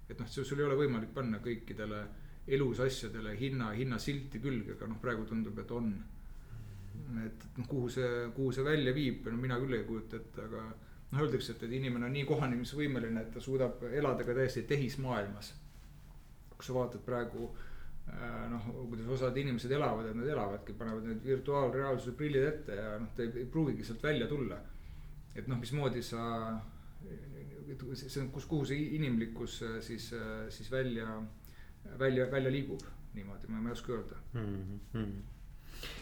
et 0.10 0.20
noh, 0.20 0.30
sul 0.30 0.60
ei 0.60 0.68
ole 0.68 0.78
võimalik 0.80 1.14
panna 1.14 1.41
kõikidele 1.43 2.01
elus 2.56 2.80
asjadele 2.86 3.34
hinna, 3.39 3.72
hinnasilti 3.74 4.39
külge, 4.39 4.76
aga 4.76 4.89
noh, 4.91 5.01
praegu 5.01 5.26
tundub, 5.26 5.60
et 5.60 5.72
on. 5.72 5.93
et 7.26 7.45
noh, 7.58 7.68
kuhu 7.68 7.89
see, 7.89 8.10
kuhu 8.36 8.51
see 8.53 8.64
välja 8.64 8.93
viib, 8.93 9.28
no 9.28 9.38
mina 9.38 9.58
küll 9.60 9.78
ei 9.78 9.86
kujuta 9.88 10.22
ette, 10.22 10.45
aga 10.45 10.64
noh, 10.70 11.22
öeldakse, 11.22 11.58
et, 11.58 11.68
et 11.68 11.78
inimene 11.82 12.08
on 12.08 12.14
nii 12.16 12.26
kohanemisvõimeline, 12.30 13.22
et 13.22 13.34
ta 13.34 13.43
suudab 13.43 13.84
elada 13.91 14.24
ka 14.24 14.38
täiesti 14.38 14.64
tehismaailmas 14.70 15.53
kui 16.56 16.66
sa 16.66 16.76
vaatad 16.76 17.03
praegu 17.06 17.49
äh, 17.49 18.45
noh, 18.51 18.70
kuidas 18.89 19.12
osad 19.18 19.38
inimesed 19.38 19.72
elavad, 19.76 20.10
et 20.10 20.20
nad 20.20 20.30
elavadki, 20.32 20.76
panevad 20.80 21.10
need 21.10 21.26
virtuaalreaalsuse 21.26 22.16
prillid 22.18 22.47
ette 22.47 22.78
ja 22.80 22.95
noh, 23.01 23.12
ta 23.16 23.26
ei, 23.26 23.34
ei 23.43 23.49
pruugigi 23.51 23.88
sealt 23.88 24.03
välja 24.03 24.30
tulla. 24.32 24.62
et 25.36 25.47
noh, 25.51 25.60
mismoodi 25.60 26.01
sa, 26.03 26.22
see 27.93 28.22
on, 28.22 28.32
kus, 28.34 28.49
kuhu 28.49 28.66
see 28.66 28.91
inimlikkus 28.97 29.61
äh, 29.66 29.80
siis, 29.86 30.11
äh, 30.13 30.45
siis 30.49 30.72
välja, 30.72 31.22
välja, 31.99 32.30
välja 32.32 32.51
liigub 32.51 32.84
niimoodi, 33.16 33.47
ma 33.47 33.63
ei 33.63 33.72
oska 33.78 33.93
öelda 33.95 34.22
mm. 34.34 34.82
-hmm 34.93 35.16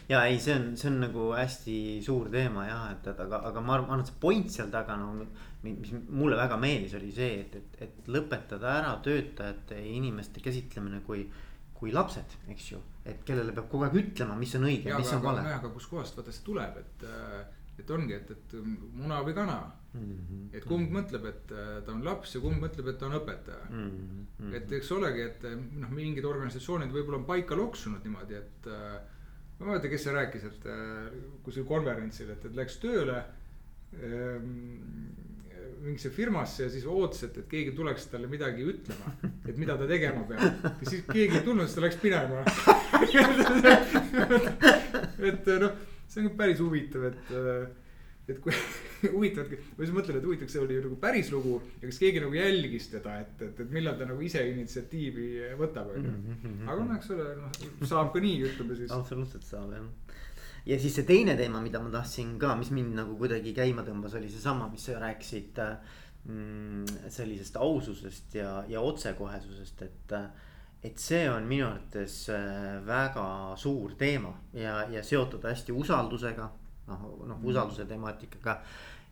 ja 0.08 0.24
ei, 0.24 0.38
see 0.40 0.54
on, 0.54 0.76
see 0.76 0.90
on 0.90 1.00
nagu 1.02 1.30
hästi 1.34 1.76
suur 2.04 2.28
teema 2.32 2.66
jah, 2.68 2.84
et, 2.94 3.06
et 3.10 3.20
aga, 3.24 3.40
aga 3.50 3.62
ma 3.64 3.74
arvan, 3.78 4.00
et 4.00 4.10
see 4.10 4.20
point 4.20 4.50
seal 4.52 4.70
taga 4.72 4.96
no 5.00 5.26
mis 5.64 5.92
mulle 6.12 6.36
väga 6.36 6.58
meeldis, 6.60 6.94
oli 6.98 7.10
see, 7.14 7.40
et, 7.40 7.56
et, 7.56 7.78
et 7.86 8.10
lõpetada 8.12 8.76
ära 8.80 8.92
töötajate 9.04 9.80
ja 9.80 9.92
inimeste 9.96 10.42
käsitlemine 10.44 11.00
kui, 11.06 11.24
kui 11.74 11.92
lapsed, 11.92 12.36
eks 12.52 12.70
ju. 12.72 12.80
et 13.04 13.24
kellele 13.28 13.52
peab 13.56 13.68
kogu 13.72 13.86
aeg 13.88 13.96
ütlema, 14.00 14.36
mis 14.40 14.54
on 14.58 14.68
õige, 14.68 14.92
mis 14.92 15.12
on 15.16 15.24
vale. 15.24 15.44
aga 15.56 15.72
kuskohast 15.72 16.16
vaata 16.20 16.32
see 16.32 16.46
tuleb, 16.46 16.78
et, 16.80 17.06
et 17.78 17.90
ongi, 17.90 18.14
et, 18.14 18.30
et 18.30 18.54
muna 18.62 19.20
või 19.26 19.34
kana 19.36 19.56
mm. 19.92 20.00
-hmm. 20.00 20.44
et 20.58 20.66
kumb 20.68 20.92
mõtleb, 20.94 21.26
et 21.30 21.42
ta 21.48 21.92
on 21.92 22.04
laps 22.06 22.36
ja 22.36 22.42
kumb 22.44 22.62
mõtleb, 22.62 22.92
et 22.92 23.00
ta 23.00 23.08
on 23.08 23.18
õpetaja 23.18 23.70
mm. 23.70 23.90
-hmm. 24.38 24.54
et 24.60 24.72
eks 24.78 24.92
olegi, 24.96 25.26
et 25.30 25.48
noh, 25.52 25.90
mingid 25.90 26.24
organisatsioonid 26.24 26.94
võib-olla 26.94 27.22
on 27.22 27.28
paika 27.28 27.58
loksunud 27.58 28.06
niimoodi, 28.06 28.38
et 28.38 28.70
ma 28.70 29.60
ei 29.60 29.70
mäleta, 29.70 29.88
kes 29.88 30.06
see 30.06 30.14
rääkis, 30.14 30.46
et 30.50 30.68
kuskil 31.42 31.66
konverentsil, 31.68 32.30
et, 32.34 32.44
et 32.44 32.62
läks 32.62 32.78
tööle 32.82 33.20
ähm, 34.02 35.14
mingisse 35.84 36.10
firmasse 36.10 36.64
ja 36.64 36.70
siis 36.70 36.86
ootas, 36.88 37.22
et, 37.26 37.38
et 37.38 37.48
keegi 37.48 37.72
tuleks 37.76 38.06
talle 38.12 38.26
midagi 38.30 38.62
ütlema, 38.68 39.12
et 39.44 39.56
mida 39.60 39.76
ta 39.78 39.86
tegema 39.88 40.22
peab. 40.28 40.42
ja 40.80 40.86
siis 40.88 41.02
keegi 41.10 41.36
ei 41.40 41.44
tulnud, 41.44 41.66
siis 41.68 41.76
ta 41.76 41.82
läks 41.84 41.98
minema 42.02 42.36
et 45.30 45.46
noh, 45.60 45.72
see 46.14 46.26
on 46.26 46.36
päris 46.38 46.60
huvitav, 46.62 47.08
et, 47.10 47.32
et 48.30 48.38
kui 48.42 48.54
huvitav, 49.14 49.50
ma 49.50 49.82
siis 49.82 49.94
mõtlen, 49.96 50.20
et 50.20 50.28
huvitav, 50.28 50.50
see 50.52 50.62
oli 50.62 50.78
nagu 50.80 50.98
päris 51.02 51.32
lugu 51.34 51.58
ja 51.80 51.88
kas 51.88 52.00
keegi 52.02 52.22
nagu 52.24 52.38
jälgis 52.38 52.88
teda, 52.92 53.18
et, 53.24 53.34
et, 53.48 53.64
et 53.66 53.74
millal 53.74 53.98
ta 53.98 54.08
nagu 54.08 54.22
ise 54.24 54.44
initsiatiivi 54.52 55.28
võtab, 55.60 55.90
on 55.96 56.00
ju. 56.00 56.14
Mhm, 56.14 56.38
mhm, 56.38 56.70
aga 56.70 56.86
noh, 56.86 56.96
eks 57.00 57.12
ole, 57.16 57.28
noh 57.42 57.90
saab 57.90 58.14
ka 58.14 58.22
nii, 58.24 58.40
ütleme 58.50 58.78
siis. 58.78 58.94
absoluutselt 58.94 59.46
saab 59.48 59.74
jah 59.76 59.90
ja 60.64 60.78
siis 60.80 60.94
see 60.96 61.04
teine 61.08 61.34
teema, 61.36 61.60
mida 61.64 61.80
ma 61.82 61.92
tahtsin 61.92 62.38
ka, 62.40 62.54
mis 62.56 62.70
mind 62.72 62.96
nagu 62.96 63.18
kuidagi 63.20 63.52
käima 63.56 63.84
tõmbas, 63.84 64.16
oli 64.16 64.30
seesama, 64.32 64.70
mis 64.72 64.86
sa 64.88 64.96
rääkisid 65.02 65.60
mm, 65.60 67.10
sellisest 67.12 67.58
aususest 67.60 68.38
ja, 68.40 68.56
ja 68.70 68.84
otsekohesusest, 68.84 69.86
et. 69.88 70.18
Et 70.84 71.00
see 71.00 71.22
on 71.30 71.46
minu 71.48 71.66
arvates 71.68 72.16
äh, 72.32 72.80
väga 72.86 73.26
suur 73.60 73.94
teema 74.00 74.34
ja, 74.52 74.82
ja 74.92 75.02
seotud 75.04 75.44
hästi 75.48 75.72
usaldusega, 75.72 76.48
noh, 76.90 77.06
noh 77.24 77.38
mm. 77.38 77.46
usalduse 77.50 77.86
temaatikaga 77.88 78.58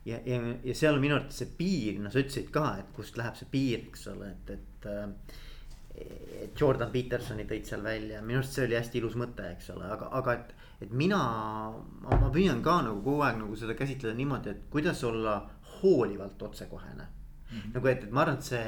ja, 0.04 0.18
ja, 0.26 0.40
ja 0.64 0.74
seal 0.76 0.98
on 0.98 1.04
minu 1.04 1.16
arvates 1.16 1.42
see 1.42 1.54
piir, 1.58 2.00
no 2.02 2.12
sa 2.12 2.20
ütlesid 2.20 2.50
ka, 2.52 2.66
et 2.82 2.92
kust 2.96 3.16
läheb 3.20 3.38
see 3.38 3.48
piir, 3.52 3.86
eks 3.88 4.10
ole, 4.12 4.34
et, 4.36 4.54
et. 4.58 4.90
et 4.90 5.40
Jordan 6.58 6.88
Petersoni 6.90 7.44
tõid 7.46 7.68
seal 7.68 7.82
välja, 7.84 8.22
minu 8.24 8.40
arust 8.40 8.56
see 8.56 8.64
oli 8.64 8.78
hästi 8.78 8.98
ilus 8.98 9.12
mõte, 9.20 9.44
eks 9.54 9.68
ole, 9.74 9.84
aga, 9.92 10.08
aga 10.18 10.36
et 10.38 10.54
et 10.82 10.92
mina, 10.98 11.18
ma 12.02 12.30
püüan 12.34 12.62
ka 12.64 12.80
nagu 12.86 13.02
kogu 13.04 13.22
aeg 13.26 13.38
nagu 13.42 13.56
seda 13.58 13.76
käsitleda 13.78 14.16
niimoodi, 14.18 14.52
et 14.52 14.64
kuidas 14.72 15.02
olla 15.06 15.36
hoolivalt 15.78 16.42
otsekohene 16.42 17.04
mm. 17.04 17.58
-hmm. 17.58 17.74
nagu 17.74 17.86
et, 17.88 18.04
et 18.04 18.10
ma 18.10 18.24
arvan, 18.24 18.38
et 18.40 18.48
see, 18.48 18.64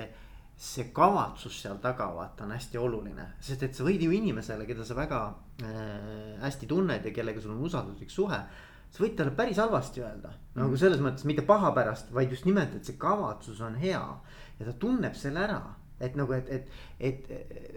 see 0.56 0.90
kavatsus 0.94 1.56
seal 1.62 1.80
taga 1.82 2.06
vaata 2.14 2.44
on 2.44 2.54
hästi 2.54 2.78
oluline, 2.78 3.26
sest 3.42 3.62
et 3.66 3.74
sa 3.74 3.86
võid 3.86 4.02
ju 4.04 4.12
inimesele, 4.14 4.66
keda 4.68 4.86
sa 4.86 4.94
väga 4.94 5.20
äh, 5.62 6.38
hästi 6.44 6.68
tunned 6.70 7.04
ja 7.04 7.12
kellega 7.14 7.42
sul 7.42 7.56
on 7.56 7.64
usalduslik 7.66 8.10
suhe 8.10 8.38
sa 8.94 9.02
võid 9.02 9.16
talle 9.18 9.34
päris 9.34 9.58
halvasti 9.58 10.02
öelda 10.04 10.30
mm, 10.30 10.34
-hmm. 10.34 10.60
nagu 10.62 10.76
selles 10.78 11.00
mõttes 11.02 11.26
mitte 11.26 11.42
paha 11.42 11.72
pärast, 11.74 12.12
vaid 12.14 12.30
just 12.30 12.46
nimelt, 12.46 12.74
et 12.74 12.84
see 12.84 12.98
kavatsus 12.98 13.60
on 13.60 13.74
hea 13.74 14.04
ja 14.58 14.66
ta 14.66 14.72
tunneb 14.72 15.14
selle 15.18 15.42
ära 15.42 15.62
et 16.00 16.16
nagu, 16.18 16.32
et, 16.34 16.48
et, 16.50 16.70
et 16.98 17.28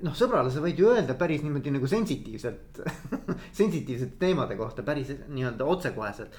noh, 0.05 0.13
sõbrale 0.17 0.51
sa 0.53 0.61
võid 0.63 0.79
ju 0.79 0.89
öelda 0.89 1.13
päris 1.19 1.43
niimoodi 1.45 1.73
nagu 1.73 1.87
sensitiivselt 1.89 2.81
sensitiivsete 3.59 4.17
teemade 4.19 4.57
kohta 4.57 4.83
päris 4.83 5.11
nii-öelda 5.27 5.65
otsekoheselt. 5.65 6.33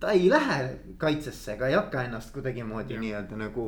Ta 0.00 0.14
ei 0.16 0.30
lähe 0.30 0.58
kaitsesse 0.98 1.54
ega 1.54 1.68
ei 1.68 1.76
hakka 1.76 2.06
ennast 2.08 2.32
kuidagimoodi 2.34 2.96
nii-öelda 3.00 3.36
nagu 3.36 3.64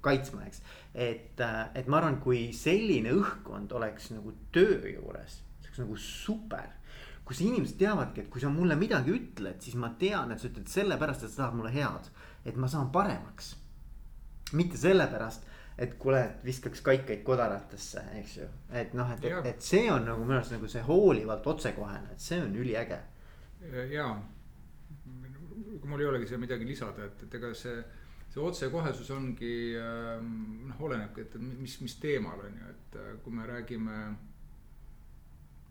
kaitsma, 0.00 0.44
eks. 0.46 0.62
et, 0.94 1.40
et 1.74 1.88
ma 1.90 1.98
arvan, 1.98 2.20
kui 2.22 2.44
selline 2.56 3.14
õhkkond 3.18 3.74
oleks 3.78 4.12
nagu 4.14 4.34
töö 4.54 4.78
juures, 4.94 5.40
see 5.58 5.72
oleks 5.72 5.82
nagu 5.82 5.98
super 5.98 6.70
kus 7.24 7.40
inimesed 7.46 7.78
teavadki, 7.80 8.24
et 8.24 8.30
kui 8.32 8.42
sa 8.42 8.50
mulle 8.52 8.76
midagi 8.76 9.14
ütled, 9.14 9.60
siis 9.62 9.76
ma 9.78 9.92
tean, 9.98 10.34
et 10.34 10.42
sa 10.42 10.48
ütled 10.50 10.68
sellepärast, 10.68 11.22
et 11.24 11.32
sa 11.32 11.44
tahad 11.44 11.56
mulle 11.56 11.70
head, 11.72 12.10
et 12.44 12.58
ma 12.58 12.68
saan 12.68 12.90
paremaks. 12.92 13.56
mitte 14.52 14.76
sellepärast 14.76 15.46
et 15.78 15.94
kuule, 15.98 16.18
et 16.20 16.44
viskaks 16.44 16.82
kaikaid 16.84 17.22
kodaratesse, 17.24 18.02
eks 18.20 18.36
ju. 18.36 18.48
et 18.76 18.92
noh, 18.94 19.08
et, 19.14 19.24
et, 19.24 19.46
et 19.54 19.64
see 19.64 19.86
on 19.92 20.04
nagu 20.04 20.24
minu 20.26 20.36
arust 20.36 20.52
nagu 20.52 20.68
see 20.68 20.82
hoolivalt 20.84 21.46
otsekohene, 21.54 22.12
et 22.12 22.20
see 22.20 22.40
on 22.42 22.52
üliäge. 22.56 22.98
ja, 23.90 24.08
mul 25.88 26.02
ei 26.02 26.06
olegi 26.06 26.30
siia 26.30 26.40
midagi 26.40 26.66
lisada, 26.66 27.06
et, 27.08 27.24
et 27.26 27.34
ega 27.38 27.52
see, 27.58 27.78
see 28.32 28.42
otsekohesus 28.42 29.10
ongi 29.14 29.54
ähm, 29.78 30.28
noh, 30.68 30.84
olenebki, 30.86 31.26
et 31.26 31.34
mis, 31.42 31.78
mis 31.84 31.96
teemal 32.02 32.44
on 32.46 32.60
ju, 32.60 32.68
et 32.74 33.00
äh, 33.00 33.10
kui 33.24 33.34
me 33.36 33.48
räägime. 33.48 33.98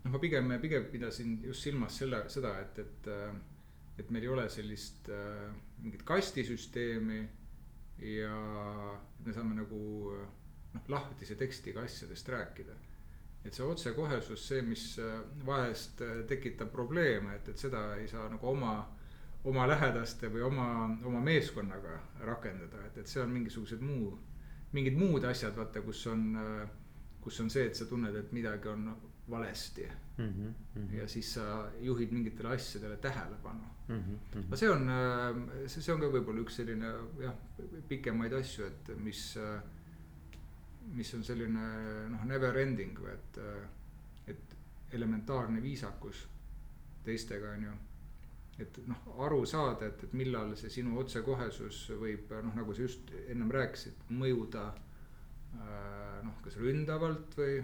noh, 0.02 0.10
ma 0.12 0.20
pigem, 0.22 0.52
pigem 0.60 0.86
pidasin 0.92 1.38
just 1.46 1.68
silmas 1.68 1.98
selle, 2.02 2.24
seda, 2.32 2.56
et, 2.60 2.78
et, 2.82 3.10
äh, 3.10 3.34
et 3.98 4.10
meil 4.10 4.26
ei 4.26 4.32
ole 4.34 4.46
sellist 4.50 5.10
äh, 5.12 5.50
mingit 5.82 6.04
kastisüsteemi 6.06 7.20
ja 8.02 8.36
me 9.24 9.34
saame 9.34 9.54
nagu 9.54 9.82
noh, 10.72 10.88
lahtise 10.90 11.36
tekstiga 11.38 11.84
asjadest 11.86 12.28
rääkida. 12.28 12.74
et 13.44 13.54
see 13.54 13.64
otsekohesus, 13.66 14.42
see, 14.48 14.62
mis 14.62 14.84
vahest 15.46 15.98
tekitab 16.30 16.68
probleeme, 16.70 17.34
et, 17.34 17.48
et 17.50 17.58
seda 17.58 17.96
ei 17.98 18.06
saa 18.08 18.28
nagu 18.30 18.46
oma, 18.46 18.76
oma 19.44 19.66
lähedaste 19.66 20.30
või 20.30 20.44
oma, 20.46 20.66
oma 21.04 21.20
meeskonnaga 21.20 21.96
rakendada, 22.26 22.84
et, 22.86 23.00
et 23.02 23.10
see 23.10 23.22
on 23.22 23.32
mingisugused 23.34 23.82
muu, 23.82 24.12
mingid 24.72 24.98
muud 24.98 25.24
asjad, 25.26 25.56
vaata, 25.56 25.82
kus 25.82 26.04
on, 26.06 26.28
kus 27.22 27.40
on 27.42 27.50
see, 27.50 27.66
et 27.66 27.78
sa 27.78 27.88
tunned, 27.90 28.14
et 28.16 28.32
midagi 28.32 28.70
on 28.70 28.92
valesti 29.30 29.88
mm. 30.18 30.28
-hmm. 30.28 30.94
ja 30.94 31.08
siis 31.08 31.34
sa 31.34 31.70
juhid 31.80 32.10
mingitele 32.10 32.48
asjadele 32.48 32.96
tähelepanu 32.96 33.64
mm. 33.88 33.98
-hmm. 33.98 34.42
no 34.50 34.56
see 34.56 34.70
on, 34.70 34.90
see, 35.66 35.82
see 35.82 35.94
on 35.94 36.00
ka 36.00 36.06
võib-olla 36.06 36.40
üks 36.40 36.56
selline 36.56 36.94
jah, 37.20 37.34
pikemaid 37.88 38.32
asju, 38.32 38.66
et 38.66 38.90
mis, 38.96 39.38
mis 40.94 41.14
on 41.14 41.24
selline 41.24 41.68
noh, 42.08 42.24
never 42.24 42.58
ending 42.58 42.98
või 42.98 43.14
et, 43.14 43.38
et 44.26 44.56
elementaarne 44.92 45.62
viisakus 45.62 46.28
teistega 47.04 47.50
on 47.50 47.64
ju 47.64 47.72
et 48.60 48.78
noh, 48.86 49.04
aru 49.24 49.44
saada, 49.48 49.86
et, 49.88 50.02
et 50.04 50.12
millal 50.12 50.56
see 50.60 50.70
sinu 50.70 50.98
otsekohesus 51.00 51.84
võib 51.98 52.32
noh, 52.42 52.54
nagu 52.58 52.74
sa 52.74 52.84
just 52.84 53.12
ennem 53.26 53.50
rääkisid, 53.52 54.08
mõjuda 54.12 54.66
noh, 56.22 56.36
kas 56.44 56.56
ründavalt 56.60 57.36
või 57.38 57.60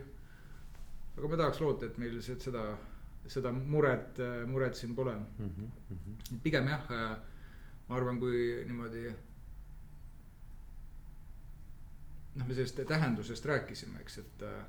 aga 1.19 1.31
ma 1.31 1.41
tahaks 1.41 1.61
loota, 1.63 1.89
et 1.89 1.99
meil 2.01 2.19
seda, 2.23 2.65
seda 3.27 3.53
muret, 3.53 4.21
muret 4.51 4.79
siin 4.79 4.95
pole 4.95 5.15
mm. 5.17 5.49
-hmm. 5.57 6.41
pigem 6.45 6.69
jah, 6.69 6.85
ma 7.89 7.97
arvan, 7.97 8.21
kui 8.21 8.65
niimoodi. 8.67 9.09
noh, 12.35 12.47
me 12.47 12.55
sellest 12.55 12.81
tähendusest 12.87 13.47
rääkisime, 13.47 14.01
eks, 14.01 14.19
et 14.19 14.43
äh,. 14.43 14.65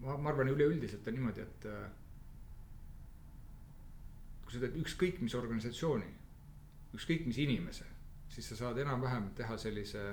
ma, 0.00 0.16
ma 0.16 0.30
arvan 0.30 0.48
üleüldiselt 0.48 1.06
on 1.08 1.14
niimoodi, 1.14 1.40
et 1.40 1.66
äh, 1.66 1.86
kui 4.54 4.60
sa 4.60 4.68
teed 4.68 4.78
ükskõik 4.84 5.20
mis 5.20 5.34
organisatsiooni, 5.34 6.12
ükskõik 6.94 7.26
mis 7.26 7.42
inimese, 7.42 7.84
siis 8.30 8.48
sa 8.48 8.56
saad 8.62 8.78
enam-vähem 8.78 9.32
teha 9.34 9.58
sellise 9.58 10.06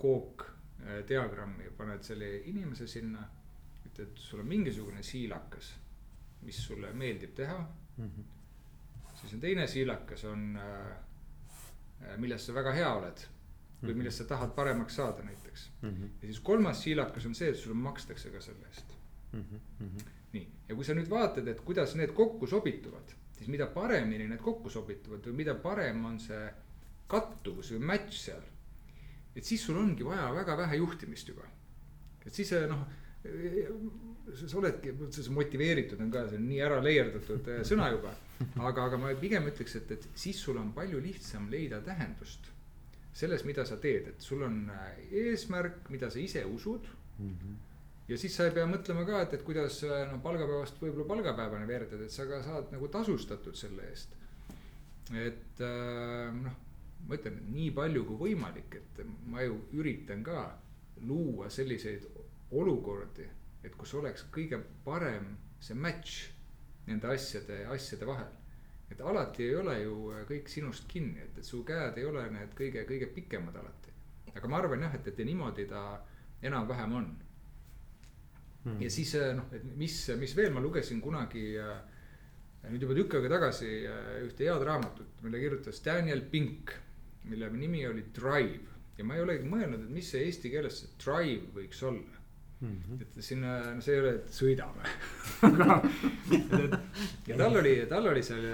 kook 0.00 0.48
Äh, 0.82 1.70
paned 1.76 2.02
selle 2.02 2.36
inimese 2.50 2.86
sinna. 2.86 3.28
ütled, 3.86 4.16
sul 4.16 4.40
on 4.40 4.46
mingisugune 4.48 5.02
siilakas, 5.04 5.66
mis 6.46 6.58
sulle 6.64 6.92
meeldib 6.96 7.34
teha 7.36 7.58
mm. 7.96 8.06
-hmm. 8.06 8.22
siis 9.20 9.34
on 9.34 9.40
teine 9.40 9.66
siilakas 9.66 10.24
on, 10.24 10.56
äh, 10.56 10.96
äh, 12.02 12.16
milles 12.18 12.46
sa 12.46 12.54
väga 12.54 12.72
hea 12.72 12.94
oled 12.94 13.26
või 13.82 13.90
mhm. 13.90 13.98
millest 13.98 14.18
sa 14.18 14.24
tahad 14.24 14.54
paremaks 14.54 14.96
saada 14.96 15.22
näiteks 15.22 15.70
mm. 15.82 15.88
-hmm. 15.88 16.08
ja 16.22 16.26
siis 16.26 16.40
kolmas 16.40 16.82
siilakas 16.82 17.26
on 17.26 17.34
see, 17.34 17.50
et 17.50 17.56
sulle 17.56 17.76
makstakse 17.76 18.30
ka 18.30 18.40
selle 18.40 18.66
eest 18.66 18.96
mm. 19.32 19.44
-hmm. 19.80 20.02
nii, 20.32 20.48
ja 20.68 20.74
kui 20.74 20.84
sa 20.84 20.94
nüüd 20.94 21.10
vaatad, 21.10 21.48
et 21.48 21.60
kuidas 21.60 21.94
need 21.94 22.12
kokku 22.12 22.46
sobituvad, 22.46 23.14
siis 23.42 23.50
mida 23.52 23.66
paremini 23.74 24.30
need 24.30 24.40
kokku 24.40 24.70
sobituvad 24.70 25.26
või 25.26 25.42
mida 25.42 25.58
parem 25.58 26.04
on 26.06 26.18
see 26.22 26.46
kattuvus 27.10 27.74
või 27.74 27.84
match 27.92 28.22
seal 28.22 28.48
et 29.36 29.44
siis 29.44 29.64
sul 29.64 29.78
ongi 29.80 30.04
vaja 30.04 30.28
väga 30.34 30.56
vähe 30.56 30.78
juhtimist 30.80 31.28
juba. 31.32 31.46
et 32.26 32.34
siis 32.34 32.52
noh, 32.70 32.84
sa 33.22 34.58
oledki, 34.58 34.92
motiveeritud 35.34 36.00
on 36.02 36.10
ka, 36.12 36.26
see 36.28 36.40
on 36.40 36.48
nii 36.50 36.60
ära 36.66 36.80
leierdatud 36.84 37.48
eh, 37.54 37.62
sõna 37.66 37.90
juba. 37.94 38.14
aga, 38.68 38.88
aga 38.88 38.98
ma 38.98 39.12
pigem 39.18 39.46
ütleks, 39.50 39.76
et, 39.78 39.90
et 39.96 40.08
siis 40.18 40.38
sul 40.38 40.58
on 40.60 40.72
palju 40.76 41.00
lihtsam 41.02 41.48
leida 41.50 41.80
tähendust 41.84 42.50
selles, 43.12 43.44
mida 43.44 43.64
sa 43.68 43.76
teed, 43.76 44.08
et 44.08 44.24
sul 44.24 44.42
on 44.46 44.64
eh, 44.72 45.02
eesmärk, 45.26 45.88
mida 45.92 46.10
sa 46.10 46.20
ise 46.20 46.44
usud 46.44 46.88
mm. 47.18 47.28
-hmm. 47.28 47.60
Ja 48.08 48.18
siis 48.18 48.34
sa 48.36 48.48
ei 48.48 48.56
pea 48.56 48.66
mõtlema 48.66 49.04
ka, 49.08 49.22
et, 49.26 49.36
et 49.38 49.46
kuidas 49.46 49.82
noh, 49.86 50.18
palgapäevast 50.24 50.82
võib-olla 50.82 51.08
palgapäevani 51.14 51.68
veeretada, 51.68 52.08
et 52.08 52.14
sa 52.14 52.26
ka 52.28 52.42
saad 52.44 52.74
nagu 52.74 52.90
tasustatud 52.92 53.56
selle 53.58 53.86
eest. 53.90 54.18
et 55.12 55.64
noh 56.42 56.60
ma 57.08 57.18
ütlen, 57.18 57.38
nii 57.52 57.70
palju 57.74 58.04
kui 58.06 58.18
võimalik, 58.26 58.76
et 58.78 59.00
ma 59.30 59.42
ju 59.44 59.58
üritan 59.78 60.22
ka 60.26 60.44
luua 61.08 61.48
selliseid 61.50 62.06
olukordi, 62.58 63.26
et 63.64 63.74
kus 63.78 63.94
oleks 63.98 64.26
kõige 64.34 64.60
parem 64.84 65.32
see 65.62 65.78
match 65.78 66.30
nende 66.86 67.10
asjade, 67.10 67.64
asjade 67.70 68.06
vahel. 68.06 68.30
et 68.92 69.00
alati 69.00 69.46
ei 69.46 69.54
ole 69.56 69.74
ju 69.80 69.92
kõik 70.28 70.50
sinust 70.52 70.84
kinni, 70.88 71.22
et, 71.22 71.38
et 71.38 71.46
su 71.48 71.62
käed 71.64 71.96
ei 71.96 72.04
ole 72.04 72.26
need 72.30 72.50
kõige, 72.58 72.82
kõige 72.84 73.08
pikemad 73.14 73.56
alati. 73.56 73.92
aga 74.34 74.48
ma 74.48 74.58
arvan 74.58 74.84
jah, 74.84 74.94
et, 74.94 75.06
et 75.08 75.24
niimoodi 75.24 75.66
ta 75.70 75.82
enam-vähem 76.42 76.96
on 76.98 77.08
hmm.. 78.64 78.78
ja 78.82 78.90
siis 78.90 79.14
noh, 79.36 79.48
et 79.52 79.64
mis, 79.76 79.96
mis 80.20 80.36
veel 80.36 80.52
ma 80.54 80.62
lugesin 80.64 81.00
kunagi 81.04 81.44
äh, 81.60 81.76
nüüd 82.70 82.86
juba 82.86 82.96
tükk 82.98 83.18
aega 83.18 83.34
tagasi 83.36 83.72
äh, 83.90 84.14
ühte 84.26 84.46
head 84.46 84.64
raamatut, 84.66 85.20
mille 85.22 85.42
kirjutas 85.42 85.82
Daniel 85.84 86.24
Pink 86.30 86.76
mille 87.24 87.50
nimi 87.50 87.86
oli 87.86 88.04
Drive 88.20 88.72
ja 88.98 89.04
ma 89.04 89.16
ei 89.16 89.22
olegi 89.24 89.48
mõelnud, 89.48 89.86
et 89.86 89.94
mis 89.94 90.10
see 90.12 90.26
eesti 90.26 90.50
keeles 90.52 90.82
see 90.82 90.90
drive 91.00 91.52
võiks 91.54 91.80
olla 91.86 92.18
mm. 92.60 92.74
-hmm. 92.88 93.02
et 93.02 93.22
sinna, 93.24 93.54
no 93.74 93.80
see 93.84 93.94
ei 93.96 94.02
ole, 94.02 94.14
et 94.18 94.34
sõidame 94.36 94.84
ja 97.28 97.38
tal 97.38 97.56
oli, 97.62 97.76
tal 97.88 98.10
oli 98.10 98.22
selle 98.22 98.52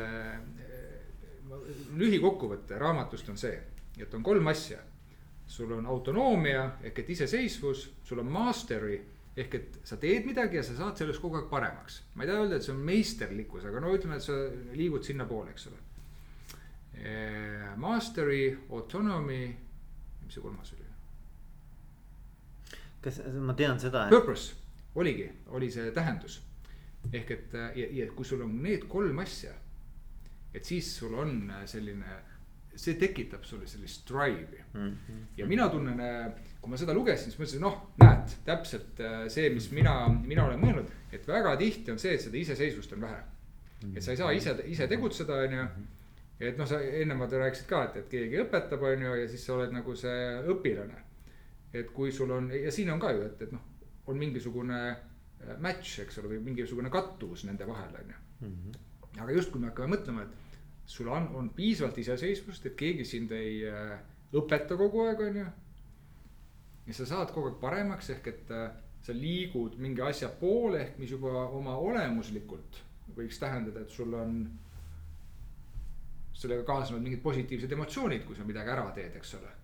lühikokkuvõte 1.98 2.78
raamatust 2.78 3.28
on 3.28 3.40
see, 3.40 3.58
et 3.98 4.14
on 4.14 4.22
kolm 4.22 4.46
asja. 4.46 4.78
sul 5.48 5.72
on 5.72 5.86
autonoomia 5.86 6.64
ehk 6.82 6.98
et 6.98 7.10
iseseisvus, 7.10 7.90
sul 8.04 8.18
on 8.18 8.26
mastery 8.32 8.98
ehk 9.38 9.54
et 9.54 9.76
sa 9.86 9.96
teed 9.96 10.26
midagi 10.26 10.58
ja 10.58 10.62
sa 10.66 10.74
saad 10.74 10.98
sellest 10.98 11.22
kogu 11.22 11.38
aeg 11.38 11.50
paremaks. 11.50 12.02
ma 12.14 12.24
ei 12.24 12.30
taha 12.30 12.44
öelda, 12.44 12.56
et 12.56 12.66
see 12.66 12.74
on 12.74 12.80
meisterlikkus, 12.86 13.68
aga 13.68 13.80
no 13.84 13.92
ütleme, 13.94 14.18
et 14.18 14.26
sa 14.26 14.38
liigud 14.74 15.06
sinnapoole, 15.06 15.54
eks 15.54 15.68
ole 15.70 15.84
Eh, 17.02 17.76
mastery, 17.76 18.58
autonomy, 18.70 19.56
mis 20.24 20.34
see 20.34 20.42
kolmas 20.42 20.72
oli? 20.74 20.86
kas 22.98 23.20
ma 23.38 23.54
tean 23.54 23.78
seda 23.78 24.08
et...? 24.08 24.10
Purpose 24.10 24.56
oligi, 24.98 25.28
oli 25.54 25.68
see 25.70 25.92
tähendus. 25.94 26.40
ehk 27.12 27.30
et 27.30 27.54
ja, 27.78 27.86
ja 28.00 28.08
kui 28.10 28.26
sul 28.26 28.42
on 28.42 28.56
need 28.64 28.88
kolm 28.90 29.22
asja, 29.22 29.52
et 30.50 30.66
siis 30.66 30.90
sul 30.98 31.14
on 31.14 31.52
selline, 31.70 32.16
see 32.74 32.98
tekitab 32.98 33.46
sulle 33.46 33.70
sellist 33.70 34.02
drive'i 34.10 34.58
mm. 34.72 34.90
-hmm. 34.90 35.22
ja 35.36 35.46
mina 35.46 35.68
tunnen, 35.68 36.02
kui 36.60 36.70
ma 36.70 36.78
seda 36.80 36.94
lugesin, 36.96 37.30
siis 37.30 37.38
mõtlesin, 37.38 37.62
noh, 37.62 37.76
näed, 38.02 38.32
täpselt 38.46 39.00
äh, 39.04 39.20
see, 39.32 39.50
mis 39.54 39.70
mina, 39.72 39.94
mina 40.08 40.46
olen 40.48 40.62
mõelnud, 40.62 40.90
et 41.12 41.28
väga 41.28 41.54
tihti 41.60 41.94
on 41.94 42.00
see, 42.02 42.16
et 42.16 42.24
seda 42.24 42.40
iseseisvust 42.40 42.96
on 42.96 43.06
vähe. 43.06 43.20
et 43.94 44.02
sa 44.02 44.10
ei 44.10 44.18
saa 44.18 44.32
ise, 44.34 44.56
ise 44.66 44.88
tegutseda, 44.90 45.44
on 45.44 45.54
ju 45.54 45.62
mhm 45.62 45.94
et 46.40 46.58
noh, 46.58 46.66
sa 46.70 46.78
ennemad 46.80 47.32
rääkisid 47.34 47.66
ka, 47.68 47.82
et, 47.88 48.00
et 48.02 48.10
keegi 48.12 48.40
õpetab, 48.44 48.82
on 48.86 49.04
ju, 49.04 49.14
ja 49.20 49.28
siis 49.30 49.44
sa 49.46 49.56
oled 49.56 49.74
nagu 49.74 49.94
see 49.98 50.18
õpilane. 50.54 51.04
et 51.76 51.90
kui 51.92 52.12
sul 52.14 52.30
on 52.32 52.46
ja 52.54 52.70
siin 52.72 52.88
on 52.94 53.00
ka 53.00 53.10
ju, 53.12 53.24
et, 53.26 53.42
et 53.44 53.50
noh, 53.52 53.64
on 54.08 54.16
mingisugune 54.16 54.78
äh, 54.88 55.56
match, 55.60 55.98
eks 56.00 56.20
ole, 56.20 56.30
või 56.32 56.44
mingisugune 56.46 56.90
kattuvus 56.90 57.44
nende 57.44 57.66
vahel, 57.68 57.96
on 58.02 58.12
ju. 58.14 58.20
Mhm. 58.46 58.76
aga 59.18 59.32
just, 59.34 59.50
kui 59.52 59.60
me 59.60 59.68
hakkame 59.68 59.96
mõtlema, 59.96 60.24
et 60.24 60.62
sul 60.88 61.10
on, 61.12 61.26
on 61.36 61.50
piisavalt 61.54 61.98
iseseisvust, 61.98 62.70
et 62.70 62.76
keegi 62.78 63.04
sind 63.04 63.34
ei 63.36 63.64
äh, 63.68 63.98
õpeta 64.32 64.78
kogu 64.78 65.04
aeg, 65.08 65.24
on 65.26 65.40
ju. 65.42 65.48
Ja 66.88 66.96
sa 66.96 67.06
saad 67.06 67.32
kogu 67.34 67.52
aeg 67.52 67.58
paremaks, 67.60 68.10
ehk 68.16 68.30
et 68.32 68.52
äh, 68.56 68.68
sa 69.04 69.14
liigud 69.14 69.76
mingi 69.80 70.02
asja 70.04 70.30
poole, 70.40 70.80
ehk 70.86 71.02
mis 71.02 71.12
juba 71.12 71.44
oma 71.54 71.76
olemuslikult 71.76 72.82
võiks 73.16 73.40
tähendada, 73.40 73.82
et 73.84 73.92
sul 73.92 74.14
on 74.16 74.40
sellega 76.38 76.64
kaasnevad 76.66 77.02
mingid 77.02 77.22
positiivsed 77.22 77.72
emotsioonid, 77.74 78.24
kui 78.26 78.36
sa 78.36 78.46
midagi 78.46 78.72
ära 78.74 78.86
teed, 78.94 79.16
eks 79.18 79.34
ole. 79.40 79.54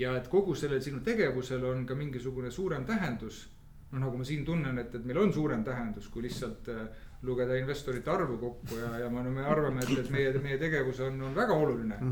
ja 0.00 0.14
et 0.16 0.28
kogu 0.32 0.54
sellel 0.56 0.80
sinu 0.82 1.02
tegevusel 1.04 1.64
on 1.68 1.84
ka 1.86 1.94
mingisugune 1.94 2.50
suurem 2.50 2.84
tähendus. 2.88 3.48
noh, 3.90 4.00
nagu 4.00 4.18
ma 4.18 4.24
siin 4.24 4.44
tunnen, 4.46 4.78
et, 4.78 4.94
et 4.94 5.04
meil 5.04 5.18
on 5.18 5.32
suurem 5.32 5.64
tähendus, 5.64 6.08
kui 6.08 6.22
lihtsalt 6.22 6.68
äh, 6.70 6.84
lugeda 7.26 7.56
investorite 7.58 8.10
arvu 8.10 8.38
kokku 8.38 8.78
ja, 8.78 8.90
ja 9.04 9.08
me, 9.10 9.22
me 9.30 9.44
arvame, 9.44 9.82
et, 9.82 9.98
et 9.98 10.10
meie, 10.14 10.32
meie 10.42 10.58
tegevus 10.58 11.00
on, 11.04 11.20
on 11.26 11.34
väga 11.34 11.54
oluline. 11.54 11.98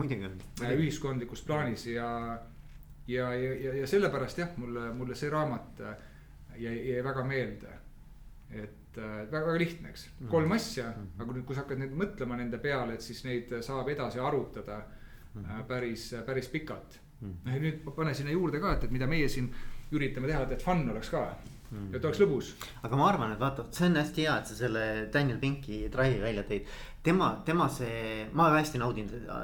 Äh, 0.62 0.74
ühiskondlikus 0.74 1.44
plaanis 1.46 1.86
ja, 1.86 2.09
ja, 3.09 3.32
ja, 3.34 3.54
ja, 3.64 3.74
ja 3.82 3.86
sellepärast 3.86 4.38
jah, 4.38 4.54
mulle, 4.56 4.92
mulle 4.94 5.16
see 5.18 5.30
raamat 5.32 5.80
äh, 5.80 5.96
jäi, 6.56 6.76
jäi 6.92 7.04
väga 7.04 7.24
meelde. 7.24 7.74
et 8.50 8.96
väga, 8.96 9.46
väga 9.46 9.59
lihtne, 9.61 9.90
eks, 9.92 10.06
mhm. 10.20 10.28
kolm 10.30 10.52
asja 10.52 10.86
mm, 10.86 10.94
-hmm. 10.94 11.22
aga 11.22 11.32
nüüd, 11.32 11.44
kui 11.44 11.56
sa 11.56 11.61
hakkad 11.64 11.82
nüüd 11.82 11.98
mõtlema 12.02 12.38
nende 12.38 12.59
peale, 12.59 12.94
et 12.94 13.04
siis 13.04 13.20
neid 13.24 13.52
saab 13.62 13.88
edasi 13.88 14.20
arutada 14.20 14.78
mm 15.34 15.44
-hmm. 15.44 15.66
päris, 15.68 16.14
päris 16.26 16.48
pikalt 16.48 17.00
mm. 17.20 17.28
-hmm. 17.28 17.44
noh 17.44 17.54
ja 17.54 17.61
nüüd 17.61 17.94
pane 17.96 18.14
sinna 18.14 18.30
juurde 18.30 18.61
ka, 18.61 18.72
et, 18.72 18.84
et 18.84 18.90
mida 18.90 19.06
meie 19.06 19.28
siin 19.28 19.52
üritame 19.92 20.26
teha, 20.26 20.42
et, 20.42 20.52
et 20.52 20.62
fun 20.62 20.90
oleks 20.90 21.11
ka 21.11 21.22
mm.. 21.70 21.94
et 21.94 22.04
oleks 22.04 22.20
lõbus. 22.22 22.52
aga 22.82 22.96
ma 22.96 23.09
arvan, 23.09 23.32
et 23.34 23.40
vaata, 23.40 23.66
see 23.74 23.88
on 23.88 23.98
hästi 24.00 24.24
hea, 24.26 24.36
et 24.40 24.50
sa 24.50 24.56
selle 24.59 24.84
Daniel 25.12 25.40
Pinki 25.42 25.80
drive'i 25.92 26.20
välja 26.22 26.44
tõid. 26.48 26.72
Tema, 27.03 27.42
tema 27.44 27.68
see, 27.72 28.28
ma 28.32 28.51
hästi 28.55 28.80
naudin 28.82 29.09
seda. 29.09 29.42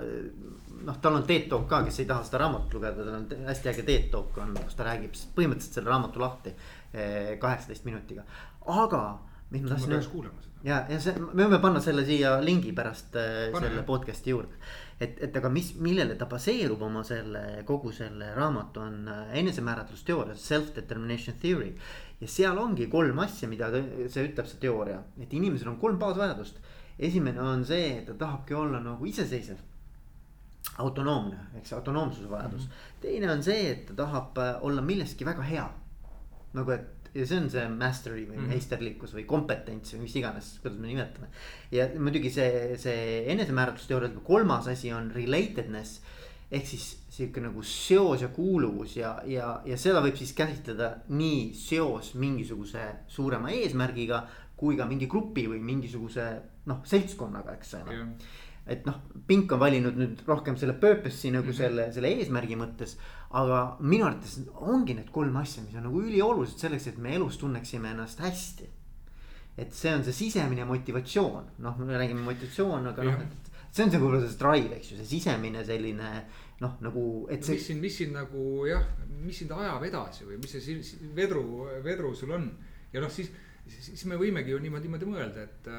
noh, 0.85 0.97
tal 1.01 1.15
on 1.17 1.27
TED 1.29 1.47
Talk 1.49 1.69
ka, 1.69 1.83
kes 1.87 2.03
ei 2.03 2.09
taha 2.09 2.25
seda 2.27 2.43
raamatut 2.45 2.75
lugeda, 2.77 3.05
tal 3.05 3.21
on 3.21 3.47
hästi 3.49 3.71
äge 3.73 3.85
TED 3.87 4.11
Talk 4.13 4.39
on, 4.43 4.57
kus 4.59 4.77
ta 4.77 4.89
räägib 4.89 5.15
põhimõtteliselt 5.37 5.79
selle 5.81 5.93
raamatu 5.93 6.21
lahti 6.21 6.53
eh, 6.53 7.37
kaheksateist 7.41 7.87
minutiga, 7.89 8.27
aga 8.67 9.05
mis 9.55 9.63
ma 9.63 9.69
tahtsin 9.69 9.93
öelda. 9.93 10.31
ja, 10.65 10.79
ja 10.89 10.99
see, 11.01 11.15
me 11.21 11.45
võime 11.45 11.61
panna 11.63 11.81
selle 11.85 12.05
siia 12.07 12.35
lingi 12.43 12.73
pärast 12.77 13.17
äh, 13.21 13.51
Pane. 13.53 13.69
selle 13.69 13.85
podcast'i 13.87 14.33
juurde. 14.33 14.59
et, 15.01 15.19
et 15.27 15.37
aga 15.37 15.51
mis, 15.53 15.75
millele 15.85 16.17
ta 16.19 16.27
baseerub 16.31 16.83
oma 16.83 17.05
selle, 17.07 17.65
kogu 17.69 17.93
selle 17.93 18.33
raamatu 18.35 18.83
on 18.83 19.11
äh, 19.13 19.35
enesemääratlusteooria, 19.43 20.37
self-determination 20.41 21.39
theory. 21.43 21.75
ja 22.21 22.29
seal 22.29 22.59
ongi 22.59 22.89
kolm 22.91 23.19
asja, 23.25 23.49
mida 23.49 23.71
see 23.73 24.27
ütleb, 24.31 24.49
see 24.49 24.63
teooria, 24.63 25.03
et 25.21 25.33
inimesel 25.33 25.75
on 25.75 25.79
kolm 25.83 26.01
baasvajadust. 26.01 26.61
Esimene 26.99 27.41
on 27.43 27.65
see, 27.67 27.99
et 27.99 28.07
ta 28.07 28.15
tahabki 28.27 28.55
olla 28.55 28.81
nagu 28.81 29.07
iseseisev 29.07 29.63
autonoomne, 30.79 31.39
eks 31.59 31.73
autonoomsuse 31.77 32.31
vajadus 32.31 32.67
mm. 32.67 32.69
-hmm. 32.69 33.01
teine 33.01 33.33
on 33.33 33.43
see, 33.43 33.71
et 33.71 33.87
ta 33.87 33.95
tahab 33.95 34.39
äh, 34.39 34.57
olla 34.61 34.83
milleski 34.83 35.25
väga 35.25 35.43
hea. 35.43 35.71
nagu, 36.55 36.71
et 36.71 37.11
ja 37.15 37.27
see 37.27 37.39
on 37.39 37.51
see 37.51 37.69
mastery 37.69 38.25
või 38.27 38.37
mm 38.37 38.43
-hmm. 38.43 38.49
meisterlikkus 38.49 39.15
või 39.15 39.25
kompetents 39.27 39.95
või 39.95 40.01
mis 40.07 40.17
iganes, 40.17 40.59
kuidas 40.63 40.79
me 40.79 40.87
nimetame. 40.87 41.27
ja 41.71 41.89
muidugi 41.99 42.31
see, 42.31 42.77
see 42.77 43.25
enesemääratlusteooria 43.33 44.11
kolmas 44.25 44.69
asi 44.69 44.93
on 44.93 45.11
relatedness 45.15 46.01
ehk 46.51 46.67
siis 46.67 46.99
sihuke 47.11 47.41
nagu 47.41 47.63
seos 47.63 48.23
ja 48.23 48.29
kuuluvus 48.29 48.97
ja, 48.97 49.23
ja, 49.27 49.61
ja 49.65 49.77
seda 49.77 50.03
võib 50.03 50.17
siis 50.17 50.33
käsitleda 50.33 50.91
nii 51.09 51.55
seos 51.55 52.15
mingisuguse 52.15 52.87
suurema 53.07 53.51
eesmärgiga 53.51 54.27
kui 54.57 54.77
ka 54.77 54.87
mingi 54.87 55.07
grupi 55.07 55.47
või 55.51 55.61
mingisuguse 55.61 56.27
noh, 56.71 56.81
seltskonnaga, 56.89 57.59
eks 57.59 57.77
ole 57.81 57.95
yeah 57.95 58.33
et 58.67 58.87
noh, 58.89 58.97
Pink 59.29 59.53
on 59.53 59.61
valinud 59.61 59.99
nüüd 59.99 60.23
rohkem 60.29 60.57
selle 60.61 60.77
purpose'i 60.81 61.33
nagu 61.35 61.45
mm 61.45 61.51
-hmm. 61.51 61.57
selle, 61.59 61.93
selle 61.93 62.12
eesmärgi 62.17 62.57
mõttes. 62.57 62.97
aga 63.31 63.77
minu 63.81 64.07
arvates 64.07 64.41
ongi 64.55 64.95
need 64.95 65.11
kolm 65.11 65.37
asja, 65.37 65.62
mis 65.62 65.75
on 65.75 65.83
nagu 65.83 66.01
üliolulised 66.01 66.59
selleks, 66.59 66.87
et 66.87 66.99
me 66.99 67.15
elus 67.15 67.37
tunneksime 67.39 67.91
ennast 67.91 68.21
hästi. 68.21 68.69
et 69.57 69.73
see 69.73 69.95
on 69.95 70.05
see 70.05 70.12
sisemine 70.12 70.65
motivatsioon, 70.65 71.45
noh, 71.59 71.79
me 71.79 71.99
räägime 71.99 72.21
motivatsioon, 72.21 72.87
aga 72.87 73.03
noh, 73.03 73.21
et 73.21 73.51
see 73.71 73.85
on 73.85 73.91
see 73.91 74.01
võib-olla 74.01 74.29
see 74.29 74.39
drive, 74.39 74.77
eks 74.77 74.91
ju, 74.91 74.97
see 74.97 75.07
sisemine 75.07 75.65
selline 75.65 76.25
noh, 76.61 76.77
nagu, 76.81 77.27
et 77.31 77.45
see. 77.45 77.55
mis 77.55 77.67
sind, 77.67 77.81
mis 77.81 77.97
sind 77.97 78.12
nagu 78.12 78.67
jah, 78.67 78.83
mis 79.21 79.39
sind 79.39 79.53
ajab 79.53 79.85
edasi 79.85 80.25
või 80.25 80.39
mis 80.39 80.51
see 80.51 80.81
vedru, 81.15 81.69
vedru 81.85 82.15
sul 82.15 82.33
on 82.33 82.51
ja 82.93 83.01
noh, 83.01 83.11
siis, 83.11 83.31
siis 83.67 84.05
me 84.05 84.17
võimegi 84.17 84.51
ju 84.51 84.59
niimoodi, 84.59 84.89
niimoodi 84.89 85.07
mõelda, 85.07 85.43
et, 85.43 85.71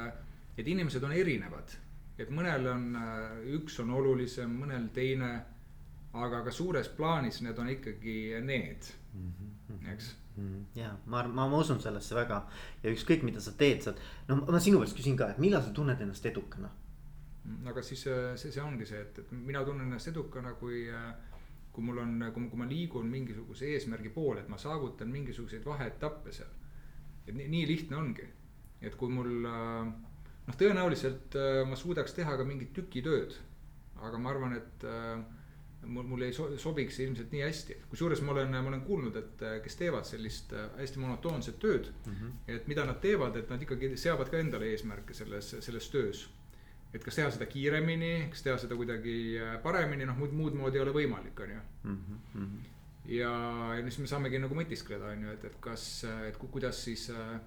et 0.57 0.67
inimesed 0.67 1.03
on 1.03 1.11
erinevad 1.11 1.75
et 2.19 2.31
mõnel 2.31 2.69
on, 2.71 2.85
äh, 2.99 3.39
üks 3.57 3.79
on 3.83 3.91
olulisem, 3.95 4.55
mõnel 4.61 4.89
teine. 4.95 5.33
aga 6.15 6.37
ka 6.45 6.51
suures 6.51 6.87
plaanis 6.95 7.41
need 7.43 7.57
on 7.59 7.67
ikkagi 7.67 8.37
need 8.39 8.85
-hmm. 9.13 9.89
eks 9.93 10.15
mm. 10.37 10.43
-hmm. 10.43 10.79
ja 10.79 10.97
ma, 11.05 11.23
ma, 11.27 11.47
ma 11.49 11.57
usun 11.57 11.81
sellesse 11.81 12.15
väga 12.15 12.47
ja 12.83 12.91
ükskõik, 12.91 13.23
mida 13.23 13.39
sa 13.39 13.51
teed, 13.51 13.81
sa, 13.81 13.93
no 14.27 14.35
ma 14.35 14.59
sinu 14.59 14.79
käest 14.79 14.95
küsin 14.95 15.17
ka, 15.17 15.29
et 15.29 15.37
millal 15.37 15.61
sa 15.61 15.69
tunned 15.69 16.01
ennast 16.01 16.25
edukana? 16.25 16.69
Mm, 17.43 17.67
aga 17.67 17.81
siis 17.81 18.07
äh, 18.07 18.35
see, 18.35 18.51
see 18.51 18.63
ongi 18.63 18.85
see, 18.85 19.01
et, 19.01 19.19
et 19.19 19.31
mina 19.31 19.65
tunnen 19.65 19.87
ennast 19.87 20.07
edukana, 20.07 20.53
kui, 20.53 20.87
äh, 20.89 21.13
kui 21.73 21.83
mul 21.83 21.97
on, 21.97 22.31
kui 22.33 22.57
ma 22.57 22.65
liigun 22.65 23.05
mingisuguse 23.05 23.65
eesmärgi 23.65 24.09
poole, 24.09 24.39
et 24.39 24.47
ma 24.47 24.57
saavutan 24.57 25.07
mingisuguseid 25.07 25.65
vaheetappe 25.65 26.31
seal. 26.31 26.49
et 27.27 27.35
nii, 27.35 27.47
nii 27.47 27.67
lihtne 27.67 27.97
ongi, 27.97 28.29
et 28.81 28.95
kui 28.95 29.09
mul 29.09 29.45
äh, 29.45 29.93
noh, 30.45 30.57
tõenäoliselt 30.59 31.37
äh, 31.39 31.63
ma 31.67 31.77
suudaks 31.79 32.15
teha 32.17 32.37
ka 32.37 32.45
mingit 32.47 32.73
tükitööd. 32.75 33.35
aga 34.05 34.17
ma 34.21 34.29
arvan, 34.29 34.53
et 34.53 34.83
äh, 34.85 35.21
mul, 35.87 36.05
mul 36.11 36.25
ei 36.27 36.33
so, 36.35 36.49
sobiks 36.61 36.97
see 36.99 37.07
ilmselt 37.07 37.33
nii 37.33 37.43
hästi. 37.45 37.77
kusjuures 37.89 38.21
ma 38.21 38.35
olen, 38.35 38.53
ma 38.53 38.69
olen 38.69 38.85
kuulnud, 38.85 39.17
et 39.21 39.43
äh, 39.45 39.57
kes 39.63 39.79
teevad 39.81 40.07
sellist 40.07 40.53
hästi 40.77 41.01
monotoonset 41.01 41.59
tööd 41.59 41.91
mm. 42.05 42.13
-hmm. 42.13 42.39
et 42.55 42.67
mida 42.67 42.85
nad 42.85 43.01
teevad, 43.01 43.37
et 43.39 43.49
nad 43.49 43.61
ikkagi 43.61 43.95
seavad 43.97 44.29
ka 44.29 44.41
endale 44.41 44.69
eesmärke 44.73 45.13
selles, 45.13 45.55
selles 45.59 45.89
töös. 45.89 46.29
et 46.93 47.03
kas 47.03 47.15
teha 47.15 47.31
seda 47.31 47.45
kiiremini, 47.45 48.27
kas 48.29 48.43
teha 48.43 48.57
seda 48.57 48.75
kuidagi 48.75 49.39
paremini, 49.63 50.05
noh 50.05 50.15
muud, 50.17 50.31
muud 50.31 50.53
moodi 50.55 50.77
ei 50.77 50.83
ole 50.83 50.93
võimalik, 50.95 51.39
on 51.39 51.49
ju 51.49 51.59
mm. 51.83 51.97
-hmm. 52.35 52.47
ja, 53.05 53.33
ja 53.75 53.81
siis 53.83 53.99
me 53.99 54.07
saamegi 54.07 54.39
nagu 54.39 54.55
mõtiskleda, 54.55 55.11
on 55.11 55.23
ju, 55.23 55.31
et, 55.31 55.43
et 55.45 55.57
kas, 55.59 56.05
et 56.27 56.37
kuidas 56.37 56.83
siis 56.83 57.09
äh, 57.09 57.39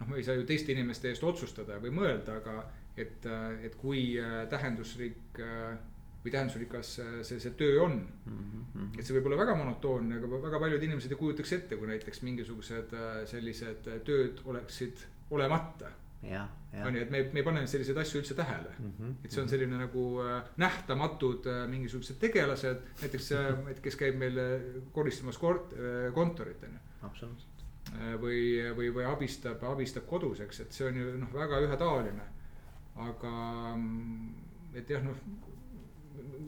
noh, 0.00 0.08
me 0.08 0.16
ei 0.20 0.24
saa 0.26 0.36
ju 0.36 0.46
teiste 0.48 0.74
inimeste 0.74 1.10
eest 1.12 1.24
otsustada 1.24 1.78
või 1.82 1.92
mõelda, 1.94 2.40
aga 2.40 2.56
et, 2.96 3.28
et 3.64 3.76
kui 3.80 4.14
äh, 4.20 4.44
tähendusrik 4.52 5.40
äh, 5.42 5.76
või 6.24 6.32
tähendusrikas 6.34 6.94
äh, 7.02 7.12
see, 7.26 7.40
see 7.42 7.52
töö 7.58 7.82
on 7.84 7.98
mm. 8.00 8.38
-hmm. 8.38 8.88
et 8.98 9.04
see 9.04 9.16
võib 9.16 9.30
olla 9.30 9.42
väga 9.44 9.56
monotoonne, 9.58 10.18
aga 10.18 10.40
väga 10.48 10.62
paljud 10.64 10.88
inimesed 10.88 11.12
ei 11.12 11.20
kujutaks 11.20 11.52
ette, 11.58 11.76
kui 11.76 11.92
näiteks 11.92 12.24
mingisugused 12.26 12.96
sellised 13.32 13.88
tööd 14.08 14.42
oleksid 14.44 15.06
olemata. 15.30 15.92
on 16.84 16.96
ju, 16.96 17.02
et 17.02 17.10
me, 17.10 17.22
me 17.32 17.40
ei 17.40 17.44
pane 17.44 17.66
selliseid 17.66 17.98
asju 18.00 18.20
üldse 18.20 18.34
tähele 18.34 18.72
mm. 18.78 18.92
-hmm. 18.98 19.12
et 19.24 19.30
see 19.30 19.42
on 19.42 19.48
selline 19.48 19.78
nagu 19.78 20.06
nähtamatud 20.56 21.46
mingisugused 21.70 22.18
tegelased, 22.20 22.80
näiteks, 23.02 23.28
kes 23.82 23.96
käib 23.96 24.16
meil 24.16 24.40
koristamas 24.92 25.38
kort-, 25.38 25.76
kontorit 26.14 26.64
on 26.64 26.72
ju. 26.72 26.80
absoluutselt 27.02 27.55
või, 27.94 28.40
või, 28.76 28.90
või 28.94 29.04
abistab, 29.06 29.62
abistab 29.64 30.06
kodus, 30.10 30.40
eks, 30.44 30.60
et 30.64 30.72
see 30.72 30.88
on 30.88 30.96
ju 31.00 31.12
noh, 31.20 31.30
väga 31.34 31.60
ühetaoline. 31.64 32.32
aga 32.96 33.32
mm, 33.76 34.34
et 34.74 34.90
jah, 34.90 35.02
noh 35.04 35.16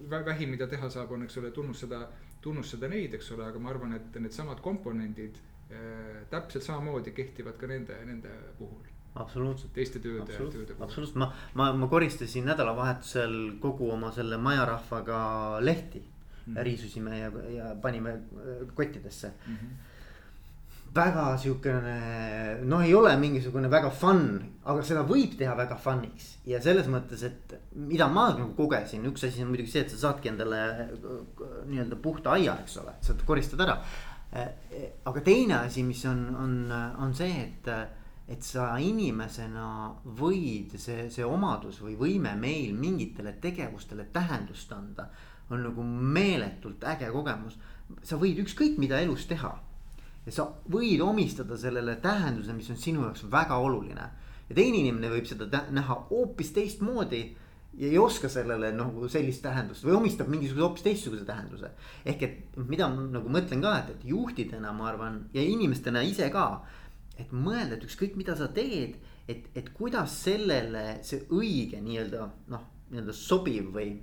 vähim, 0.09 0.51
mida 0.51 0.67
teha 0.67 0.91
saab, 0.91 1.13
on, 1.13 1.23
eks 1.27 1.39
ole, 1.41 1.51
tunnustada, 1.55 2.07
tunnustada 2.41 2.89
neid, 2.89 3.15
eks 3.15 3.33
ole, 3.37 3.47
aga 3.49 3.59
ma 3.63 3.71
arvan, 3.71 3.95
et 3.97 4.21
needsamad 4.21 4.61
komponendid 4.65 5.41
äh, 5.71 6.23
täpselt 6.31 6.65
samamoodi 6.65 7.13
kehtivad 7.17 7.59
ka 7.61 7.71
nende, 7.71 7.99
nende 8.09 8.33
puhul 8.59 8.87
absoluutselt. 9.19 9.73
teiste 9.75 10.01
tööde, 10.03 10.31
tööde 10.31 10.73
puhul. 10.73 10.87
absoluutselt, 10.87 11.19
ma, 11.21 11.33
ma, 11.59 11.73
ma 11.77 11.89
koristasin 11.91 12.47
nädalavahetusel 12.49 13.37
kogu 13.63 13.91
oma 13.95 14.13
selle 14.15 14.39
majarahvaga 14.43 15.21
lehti 15.61 16.01
mm. 16.01 16.55
-hmm. 16.55 16.63
riisusime 16.71 17.19
ja, 17.19 17.31
ja 17.57 17.75
panime 17.83 18.11
äh, 18.11 18.67
kottidesse 18.75 19.33
mm. 19.47 19.55
-hmm 19.55 19.88
väga 20.95 21.37
sihukene, 21.39 22.61
noh, 22.65 22.83
ei 22.85 22.95
ole 22.95 23.13
mingisugune 23.21 23.69
väga 23.71 23.91
fun, 23.93 24.23
aga 24.69 24.83
seda 24.87 25.05
võib 25.07 25.37
teha 25.39 25.55
väga 25.59 25.77
fun'iks. 25.81 26.39
ja 26.49 26.61
selles 26.65 26.89
mõttes, 26.89 27.23
et 27.27 27.55
mida 27.75 28.09
ma 28.09 28.31
nagu 28.33 28.55
kogesin, 28.57 29.05
üks 29.11 29.27
asi 29.29 29.43
on 29.45 29.53
muidugi 29.53 29.71
see, 29.73 29.85
et 29.85 29.93
sa 29.93 30.01
saadki 30.07 30.33
endale 30.33 30.61
nii-öelda 31.69 32.01
puhta 32.03 32.33
aia, 32.37 32.57
eks 32.63 32.79
ole, 32.83 32.97
sa 33.05 33.17
koristad 33.27 33.61
ära. 33.61 33.79
aga 35.05 35.25
teine 35.25 35.61
asi, 35.61 35.83
mis 35.83 36.05
on, 36.09 36.25
on, 36.37 36.57
on 37.05 37.15
see, 37.17 37.37
et, 37.45 37.71
et 38.29 38.43
sa 38.45 38.75
inimesena 38.81 39.69
võid 40.19 40.77
see, 40.81 41.09
see 41.13 41.25
omadus 41.25 41.81
või 41.85 41.97
võime 42.01 42.35
meil 42.37 42.75
mingitele 42.77 43.37
tegevustele 43.41 44.09
tähendust 44.13 44.73
anda. 44.73 45.11
on 45.51 45.63
nagu 45.65 45.83
meeletult 45.83 46.83
äge 46.85 47.09
kogemus, 47.13 47.57
sa 48.03 48.17
võid 48.21 48.41
ükskõik 48.43 48.77
mida 48.79 49.01
elus 49.01 49.25
teha 49.27 49.55
ja 50.29 50.35
sa 50.35 50.45
võid 50.69 51.01
omistada 51.01 51.57
sellele 51.57 51.97
tähenduse, 52.05 52.53
mis 52.57 52.69
on 52.73 52.81
sinu 52.81 53.05
jaoks 53.07 53.25
väga 53.33 53.57
oluline. 53.65 54.09
ja 54.49 54.57
teine 54.57 54.81
inimene 54.81 55.11
võib 55.13 55.29
seda 55.29 55.65
näha 55.73 55.95
hoopis 56.11 56.53
teistmoodi 56.57 57.23
ja 57.79 57.89
ei 57.89 57.99
oska 58.01 58.29
sellele 58.33 58.71
nagu 58.73 59.09
sellist 59.13 59.43
tähendust 59.45 59.85
või 59.85 59.97
omistab 59.99 60.29
mingisuguse 60.33 60.65
hoopis 60.65 60.85
teistsuguse 60.85 61.25
tähenduse. 61.25 61.71
ehk 62.05 62.23
et 62.23 62.59
mida 62.69 62.89
ma 62.93 63.07
nagu 63.19 63.33
mõtlen 63.33 63.63
ka, 63.65 63.75
et, 63.79 63.91
et 63.97 64.05
juhtidena 64.13 64.73
ma 64.73 64.89
arvan 64.93 65.23
ja 65.35 65.43
inimestena 65.43 66.03
ise 66.03 66.31
ka. 66.35 66.65
et 67.19 67.33
mõelda, 67.33 67.77
et 67.77 67.85
ükskõik, 67.85 68.17
mida 68.17 68.37
sa 68.37 68.47
teed, 68.49 68.99
et, 69.29 69.49
et 69.55 69.73
kuidas 69.75 70.13
sellele 70.23 71.01
see 71.03 71.25
õige 71.35 71.81
nii-öelda 71.83 72.29
noh, 72.53 72.69
nii-öelda 72.91 73.17
sobiv 73.17 73.73
või 73.75 73.97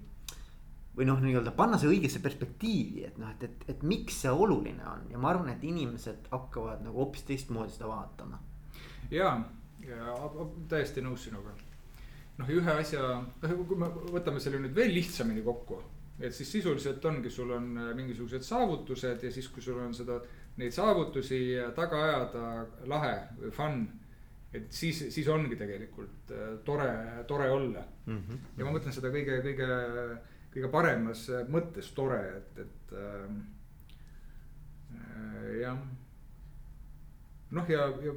või 0.95 1.07
noh, 1.09 1.19
nii-öelda 1.23 1.51
panna 1.55 1.79
see 1.79 1.89
õigesse 1.91 2.21
perspektiivi, 2.23 3.03
et 3.09 3.17
noh, 3.19 3.31
et, 3.35 3.43
et, 3.47 3.65
et 3.73 3.83
miks 3.87 4.21
see 4.23 4.31
oluline 4.31 4.85
on 4.87 5.09
ja 5.11 5.19
ma 5.21 5.31
arvan, 5.33 5.51
et 5.51 5.63
inimesed 5.67 6.29
hakkavad 6.31 6.83
nagu 6.85 7.01
hoopis 7.03 7.25
teistmoodi 7.27 7.75
seda 7.75 7.89
vaatama. 7.91 8.39
ja, 9.11 9.33
ja 9.85 10.15
täiesti 10.71 11.03
nõus 11.05 11.27
sinuga. 11.27 11.55
noh, 12.37 12.53
ühe 12.59 12.77
asja, 12.79 13.19
noh, 13.41 13.57
kui 13.67 13.79
me 13.79 13.91
võtame 14.15 14.43
selle 14.43 14.61
nüüd 14.63 14.75
veel 14.75 14.95
lihtsamini 14.95 15.43
kokku, 15.43 15.81
et 16.19 16.33
siis 16.35 16.51
sisuliselt 16.57 17.03
ongi, 17.05 17.29
sul 17.29 17.51
on 17.57 17.75
äh, 17.77 17.91
mingisugused 17.97 18.47
saavutused 18.47 19.27
ja 19.27 19.31
siis, 19.31 19.51
kui 19.51 19.63
sul 19.63 19.81
on 19.83 19.93
seda, 19.93 20.21
neid 20.55 20.71
saavutusi 20.71 21.41
taga 21.75 22.01
ajada 22.07 22.43
lahe 22.87 23.15
või 23.41 23.51
fun 23.55 23.85
et 24.55 24.71
siis, 24.71 25.01
siis 25.11 25.27
ongi 25.27 25.57
tegelikult 25.59 26.31
äh, 26.31 26.53
tore, 26.63 26.87
tore 27.27 27.49
olla 27.51 27.83
mm. 28.05 28.21
-hmm. 28.21 28.39
ja 28.57 28.65
ma 28.65 28.71
mõtlen 28.71 28.95
seda 28.95 29.11
kõige, 29.11 29.41
kõige 29.43 29.67
kõige 30.55 30.71
paremas 30.71 31.25
mõttes 31.51 31.91
tore, 31.95 32.21
et, 32.39 32.63
et 32.63 32.95
äh, 32.95 33.27
äh 34.95 35.51
jah. 35.59 35.83
noh, 37.51 37.69
ja, 37.69 37.89
ja 38.03 38.15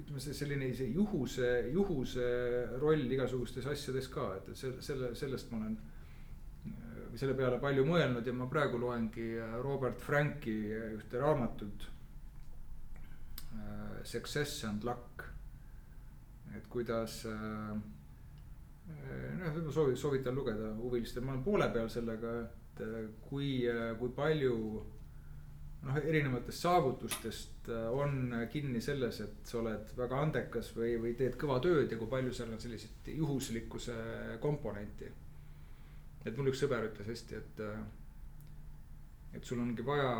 ütleme, 0.00 0.20
see 0.20 0.34
selline 0.34 0.72
see 0.74 0.90
juhuse, 0.92 1.50
juhuse 1.72 2.28
roll 2.82 3.06
igasugustes 3.14 3.66
asjades 3.70 4.10
ka, 4.10 4.32
et, 4.40 4.50
et 4.50 4.58
selle, 4.58 4.82
selle, 4.82 5.14
sellest 5.18 5.52
ma 5.52 5.62
olen 5.62 5.76
selle 7.14 7.36
peale 7.38 7.60
palju 7.62 7.84
mõelnud 7.86 8.26
ja 8.26 8.34
ma 8.34 8.48
praegu 8.50 8.78
loengi 8.82 9.28
Robert 9.62 10.00
Franki 10.02 10.56
ühte 10.96 11.20
raamatut. 11.22 11.90
Success 14.04 14.64
and 14.66 14.82
luck, 14.84 15.22
et 16.56 16.66
kuidas 16.68 17.20
noh, 18.88 19.60
soovitan, 19.72 19.96
soovitan 20.00 20.36
lugeda 20.36 20.74
huvilistel, 20.78 21.24
ma 21.24 21.32
olen 21.34 21.46
poole 21.46 21.70
peal 21.72 21.88
sellega, 21.92 22.34
et 22.42 22.84
kui, 23.28 23.50
kui 24.00 24.12
palju 24.16 24.54
noh, 25.84 25.98
erinevatest 26.00 26.66
saavutustest 26.66 27.68
on 27.92 28.32
kinni 28.52 28.80
selles, 28.84 29.20
et 29.24 29.44
sa 29.48 29.60
oled 29.60 29.92
väga 29.96 30.22
andekas 30.26 30.72
või, 30.76 30.94
või 31.00 31.12
teed 31.18 31.36
kõva 31.40 31.60
tööd 31.64 31.92
ja 31.92 32.00
kui 32.00 32.10
palju 32.10 32.32
seal 32.34 32.52
on 32.52 32.60
selliseid 32.60 33.12
juhuslikkuse 33.16 33.98
komponenti 34.42 35.12
et 36.24 36.38
mul 36.38 36.50
üks 36.50 36.62
sõber 36.64 36.88
ütles 36.88 37.08
hästi, 37.10 37.38
et, 37.40 37.62
äh, 37.64 39.36
et 39.36 39.44
sul 39.44 39.60
ongi 39.60 39.84
vaja. 39.84 40.10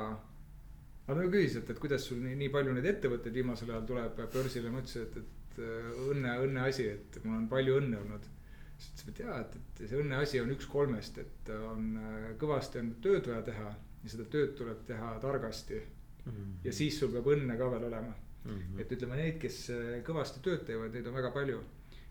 aga 1.05 1.21
ta 1.21 1.25
küsis, 1.33 1.59
et, 1.61 1.71
et 1.71 1.81
kuidas 1.81 2.07
sul 2.09 2.21
nii, 2.25 2.37
nii 2.41 2.51
palju 2.53 2.75
neid 2.77 2.87
ettevõtteid 2.89 3.35
viimasel 3.37 3.73
ajal 3.73 3.89
tuleb 3.89 4.21
börsile, 4.33 4.71
ma 4.73 4.81
ütlesin, 4.81 5.09
et, 5.09 5.19
et 5.21 5.59
äh, 5.65 5.91
õnne, 6.11 6.39
õnne 6.47 6.65
asi, 6.69 6.89
et 6.93 7.19
mul 7.25 7.43
on 7.43 7.51
palju 7.51 7.81
õnne 7.81 8.01
olnud. 8.01 8.31
Siis 8.79 8.91
ütles, 8.93 9.09
et 9.09 9.23
jaa, 9.25 9.41
et, 9.41 9.57
et 9.57 9.83
see 9.89 10.01
õnne 10.01 10.21
asi 10.21 10.41
on 10.41 10.53
üks 10.55 10.69
kolmest, 10.71 11.19
et 11.19 11.53
on 11.57 11.93
äh, 12.01 12.31
kõvasti 12.41 12.81
on 12.83 12.95
tööd 13.05 13.31
vaja 13.31 13.43
teha 13.51 13.69
ja 14.05 14.13
seda 14.13 14.29
tööd 14.33 14.57
tuleb 14.59 14.83
teha 14.89 15.15
targasti 15.21 15.81
mm. 15.81 16.33
-hmm. 16.33 16.57
ja 16.65 16.73
siis 16.73 16.99
sul 16.99 17.13
peab 17.13 17.31
õnne 17.37 17.59
ka 17.59 17.71
veel 17.71 17.89
olema 17.91 18.15
mm. 18.45 18.51
-hmm. 18.51 18.81
et 18.81 18.93
ütleme 18.93 19.21
neid, 19.21 19.39
kes 19.41 19.61
kõvasti 20.07 20.43
tööd 20.45 20.67
teevad, 20.67 20.93
neid 20.93 21.07
on 21.07 21.15
väga 21.15 21.31
palju 21.31 21.63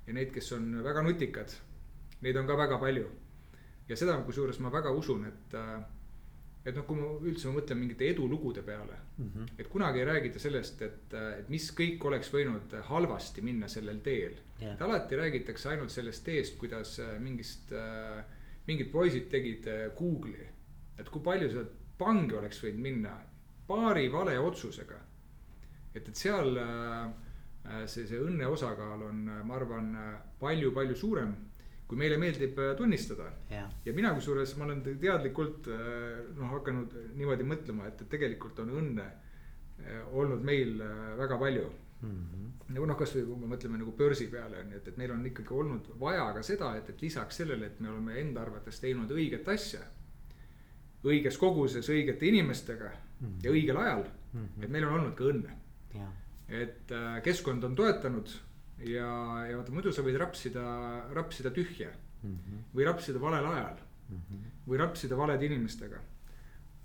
ja 0.07 0.14
neid, 0.14 0.32
kes 0.34 0.51
on 0.51 0.84
väga 0.84 1.01
nutikad, 1.01 1.53
neid 2.22 2.38
on 2.38 2.47
ka 2.47 2.57
väga 2.57 2.80
palju 2.80 3.09
ja 3.89 3.97
seda, 3.99 4.16
kusjuures 4.26 4.59
ma 4.64 4.72
väga 4.74 4.91
usun, 4.95 5.26
et, 5.28 5.55
äh, 5.57 5.84
et 6.64 6.78
noh, 6.78 6.86
kui 6.88 6.95
ma 6.95 7.09
üldse 7.28 7.49
ma 7.49 7.57
mõtlen 7.57 7.80
mingite 7.82 8.07
edulugude 8.07 8.64
peale 8.64 8.95
mm. 9.18 9.30
-hmm. 9.30 9.47
et 9.59 9.68
kunagi 9.72 9.99
ei 9.99 10.05
räägita 10.07 10.39
sellest, 10.39 10.82
et, 10.82 11.14
äh, 11.14 11.39
et 11.39 11.49
mis 11.49 11.70
kõik 11.76 12.05
oleks 12.07 12.32
võinud 12.34 12.76
halvasti 12.89 13.41
minna 13.41 13.68
sellel 13.68 13.99
teel 13.99 14.38
yeah.. 14.61 14.80
alati 14.80 15.20
räägitakse 15.20 15.70
ainult 15.70 15.91
sellest 15.91 16.24
teest, 16.24 16.57
kuidas 16.57 16.99
äh, 16.99 17.20
mingist, 17.20 17.74
mingid 18.68 18.91
poisid 18.91 19.30
tegid 19.30 19.68
Google'i. 19.97 20.47
et 20.97 21.09
kui 21.09 21.22
palju 21.22 21.51
sealt 21.51 21.76
pange 21.97 22.38
oleks 22.38 22.64
võinud 22.64 22.80
minna 22.82 23.18
paari 23.68 24.07
vale 24.11 24.39
otsusega. 24.39 24.99
et, 25.95 26.07
et 26.07 26.16
seal 26.16 26.55
see, 27.88 28.07
see 28.07 28.20
õnne 28.20 28.47
osakaal 28.47 29.03
on, 29.09 29.20
ma 29.43 29.55
arvan, 29.55 29.95
palju-palju 30.39 30.95
suurem 30.95 31.36
kui 31.93 32.01
meile 32.01 32.17
meeldib 32.17 32.57
äh, 32.57 32.73
tunnistada 32.77 33.27
yeah.. 33.51 33.69
ja 33.85 33.93
mina 33.93 34.13
kusjuures, 34.17 34.55
ma 34.57 34.65
olen 34.65 34.81
teadlikult 34.83 35.69
äh, 35.69 36.23
noh 36.39 36.55
hakanud 36.55 36.95
niimoodi 37.13 37.45
mõtlema, 37.45 37.85
et, 37.89 38.01
et 38.01 38.09
tegelikult 38.09 38.63
on 38.63 38.71
õnne 38.81 39.05
äh, 39.05 39.99
olnud 40.17 40.41
meil 40.45 40.79
väga 41.19 41.37
palju 41.37 41.67
mm. 41.67 42.15
-hmm. 42.15 42.47
nagu 42.73 42.87
noh, 42.89 42.97
kasvõi 42.97 43.27
kui 43.27 43.41
me 43.43 43.49
mõtleme 43.51 43.81
nagu 43.81 43.93
börsi 43.97 44.27
peale 44.31 44.63
on 44.63 44.71
ju, 44.73 44.79
et, 44.81 44.87
et 44.89 44.97
meil 44.97 45.13
on 45.13 45.25
ikkagi 45.29 45.53
olnud 45.53 45.91
vaja 46.01 46.25
ka 46.33 46.41
seda, 46.43 46.71
et, 46.79 46.89
et 46.89 47.05
lisaks 47.05 47.43
sellele, 47.43 47.69
et 47.69 47.79
me 47.79 47.91
oleme 47.91 48.17
enda 48.21 48.41
arvates 48.41 48.81
teinud 48.81 49.11
õiget 49.11 49.53
asja. 49.53 49.83
õiges 51.03 51.37
koguses 51.37 51.89
õigete 51.89 52.25
inimestega 52.25 52.89
mm 52.89 53.27
-hmm. 53.27 53.43
ja 53.43 53.51
õigel 53.51 53.77
ajal 53.77 54.03
mm, 54.33 54.39
-hmm. 54.39 54.63
et 54.63 54.69
meil 54.69 54.87
on 54.87 54.93
olnud 54.99 55.13
ka 55.15 55.29
õnne 55.29 55.53
yeah.. 55.95 56.09
et 56.49 56.97
keskkond 57.23 57.63
on 57.63 57.75
toetanud 57.75 58.33
ja, 58.89 59.09
ja 59.49 59.57
vaata 59.57 59.75
muidu 59.75 59.93
sa 59.95 60.05
võid 60.05 60.19
rapsida, 60.21 60.63
rapsida 61.15 61.51
tühja 61.55 61.91
mm. 61.91 62.38
-hmm. 62.38 62.63
või 62.75 62.88
rapsida 62.88 63.21
valel 63.21 63.45
ajal 63.51 63.77
mm. 64.09 64.17
-hmm. 64.17 64.47
või 64.67 64.81
rapsida 64.81 65.17
valede 65.17 65.45
inimestega. 65.45 66.01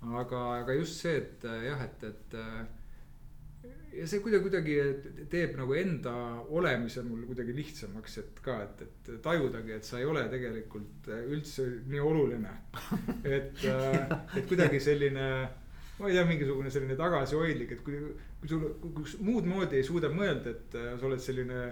aga, 0.01 0.43
aga 0.61 0.73
just 0.73 1.01
see, 1.01 1.17
et 1.17 1.43
jah, 1.43 1.81
et, 1.83 2.03
et 2.03 2.37
ja 3.93 4.07
see 4.07 4.21
kuidagi, 4.23 4.43
kuidagi 4.45 4.75
teeb 5.31 5.55
nagu 5.59 5.75
enda 5.77 6.13
olemise 6.55 7.03
mul 7.05 7.25
kuidagi 7.29 7.55
lihtsamaks, 7.57 8.17
et 8.21 8.41
ka, 8.45 8.59
et, 8.65 8.83
et 8.85 9.09
tajudagi, 9.25 9.75
et 9.77 9.87
sa 9.87 9.99
ei 9.99 10.07
ole 10.09 10.25
tegelikult 10.31 11.09
üldse 11.19 11.65
nii 11.89 12.03
oluline. 12.03 12.53
et, 13.37 13.65
et 13.65 14.45
kuidagi 14.49 14.81
selline, 14.83 15.27
ma 15.99 16.09
ei 16.09 16.17
tea, 16.17 16.25
mingisugune 16.29 16.71
selline 16.73 16.97
tagasihoidlik, 16.99 17.75
et 17.75 17.83
kui, 17.85 17.99
kui 18.39 18.51
sul, 18.51 18.65
kui 18.85 19.17
muud 19.27 19.49
moodi 19.49 19.81
ei 19.81 19.87
suuda 19.87 20.11
mõelda, 20.13 20.55
et 20.55 20.79
sa 20.79 21.09
oled 21.09 21.23
selline 21.23 21.63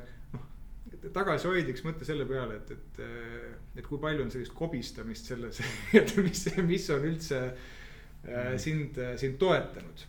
tagasihoidliks 1.13 1.83
mõte 1.85 2.05
selle 2.07 2.25
peale, 2.29 2.59
et, 2.61 2.71
et, 2.71 3.01
et 3.77 3.87
kui 3.87 3.99
palju 4.01 4.25
on 4.25 4.31
sellist 4.33 4.55
kobistamist 4.57 5.31
selles, 5.31 5.61
et 5.99 6.13
mis, 6.21 6.43
mis 6.67 6.89
on 6.93 7.07
üldse 7.11 7.41
äh, 7.47 8.53
sind, 8.61 8.99
sind 9.21 9.39
toetanud. 9.41 10.05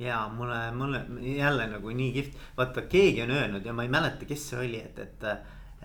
ja 0.00 0.22
mulle, 0.32 0.60
mulle 0.72 1.04
jälle 1.36 1.66
nagu 1.74 1.92
nii 1.92 2.12
kihvt, 2.16 2.42
vaata 2.56 2.86
keegi 2.88 3.22
on 3.26 3.34
öelnud 3.36 3.66
ja 3.66 3.74
ma 3.76 3.84
ei 3.84 3.92
mäleta, 3.92 4.28
kes 4.28 4.48
see 4.50 4.60
oli, 4.62 4.80
et, 4.80 4.98
et 4.98 5.26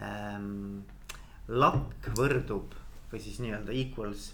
ähm, 0.06 0.86
lakk 1.48 2.10
võrdub 2.18 2.74
või 3.12 3.22
siis 3.22 3.42
nii-öelda 3.44 3.76
equals 3.76 4.30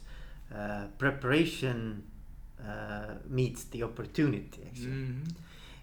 äh, 0.54 0.86
preparation 1.02 2.04
äh, 2.62 3.16
meets 3.30 3.70
the 3.74 3.84
opportunity, 3.86 4.68
eks 4.70 4.86
ju 4.86 4.92
mm 4.92 5.06
-hmm. 5.08 5.36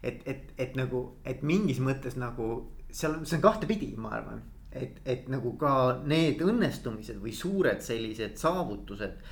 et, 0.02 0.22
et, 0.26 0.52
et 0.58 0.76
nagu, 0.76 1.16
et 1.24 1.42
mingis 1.42 1.80
mõttes 1.82 2.16
nagu 2.16 2.68
seal, 2.90 3.18
see 3.24 3.36
on 3.38 3.42
kahtepidi, 3.42 3.92
ma 3.96 4.14
arvan. 4.18 4.46
et, 4.72 5.00
et 5.08 5.28
nagu 5.32 5.54
ka 5.58 6.00
need 6.06 6.42
õnnestumised 6.44 7.20
või 7.22 7.32
suured 7.34 7.80
sellised 7.82 8.36
saavutused. 8.36 9.22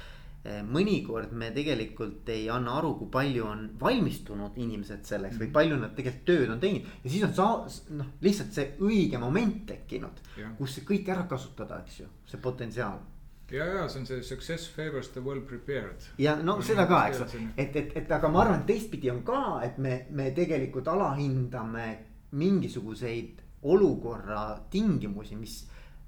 Eh, 0.46 0.60
mõnikord 0.62 1.32
me 1.34 1.50
tegelikult 1.50 2.28
ei 2.30 2.46
anna 2.50 2.76
aru, 2.78 2.92
kui 3.00 3.10
palju 3.10 3.44
on 3.44 3.64
valmistunud 3.80 4.56
inimesed 4.62 5.02
selleks 5.04 5.34
või 5.40 5.48
mhm. 5.48 5.54
palju 5.56 5.78
nad 5.80 5.96
tegelikult 5.96 6.28
tööd 6.30 6.52
on 6.54 6.62
teinud. 6.62 6.86
ja 7.02 7.10
siis 7.10 7.26
on 7.26 7.34
saa-, 7.34 7.96
noh, 7.98 8.12
lihtsalt 8.22 8.54
see 8.54 8.68
õige 8.86 9.18
moment 9.18 9.64
tekkinud, 9.66 10.22
kus 10.60 10.78
see 10.78 10.86
kõik 10.86 11.10
ära 11.12 11.26
kasutada, 11.30 11.82
eks 11.82 12.00
ju, 12.04 12.08
see 12.30 12.40
potentsiaal 12.42 13.02
ja, 13.50 13.64
ja 13.64 13.88
see 13.88 14.00
on 14.00 14.06
see 14.06 14.22
success 14.22 14.68
favors 14.68 15.08
the 15.08 15.20
well 15.20 15.40
prepared. 15.40 16.06
ja 16.18 16.36
no 16.42 16.60
seda 16.62 16.86
ka, 16.86 17.02
eks 17.10 17.22
ole, 17.22 17.48
et, 17.56 17.76
et, 17.76 17.96
et 18.02 18.12
aga 18.12 18.30
ma 18.30 18.42
arvan, 18.44 18.62
et 18.62 18.70
teistpidi 18.70 19.10
on 19.10 19.22
ka, 19.26 19.42
et 19.66 19.78
me, 19.82 20.04
me 20.10 20.30
tegelikult 20.34 20.88
alahindame 20.90 21.88
mingisuguseid 22.36 23.42
olukorra 23.62 24.58
tingimusi, 24.70 25.36
mis 25.36 25.56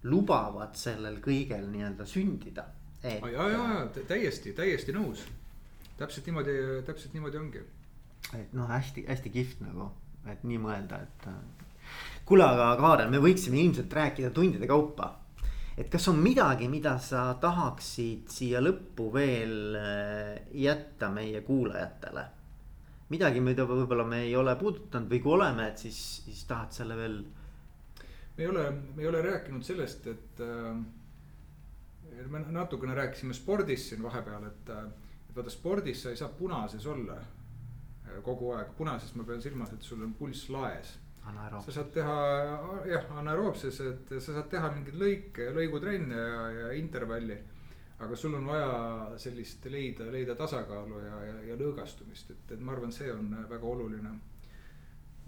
lubavad 0.07 0.76
sellel 0.78 1.18
kõigel 1.22 1.66
nii-öelda 1.72 2.07
sündida. 2.07 2.64
ja, 3.03 3.18
ja, 3.32 3.49
ja 3.51 4.05
täiesti, 4.07 4.53
täiesti 4.53 4.94
nõus. 4.94 5.24
täpselt 5.99 6.26
niimoodi, 6.26 6.55
täpselt 6.86 7.14
niimoodi 7.14 7.38
ongi. 7.38 7.62
et 8.34 8.53
noh, 8.53 8.68
hästi-hästi 8.68 9.30
kihvt 9.30 9.62
nagu, 9.66 9.90
et 10.26 10.44
nii 10.44 10.59
mõelda, 10.62 11.03
et. 11.03 11.26
Äh, 11.26 11.88
kuule, 12.24 12.44
aga 12.44 12.74
Kaarel, 12.76 13.11
me 13.11 13.22
võiksime 13.22 13.59
ilmselt 13.62 13.92
rääkida 13.92 14.30
tundide 14.30 14.66
kaupa. 14.66 15.14
et 15.76 15.90
kas 15.90 16.09
on 16.09 16.18
midagi, 16.22 16.68
mida 16.68 16.99
sa 16.99 17.34
tahaksid 17.40 18.30
siia 18.30 18.61
lõppu 18.61 19.12
veel 19.14 19.76
äh, 19.78 20.34
jätta 20.53 21.11
meie 21.11 21.40
kuulajatele? 21.40 22.28
midagi, 23.09 23.40
mida 23.40 23.64
võib-olla 23.64 24.05
me 24.05 24.22
ei 24.26 24.36
ole 24.36 24.55
puudutanud 24.57 25.11
või 25.11 25.20
kui 25.24 25.32
oleme, 25.32 25.68
et 25.68 25.78
siis, 25.80 25.99
siis 26.26 26.44
tahad 26.44 26.74
selle 26.76 26.96
veel 26.96 27.22
me 28.39 28.45
ei 28.45 28.49
ole, 28.49 28.70
me 28.70 29.03
ei 29.03 29.09
ole 29.09 29.22
rääkinud 29.22 29.62
sellest, 29.62 30.07
et 30.07 30.41
äh, 30.41 30.76
me 32.30 32.39
natukene 32.55 32.95
rääkisime 32.95 33.34
spordist 33.34 33.91
siin 33.91 34.03
vahepeal, 34.03 34.47
et, 34.47 34.70
äh, 34.70 34.84
et 35.28 35.34
vaata 35.36 35.51
spordis 35.51 36.03
sa 36.03 36.14
ei 36.14 36.16
saa 36.16 36.28
punases 36.39 36.86
olla 36.86 37.18
äh, 37.18 38.22
kogu 38.22 38.53
aeg, 38.55 38.70
punases 38.78 39.14
ma 39.18 39.26
pean 39.26 39.43
silmas, 39.43 39.74
et 39.74 39.82
sul 39.82 40.03
on 40.07 40.14
pulss 40.14 40.49
laes. 40.55 40.99
sa 41.64 41.72
saad 41.72 41.91
teha 41.93 42.14
jah, 42.89 43.11
anaeroobses, 43.20 43.80
et 43.80 44.14
sa 44.20 44.32
saad 44.32 44.49
teha 44.49 44.70
mingeid 44.76 45.03
lõike, 45.03 45.51
lõigutrenne 45.59 46.22
ja, 46.30 46.51
ja 46.61 46.72
intervalli. 46.78 47.36
aga 47.99 48.16
sul 48.16 48.34
on 48.39 48.47
vaja 48.47 49.18
sellist 49.18 49.66
leida, 49.66 50.07
leida 50.14 50.39
tasakaalu 50.39 51.01
ja, 51.03 51.20
ja, 51.26 51.36
ja 51.51 51.59
lõõgastumist, 51.59 52.30
et, 52.30 52.55
et 52.55 52.61
ma 52.61 52.72
arvan, 52.72 52.95
see 52.95 53.11
on 53.12 53.34
väga 53.51 53.66
oluline. 53.66 54.14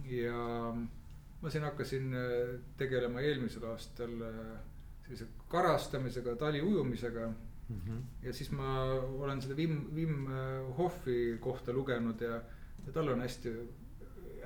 ja 0.07 0.47
ma 1.41 1.51
siin 1.51 1.65
hakkasin 1.65 2.15
äh, 2.15 2.55
tegelema 2.77 3.23
eelmisel 3.25 3.65
aastal 3.71 4.13
äh, 4.27 4.41
sellise 5.05 5.29
karastamisega, 5.49 6.37
taliujumisega 6.37 7.27
mm. 7.29 7.81
-hmm. 7.87 8.03
ja 8.23 8.33
siis 8.33 8.51
ma 8.51 8.85
olen 9.25 9.43
seda 9.43 9.57
Wim, 9.57 9.95
Wim 9.95 10.27
äh, 10.27 10.77
Hofi 10.79 11.39
kohta 11.41 11.73
lugenud 11.73 12.21
ja, 12.21 12.43
ja 12.87 12.93
tal 12.93 13.09
on 13.09 13.21
hästi, 13.21 13.55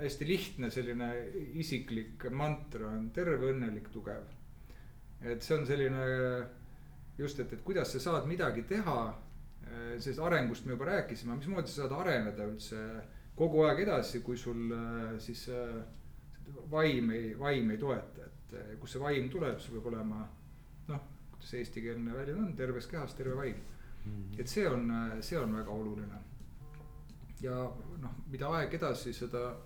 hästi 0.00 0.28
lihtne 0.28 0.70
selline 0.70 1.10
isiklik 1.52 2.30
mantra 2.30 2.88
on 2.88 3.10
terve, 3.10 3.50
õnnelik, 3.52 3.90
tugev. 3.92 4.22
et 5.20 5.42
see 5.42 5.58
on 5.58 5.66
selline 5.66 6.06
just, 7.18 7.40
et, 7.40 7.52
et 7.52 7.62
kuidas 7.62 7.92
sa 7.92 8.00
saad 8.00 8.26
midagi 8.26 8.62
teha. 8.62 9.20
sellest 9.98 10.20
arengust 10.20 10.66
me 10.66 10.72
juba 10.72 10.84
rääkisime, 10.84 11.36
mismoodi 11.36 11.68
sa 11.68 11.74
saad 11.74 11.92
areneda 12.00 12.44
üldse 12.46 12.76
kogu 13.34 13.62
aeg 13.64 13.80
edasi, 13.80 14.20
kui 14.20 14.36
sul 14.36 14.74
siis 15.18 15.48
äh, 15.48 15.78
vaim 16.70 17.10
ei, 17.10 17.34
vaim 17.38 17.70
ei 17.70 17.78
toeta, 17.78 18.26
et 18.26 18.56
äh, 18.58 18.72
kust 18.80 18.96
see 18.96 19.02
vaim 19.02 19.28
tuleb, 19.32 19.58
see 19.60 19.74
peab 19.74 19.88
olema 19.92 20.24
noh, 20.88 21.06
kuidas 21.32 21.54
eestikeelne 21.60 22.16
väljend 22.16 22.42
on, 22.46 22.52
terves 22.58 22.88
kehas 22.90 23.14
terve 23.18 23.36
vaim 23.38 23.56
mm. 23.56 24.12
-hmm. 24.12 24.40
et 24.40 24.48
see 24.48 24.68
on, 24.68 24.92
see 25.20 25.38
on 25.38 25.56
väga 25.56 25.70
oluline. 25.70 26.22
ja 27.40 27.56
noh, 28.00 28.16
mida 28.30 28.48
aeg 28.58 28.74
edasi, 28.74 29.12
seda, 29.12 29.56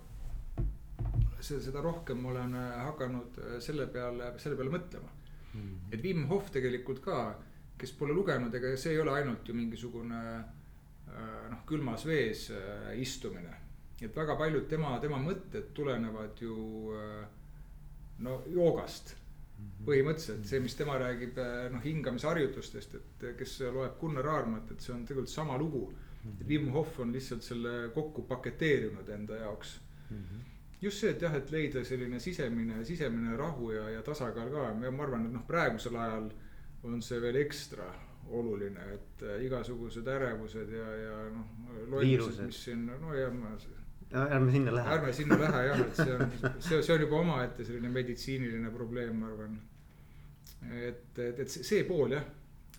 seda 1.39 1.81
rohkem 1.81 2.17
ma 2.21 2.29
olen 2.29 2.55
hakanud 2.85 3.39
selle 3.63 3.87
peale, 3.87 4.33
selle 4.37 4.55
peale 4.55 4.71
mõtlema 4.77 5.09
mm. 5.53 5.61
-hmm. 5.61 5.93
et 5.93 6.03
Wim 6.03 6.25
Hof 6.27 6.51
tegelikult 6.51 6.99
ka, 6.99 7.39
kes 7.77 7.91
pole 7.91 8.13
lugenud, 8.13 8.53
ega 8.55 8.75
see 8.77 8.91
ei 8.91 8.99
ole 8.99 9.11
ainult 9.11 9.47
ju 9.47 9.53
mingisugune 9.55 10.21
noh, 11.49 11.65
külmas 11.65 12.05
vees 12.05 12.51
istumine 12.95 13.68
et 14.07 14.15
väga 14.15 14.35
paljud 14.39 14.67
tema, 14.69 14.97
tema 15.01 15.19
mõtted 15.21 15.71
tulenevad 15.75 16.39
ju 16.41 16.55
äh, 16.95 17.25
no 18.25 18.41
joogast 18.47 19.13
mhm. 19.13 19.85
põhimõtteliselt 19.87 20.47
see, 20.49 20.61
mis 20.63 20.77
tema 20.79 20.97
räägib 21.01 21.39
äh, 21.39 21.65
noh 21.73 21.83
hingamisharjutustest, 21.83 22.95
et 22.99 23.25
kes 23.39 23.59
loeb 23.75 23.97
Gunnar 24.01 24.27
Aarmat, 24.35 24.71
et 24.73 24.85
see 24.85 24.93
on 24.95 25.05
tegelikult 25.07 25.33
sama 25.33 25.57
lugu. 25.57 25.89
et 26.29 26.47
Wim 26.47 26.67
Hof 26.75 26.99
on 26.99 27.13
lihtsalt 27.15 27.43
selle 27.43 27.89
kokku 27.95 28.25
paketeerinud 28.27 29.09
enda 29.09 29.35
jaoks 29.35 29.79
mm. 30.09 30.17
-hmm. 30.17 30.41
just 30.81 30.99
see, 30.99 31.09
et 31.09 31.21
jah, 31.21 31.35
et 31.35 31.51
leida 31.51 31.83
selline 31.83 32.19
sisemine, 32.19 32.85
sisemine 32.85 33.37
rahu 33.37 33.71
ja, 33.71 33.89
ja 33.89 34.01
tasakaal 34.01 34.49
ka, 34.51 34.91
ma 34.91 35.03
arvan, 35.03 35.25
et 35.25 35.33
noh, 35.33 35.47
praegusel 35.47 35.95
ajal 35.95 36.29
on 36.83 37.01
see 37.01 37.21
veel 37.21 37.35
ekstra 37.35 37.93
oluline, 38.29 38.93
et 38.93 39.23
äh, 39.23 39.45
igasugused 39.45 40.07
ärevused 40.07 40.69
ja, 40.69 40.89
ja 40.95 41.29
noh. 41.33 41.99
viirused, 41.99 42.45
mis 42.45 42.63
siin, 42.63 42.85
no 43.01 43.13
ja 43.15 43.29
ma 43.33 43.55
ärme 44.11 44.51
sinna 44.51 44.71
lähe. 44.75 44.93
ärme 44.95 45.13
sinna 45.13 45.37
lähe 45.39 45.63
jah, 45.67 45.81
et 45.81 45.95
see 45.95 46.15
on, 46.15 46.31
see, 46.59 46.81
see 46.81 46.93
on 46.95 47.01
juba 47.01 47.19
omaette 47.19 47.65
selline 47.65 47.91
meditsiiniline 47.93 48.71
probleem, 48.73 49.19
ma 49.21 49.27
arvan. 49.29 49.59
et, 50.71 51.19
et, 51.19 51.39
et 51.39 51.49
see 51.49 51.83
pool 51.87 52.17
jah, 52.17 52.25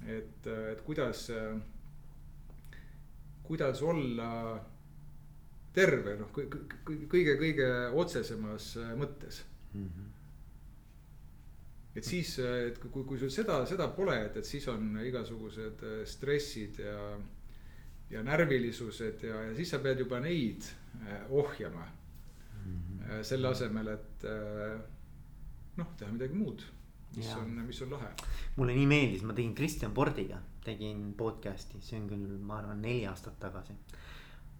et, 0.06 0.46
et 0.72 0.82
kuidas, 0.86 1.28
kuidas 3.46 3.82
olla 3.82 4.30
terve 5.74 6.16
noh, 6.18 6.30
kõige, 6.34 7.36
kõige 7.38 7.68
otsesemas 7.94 8.72
mõttes 8.98 9.44
mm. 9.74 9.84
-hmm 9.84 10.08
et 11.96 12.06
siis, 12.06 12.38
et 12.38 12.78
kui, 12.78 13.02
kui 13.04 13.18
sul 13.18 13.32
seda, 13.34 13.64
seda 13.66 13.88
pole, 13.90 14.14
et, 14.26 14.36
et 14.38 14.46
siis 14.46 14.66
on 14.70 14.92
igasugused 15.02 15.82
stressid 16.06 16.78
ja, 16.84 17.16
ja 18.10 18.22
närvilisused 18.22 19.22
ja, 19.22 19.42
ja 19.48 19.54
siis 19.54 19.70
sa 19.70 19.78
pead 19.78 19.98
juba 20.02 20.20
neid 20.20 20.66
Äh, 21.06 21.32
ohjama 21.32 21.86
mm. 22.66 22.72
-hmm. 22.72 23.22
selle 23.22 23.48
asemel, 23.48 23.86
et 23.88 24.24
äh, 24.24 24.80
noh, 25.76 25.86
teha 25.98 26.12
midagi 26.12 26.34
muud, 26.34 26.62
mis 27.16 27.28
ja. 27.28 27.36
on, 27.38 27.50
mis 27.66 27.82
on 27.82 27.90
lahe. 27.90 28.08
mulle 28.56 28.74
nii 28.74 28.86
meeldis, 28.86 29.22
ma 29.22 29.32
tegin 29.32 29.54
Kristjan 29.54 29.92
Pordiga, 29.92 30.38
tegin 30.64 31.14
podcast'i, 31.16 31.80
see 31.80 32.00
on 32.00 32.08
küll, 32.10 32.26
ma 32.38 32.58
arvan, 32.58 32.82
neli 32.82 33.06
aastat 33.06 33.38
tagasi. 33.40 33.76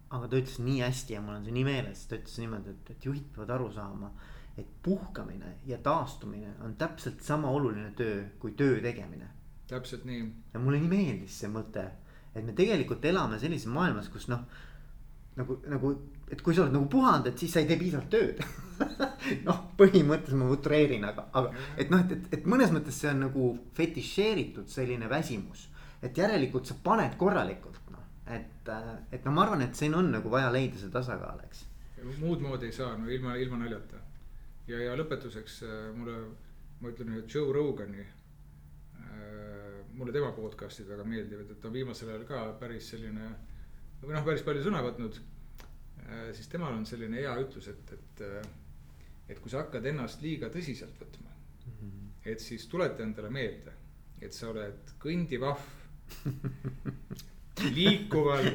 aga 0.09 0.27
ta 0.27 0.39
ütles 0.39 0.57
nii 0.59 0.79
hästi 0.81 1.13
ja 1.13 1.21
mul 1.21 1.35
on 1.35 1.45
see 1.45 1.57
nii 1.59 1.67
meeles, 1.67 2.05
ta 2.07 2.15
ütles 2.15 2.39
niimoodi, 2.39 2.69
et, 2.69 2.89
et 2.95 3.05
juhid 3.05 3.27
peavad 3.35 3.53
aru 3.57 3.71
saama, 3.75 4.11
et 4.57 4.73
puhkamine 4.83 5.55
ja 5.65 5.77
taastumine 5.77 6.55
on 6.65 6.75
täpselt 6.75 7.21
sama 7.21 7.51
oluline 7.51 7.91
töö 7.91 8.23
kui 8.39 8.51
töö 8.51 8.81
tegemine. 8.81 9.27
täpselt 9.67 10.05
nii. 10.05 10.25
ja 10.53 10.59
mulle 10.59 10.79
nii 10.79 10.95
meeldis 10.95 11.39
see 11.43 11.51
mõte, 11.51 11.89
et 12.35 12.43
me 12.45 12.53
tegelikult 12.55 13.05
elame 13.05 13.39
sellises 13.39 13.67
maailmas, 13.71 14.09
kus 14.09 14.27
noh 14.31 14.45
nagu, 15.35 15.57
nagu, 15.71 15.91
et 16.31 16.41
kui 16.43 16.55
sa 16.55 16.65
oled 16.65 16.75
nagu 16.75 16.87
puhanud, 16.91 17.29
et 17.31 17.39
siis 17.39 17.53
sa 17.53 17.61
ei 17.61 17.67
tee 17.69 17.79
piisavalt 17.79 18.11
tööd 18.11 18.41
noh, 19.47 19.59
põhimõtteliselt 19.79 20.39
ma 20.39 20.49
utreerin, 20.51 21.05
aga, 21.07 21.27
aga 21.37 21.53
et 21.79 21.91
noh, 21.93 22.03
et, 22.03 22.15
et, 22.17 22.29
et 22.39 22.47
mõnes 22.49 22.73
mõttes 22.73 22.97
see 22.99 23.11
on 23.11 23.23
nagu 23.27 23.51
fetišeeritud 23.77 24.71
selline 24.71 25.09
väsimus. 25.11 25.67
et 26.01 26.17
järelikult 26.17 26.65
sa 26.65 26.75
paned 26.83 27.17
korralikult 27.17 27.91
noh, 27.93 28.05
et, 28.27 28.71
et 29.11 29.25
no 29.25 29.35
ma 29.35 29.45
arvan, 29.45 29.61
et 29.61 29.75
siin 29.77 29.95
on 29.95 30.11
nagu 30.11 30.29
vaja 30.29 30.51
leida 30.51 30.79
see 30.81 30.91
tasakaal, 30.91 31.43
eks. 31.47 31.65
muud 32.19 32.41
moodi 32.41 32.71
ei 32.71 32.75
saa, 32.75 32.95
no 32.97 33.09
ilma, 33.09 33.35
ilma 33.37 33.61
naljata. 33.63 34.01
ja, 34.67 34.79
ja 34.87 34.97
lõpetuseks 34.99 35.61
äh, 35.67 35.83
mulle, 35.95 36.17
ma 36.81 36.91
ütlen 36.91 37.15
ühe 37.15 37.23
Joe 37.27 37.53
Rogani 37.53 38.03
äh,. 38.03 39.60
Mulle 39.97 40.13
tema 40.15 40.31
podcast'id 40.35 40.89
väga 40.89 41.05
meeldivad, 41.07 41.51
et 41.51 41.59
ta 41.61 41.69
on 41.69 41.75
viimasel 41.75 42.11
ajal 42.13 42.25
ka 42.29 42.41
päris 42.59 42.91
selline 42.93 43.29
või 44.01 44.15
noh, 44.15 44.25
päris 44.25 44.43
palju 44.45 44.63
sõna 44.65 44.81
võtnud. 44.85 45.19
Äh, 46.01 46.31
siis 46.37 46.49
temal 46.51 46.75
on 46.77 46.85
selline 46.89 47.21
hea 47.21 47.33
ütlus, 47.43 47.67
et, 47.71 47.93
et, 47.97 48.23
äh, 48.25 48.47
et 49.29 49.41
kui 49.41 49.51
sa 49.51 49.63
hakkad 49.63 49.85
ennast 49.91 50.23
liiga 50.25 50.49
tõsiselt 50.53 50.97
võtma 50.99 51.29
mm, 51.29 51.75
-hmm. 51.75 52.09
et 52.33 52.39
siis 52.39 52.65
tuleta 52.67 53.03
endale 53.03 53.29
meelde, 53.29 53.75
et 54.21 54.33
sa 54.33 54.49
oled 54.49 54.95
kõndiv 55.01 55.45
ahv 55.51 55.63
liikuval 57.77 58.49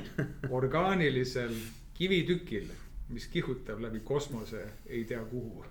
orgaanilisel 0.51 1.55
kivitükil, 1.95 2.69
mis 3.09 3.29
kihutab 3.33 3.81
läbi 3.81 4.01
kosmose 4.05 4.67
ei 4.87 5.05
tea 5.05 5.23
kuhu 5.25 5.65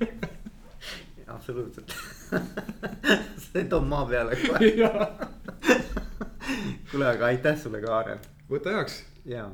absoluutselt. 1.34 1.94
See 3.44 3.64
toob 3.64 3.86
maa 3.88 4.06
peale 4.06 4.36
kohe. 4.36 4.70
Kuule, 6.90 7.06
aga 7.06 7.30
aitäh 7.30 7.58
sulle, 7.58 7.80
Kaarel 7.82 8.18
võta 8.50 8.74
heaks. 8.74 9.00
ja 9.28 9.44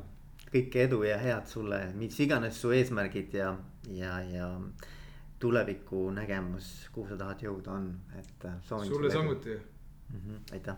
kõike 0.47 0.85
edu 0.87 1.03
ja 1.05 1.17
head 1.21 1.49
sulle, 1.51 1.81
mis 1.99 2.17
iganes 2.23 2.57
su 2.61 2.71
eesmärgid 2.73 3.35
ja, 3.37 3.51
ja, 3.93 4.17
ja 4.31 4.47
tuleviku 5.39 6.07
nägemus, 6.15 6.71
kuhu 6.95 7.11
sa 7.11 7.19
tahad 7.19 7.43
jõuda, 7.45 7.77
on, 7.77 7.91
et 8.17 8.47
soovin. 8.65 8.89
sulle 8.89 9.11
samuti. 9.13 9.59
Mm 10.07 10.19
-hmm, 10.19 10.53
aitäh 10.53 10.77